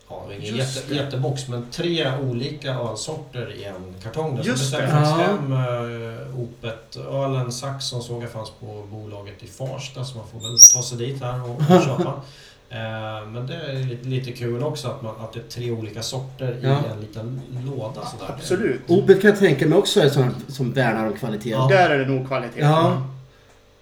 [0.10, 4.36] Ja, ingen jätte, jättebox men tre olika ölsorter i en kartong.
[4.36, 4.44] där.
[4.44, 4.84] Just det.
[4.84, 4.88] Ja.
[4.88, 10.58] hem eh, Opet-ölen Saxon såg jag fanns på bolaget i Farsta så man får väl
[10.74, 12.22] ta sig dit här och, och köpa.
[12.72, 16.02] Eh, men det är lite, lite kul också att, man, att det är tre olika
[16.04, 16.70] sorter Ja.
[16.70, 18.06] i en liten låda.
[18.06, 18.34] Sådär.
[18.38, 18.82] Absolut.
[18.88, 21.50] Opet kan jag tänka mig också är sånt som värnar om kvalitet.
[21.50, 21.68] Ja.
[21.72, 22.60] Där är det nog kvalitet.
[22.62, 23.02] Ja.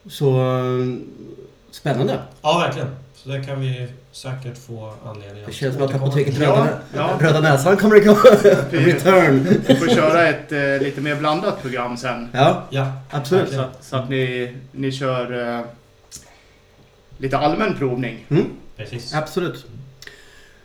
[0.09, 0.97] Så eh,
[1.71, 2.19] spännande.
[2.41, 2.87] Ja, verkligen.
[3.15, 6.39] Så det kan vi säkert få anledning Det känns som att apoteket.
[6.39, 7.17] Röda, Ja.
[7.19, 8.15] Röda Näsan kommer igång.
[8.71, 9.47] Return.
[9.67, 12.29] Vi får köra ett eh, lite mer blandat program sen.
[12.33, 13.53] Ja, Ja, absolut.
[13.53, 15.65] Så att, så att ni, ni kör eh,
[17.17, 18.25] lite allmän provning.
[18.29, 18.45] Mm,
[18.77, 19.13] precis.
[19.13, 19.65] absolut.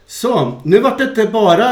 [0.07, 1.69] Så, nu vart det inte bara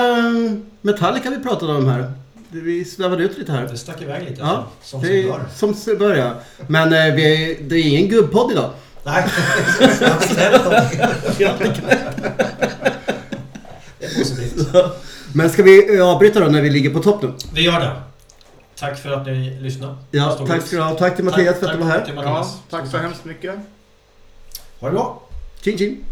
[0.81, 2.13] Metallica vi pratade om här.
[2.49, 3.67] Vi svävade ut lite här.
[3.67, 4.41] Det stack iväg lite.
[4.43, 5.45] Ja, som Det sig är, bör.
[5.55, 6.35] som sig bör ja.
[6.67, 8.71] Men eh, vi, det är ingen gubbpodd idag.
[9.05, 9.25] Nej.
[13.99, 14.69] Det är positivt.
[15.35, 17.33] Men ska vi avbryta då när vi ligger på topp nu?
[17.55, 18.01] Vi gör det.
[18.79, 19.97] Tack för att ni lyssnade.
[20.11, 20.95] Ja, tack ska du ha.
[20.95, 22.07] Tack till Mattias för att du var tack här.
[22.07, 23.55] till Ja, tack så hemskt mycket.
[24.81, 25.23] Ha det bra.
[25.63, 26.05] Tjing tjing.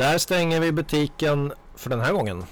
[0.00, 2.44] Där stänger vi butiken för den här gången.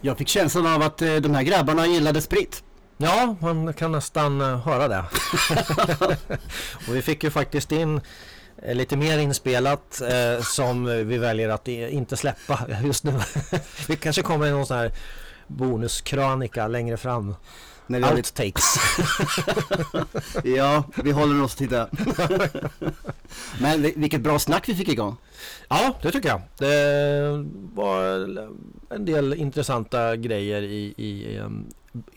[0.00, 2.62] Jag fick känslan av att eh, de här grabbarna gillade sprit.
[2.96, 5.04] Ja, man kan nästan eh, höra det.
[6.88, 8.00] och vi fick ju faktiskt in
[8.62, 13.12] eh, lite mer inspelat eh, som vi väljer att inte släppa just nu.
[13.88, 14.92] vi kanske kommer i någon sån här
[15.46, 17.34] bonuskrönika längre fram.
[17.98, 18.74] När lite, Outtakes.
[20.44, 21.88] ja, vi håller oss till det.
[23.60, 25.16] Men vi- vilket bra snack vi fick igång.
[25.68, 26.40] ja, det tycker jag.
[26.58, 27.44] Det
[27.74, 28.04] var
[28.90, 31.40] en del intressanta grejer i, i,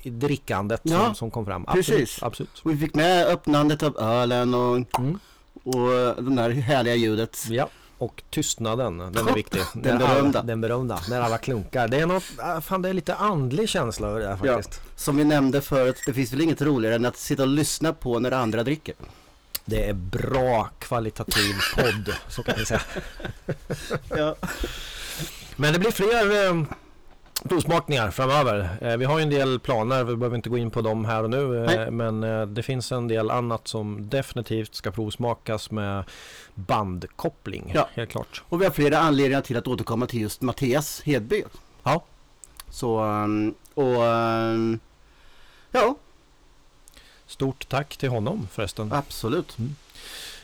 [0.01, 1.63] i drickandet Ja, som, som kom fram.
[1.67, 2.23] Absolut, precis.
[2.23, 2.59] Absolut.
[2.63, 5.19] Och vi fick med öppnandet av ölen och, Mm.
[5.63, 5.89] och
[6.23, 7.37] det där härliga ljudet.
[7.49, 9.61] Ja, och tystnaden, den är viktig.
[9.73, 10.41] Den alla- berömda.
[10.43, 11.87] Den berömda, när alla klunkar.
[11.87, 14.55] Det är något, ah, fan det är lite andlig känsla över det här Ja.
[14.55, 14.81] faktiskt.
[14.95, 18.19] Som vi nämnde förut, det finns väl inget roligare än att sitta och lyssna på
[18.19, 18.95] när andra dricker.
[19.65, 22.81] Det är bra kvalitativ podd, så kan vi säga.
[24.09, 24.35] Ja.
[25.55, 26.63] Men det blir fler eh,
[27.43, 28.77] provsmakningar framöver.
[28.81, 31.23] Eh, vi har ju en del planer, vi behöver inte gå in på dem här
[31.23, 31.65] och nu.
[31.65, 36.03] Eh, men eh, det finns en del annat som definitivt ska provsmakas med
[36.53, 37.71] bandkoppling.
[37.73, 37.89] Ja.
[37.93, 38.43] Helt klart.
[38.49, 41.43] Och vi har flera anledningar till att återkomma till just Mattias Hedby.
[41.83, 42.03] Ja.
[42.69, 44.79] Så, ehm, och ehm,
[45.71, 45.95] ja,
[47.27, 48.93] Stort tack till honom förresten.
[48.93, 49.57] absolut.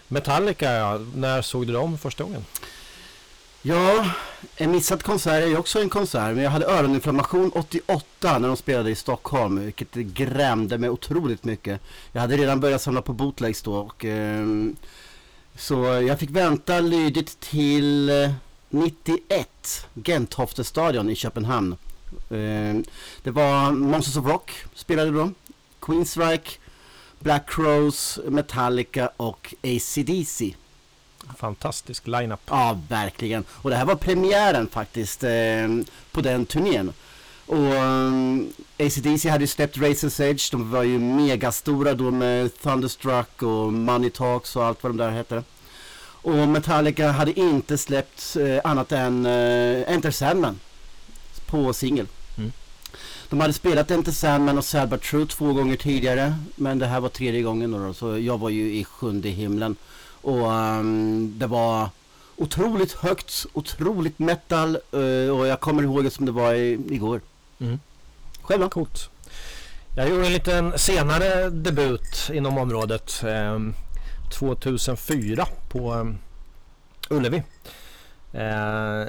[0.07, 0.99] Metallica, ja.
[1.15, 2.45] när såg du dem första gången?
[3.63, 4.11] Ja,
[4.55, 6.35] en missad konsert är ju också en konsert.
[6.35, 9.65] Men jag hade öroninflammation 88 när de spelade i Stockholm.
[9.65, 11.81] Vilket grämde mig otroligt mycket.
[12.11, 13.75] Jag hade redan börjat samla på bootlegs då.
[13.75, 14.75] Och, ehm,
[15.55, 18.31] så jag fick vänta lydigt till eh,
[18.69, 19.87] 91.
[19.93, 21.75] Gentofte-stadion i Köpenhamn.
[22.29, 22.83] Ehm,
[23.23, 25.31] det var Monsters of Rock spelade då.
[25.81, 26.59] Queensryche,
[27.19, 30.55] Black Crowes, Metallica och ACDC.
[31.37, 32.39] Fantastisk line-up.
[32.49, 33.43] Ja, verkligen.
[33.51, 35.67] Och det här var premiären faktiskt eh,
[36.11, 36.93] på den turnén.
[37.45, 40.51] Och um, ACDC hade ju släppt Razor's Edge.
[40.51, 45.11] De var ju megastora då med Thunderstruck och Money Talks och allt vad de där
[45.11, 45.43] hette.
[46.23, 50.59] Och Metallica hade inte släppt eh, annat än eh, Enter Sandman
[51.45, 52.07] på singel.
[52.37, 52.51] Mm.
[53.29, 56.35] De hade spelat Enter Sandman och Sad But True två gånger tidigare.
[56.55, 59.75] Men det här var tredje gången då, så jag var ju i sjunde himlen.
[60.21, 61.89] Och ehm, det var
[62.37, 67.21] otroligt högt, otroligt metal eh, och jag kommer ihåg det som det var i, igår.
[67.59, 67.79] Mm.
[68.41, 68.69] Själv då?
[68.69, 69.09] Coolt.
[69.95, 73.23] Jag gjorde en liten senare debut inom området.
[73.23, 73.59] Eh,
[74.31, 77.43] 2004 på eh, Ullevi.
[78.33, 79.07] Eh,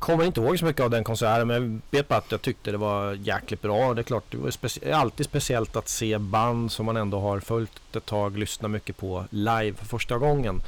[0.00, 2.70] kommer inte ihåg så mycket av den konserten men jag vet bara att jag tyckte
[2.70, 3.94] det var jäkligt bra.
[3.94, 7.40] Det är klart, det var speci- alltid speciellt att se band som man ändå har
[7.40, 10.60] följt ett tag, lyssnat mycket på live för första gången.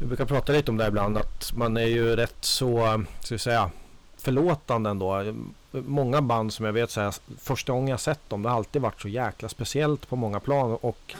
[0.00, 3.34] Vi brukar prata lite om det här ibland att man är ju rätt så, ska
[3.34, 3.70] vi säga,
[4.18, 5.34] förlåtande ändå.
[5.70, 8.82] Många band som jag vet så här, första gången jag sett dem, det har alltid
[8.82, 11.14] varit så jäkla speciellt på många plan och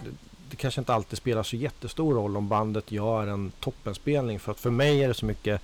[0.51, 4.61] det, kanske inte alltid spelar så jättestor roll om bandet gör en toppenspelning för att
[4.61, 5.61] för mig är det så mycket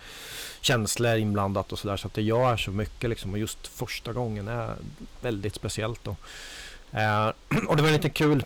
[0.60, 4.48] känslor inblandat och sådär så att det gör så mycket liksom och just första gången
[4.48, 4.74] är
[5.20, 6.16] väldigt speciellt då.
[6.92, 7.28] Eh,
[7.68, 8.44] och det var en liten kul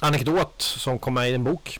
[0.00, 1.78] anekdot som kom med i en bok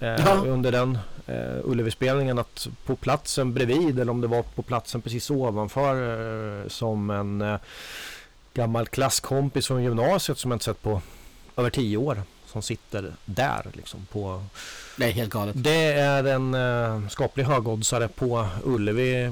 [0.00, 0.34] eh, Ja.
[0.46, 5.30] under den eh, Ullevi-spelningen att på platsen bredvid eller om det var på platsen precis
[5.30, 7.58] ovanför eh, som en eh,
[8.54, 11.00] gammal klasskompis från gymnasiet som jag inte sett på
[11.56, 12.22] över tio år
[12.56, 14.42] som sitter där liksom på
[14.96, 15.54] Det är helt galet.
[15.58, 19.30] det är en eh, skaplig högoddsare på Ullevi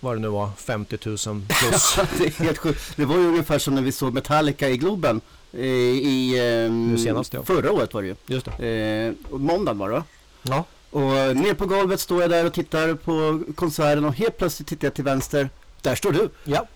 [0.00, 1.16] vad det nu var 50 000
[1.48, 2.96] plus det är helt sjukt.
[2.96, 5.20] Det var ju ungefär som när vi såg Metallica i Globen.
[5.52, 7.42] eh, I, ehm, Nu senast, ja.
[7.42, 8.14] Förra året var det ju.
[8.26, 10.04] just det Eh, måndagen var det va?
[10.42, 14.68] ja Och ner på golvet står jag där och tittar på konserten och helt plötsligt
[14.68, 15.50] tittar jag till vänster.
[15.82, 16.28] Där står du.
[16.44, 16.66] ja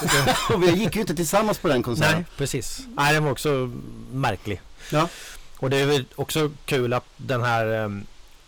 [0.54, 2.14] och vi gick ju inte tillsammans på den konserten.
[2.14, 3.70] nej precis nej den var också
[4.12, 4.60] märklig
[4.90, 5.08] Ja.
[5.62, 7.88] Och det är väl också kul att den här eh,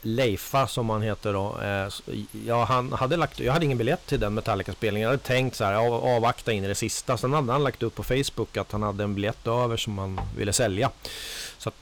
[0.03, 1.61] Leifa som han heter då.
[1.61, 2.15] Eh,
[2.47, 5.05] ja, han hade lagt, jag hade ingen biljett till den Metallica-spelningen.
[5.05, 7.17] Jag hade tänkt så här, av, avvakta in i det sista.
[7.17, 10.21] Sen hade han lagt upp på Facebook att han hade en biljett över som han
[10.37, 10.91] ville sälja.
[11.59, 11.75] Så att,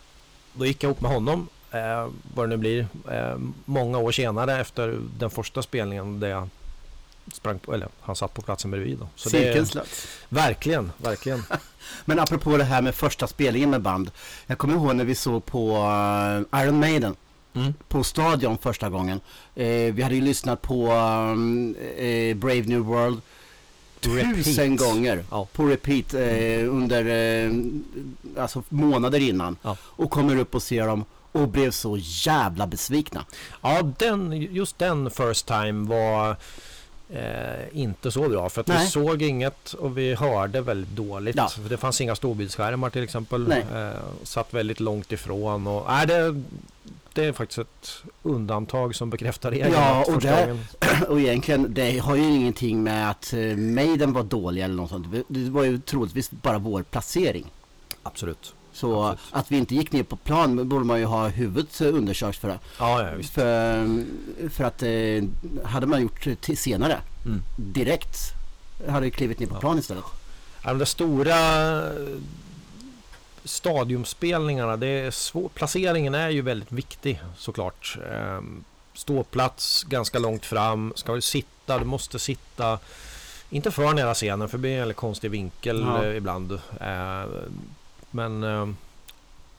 [0.52, 4.60] då gick jag ihop med honom, eh, vad det nu blir, eh, många år senare
[4.60, 6.48] efter den första spelningen där jag
[7.32, 8.98] sprang på, eller han satt på platsen bredvid.
[8.98, 9.08] Då.
[9.16, 10.06] Så Cirkeln slöts.
[10.28, 11.42] verkligen, verkligen.
[12.04, 14.10] Men apropå det här med första spelningen med band.
[14.46, 15.70] Jag kommer ihåg när vi såg på
[16.52, 17.16] eh, Iron Maiden
[17.54, 17.74] Mm.
[17.88, 19.20] på Stadion första gången.
[19.54, 23.20] Eh, vi hade ju lyssnat på um, eh, Brave New World
[24.00, 24.36] tusen
[24.76, 24.78] Repeat.
[24.78, 25.46] gånger Ja.
[25.52, 27.04] på repeat eh, under
[27.44, 27.52] eh,
[28.42, 29.56] alltså månader innan.
[29.62, 29.76] Ja.
[29.82, 33.24] Och kommer upp och ser dem och blev så jävla besvikna.
[33.62, 36.36] Ja, den, just den First Time var
[37.12, 38.48] eh, inte så bra.
[38.48, 38.86] För att vi Nej.
[38.86, 41.36] såg inget och vi hörde väldigt dåligt.
[41.36, 41.48] Ja.
[41.48, 43.52] För Det fanns inga storbildsskärmar till exempel.
[43.52, 43.90] Eh,
[44.22, 45.66] satt väldigt långt ifrån.
[45.66, 46.42] Och, nej, det,
[47.12, 49.72] det är faktiskt ett undantag som bekräftar regeln.
[49.72, 50.64] Ja, och gången-
[51.08, 55.06] Och egentligen, det har ju ingenting med att eh, Maiden var dålig eller något sånt.
[55.28, 57.46] Det var ju troligtvis bara vår placering.
[58.02, 58.54] Absolut.
[58.74, 59.20] Så Absolut.
[59.32, 62.48] att vi inte gick ner på plan borde man ju ha huvudet eh, undersökt för.
[62.48, 63.22] Ja, ja.
[63.32, 64.04] För,
[64.48, 67.42] för att eh, hade man gjort det senare, Mm.
[67.56, 68.16] direkt,
[68.88, 69.60] hade jag klivit ner på Ja.
[69.60, 70.04] plan istället.
[70.64, 71.36] De där stora
[71.86, 71.92] eh,
[73.44, 75.54] stadiumspelningarna, det är svårt.
[75.54, 77.98] Placeringen är ju väldigt viktig såklart.
[78.12, 80.92] Ehm, Ståplats ganska långt fram.
[80.96, 82.78] Ska du sitta, du måste sitta
[83.50, 86.04] inte för nära scenen för det blir en väldigt konstig vinkel Ja.
[86.06, 86.58] ibland.
[88.12, 88.68] Men eh,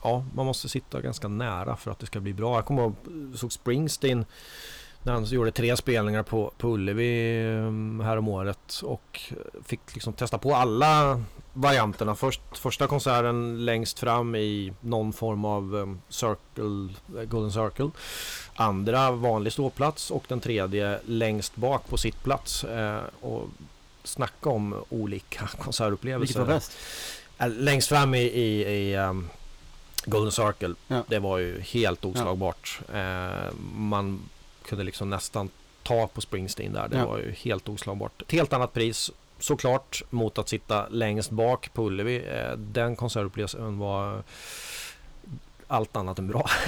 [0.02, 2.54] ja, man måste sitta ganska nära för att det ska bli bra.
[2.54, 2.94] Jag kommer ihåg,
[3.30, 4.24] jag såg Springsteen
[5.02, 9.32] när han gjorde tre spelningar på, på Ullevi eh, häromåret året och
[9.64, 11.22] fick liksom testa på alla
[11.52, 12.14] varianterna.
[12.14, 16.94] Först, första konserten längst fram i någon form av eh, circle,
[17.26, 17.90] Golden Circle.
[18.54, 22.64] Andra vanlig ståplats och den tredje längst bak på sittplats.
[22.64, 23.48] Eh, och
[24.04, 26.40] snacka om olika konsertupplevelser.
[26.40, 26.72] Vilket var bäst?
[27.38, 29.28] Eh, Längst fram i, i, i um,
[30.04, 30.74] Golden Circle.
[30.88, 31.02] Ja.
[31.08, 32.80] Det var ju helt oslagbart.
[32.94, 34.20] Eh, man
[34.66, 35.48] kunde liksom nästan
[35.82, 36.88] ta på Springsteen där.
[36.88, 37.06] Det Ja.
[37.06, 38.22] var ju helt oslagbart.
[38.22, 42.16] Ett helt annat pris såklart mot att sitta längst bak på Ullevi.
[42.28, 44.22] Eh, den konsertupplevelsen var
[45.68, 46.48] allt annat än bra.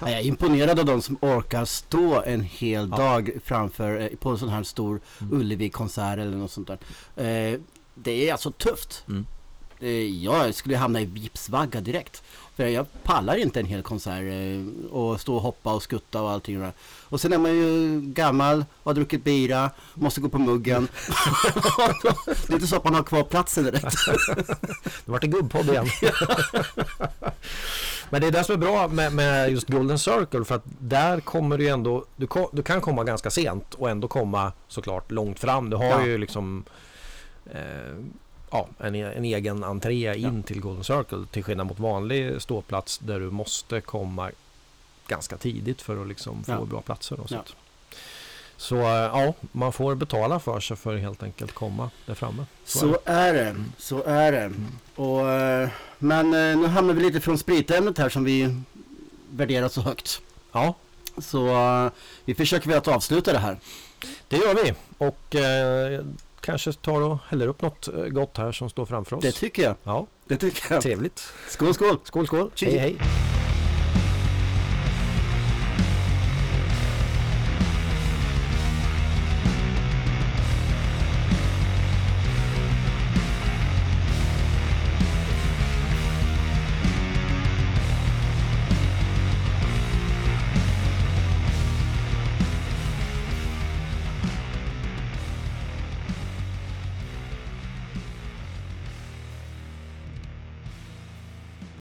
[0.00, 2.96] Ja, jag är imponerad av de som orkar stå en hel Ja.
[2.96, 5.40] dag framför eh, på en sån här stor Mm.
[5.40, 6.78] Ullevi-konsert eller något sånt där.
[7.24, 7.60] Eh,
[7.94, 9.04] det är alltså tufft.
[9.08, 9.26] Mm.
[9.84, 12.22] Eh, jag skulle hamna i vipsvagga direkt.
[12.56, 16.30] För jag pallar inte en hel konsert eh, och stå och hoppa och skutta och
[16.30, 16.60] allting.
[16.60, 16.72] där.
[17.08, 20.88] Och sen är man ju gammal, har druckit bira, måste gå på muggen.
[22.46, 23.94] det är inte så att man har kvar platsen direkt.
[25.04, 25.86] Det vart en gubbpodd igen.
[28.10, 31.20] Men det är det som är bra med, med just Golden Circle för att där
[31.20, 35.40] kommer du ändå, du, ko- du kan komma ganska sent och ändå komma såklart långt
[35.40, 35.70] fram.
[35.70, 36.06] Du har Ja.
[36.06, 36.64] ju liksom
[37.52, 37.94] eh,
[38.54, 42.98] ja, en, e- en egen entré in till Golden Circle till skillnad mot vanlig ståplats
[42.98, 44.30] där du måste komma
[45.08, 46.64] ganska tidigt för att liksom få Ja.
[46.64, 47.20] bra platser.
[47.20, 47.36] Och Ja.
[47.36, 47.56] sånt.
[48.56, 52.46] Så eh, ja, man får betala för sig för att helt enkelt komma där framme.
[52.64, 53.54] Så är Så är det.
[53.78, 54.52] Så är det.
[54.94, 55.68] Och, eh,
[55.98, 58.60] men eh, nu hamnar vi lite från spritämnet här som vi
[59.30, 60.20] värderar så högt.
[60.52, 60.74] Ja,
[61.18, 61.90] Så
[62.24, 63.58] vi försöker väl att avsluta det här.
[64.28, 66.04] Det gör vi och eh,
[66.44, 69.22] kanske tar och häller upp något eh, gott här som står framför oss.
[69.24, 69.74] Det tycker jag.
[69.82, 70.82] ja, Det tycker jag.
[70.82, 71.32] trevligt.
[71.48, 71.96] Skål, skål.
[72.04, 72.50] Skål, skål.
[72.54, 72.72] Cheers.
[72.72, 72.96] Hej, hej.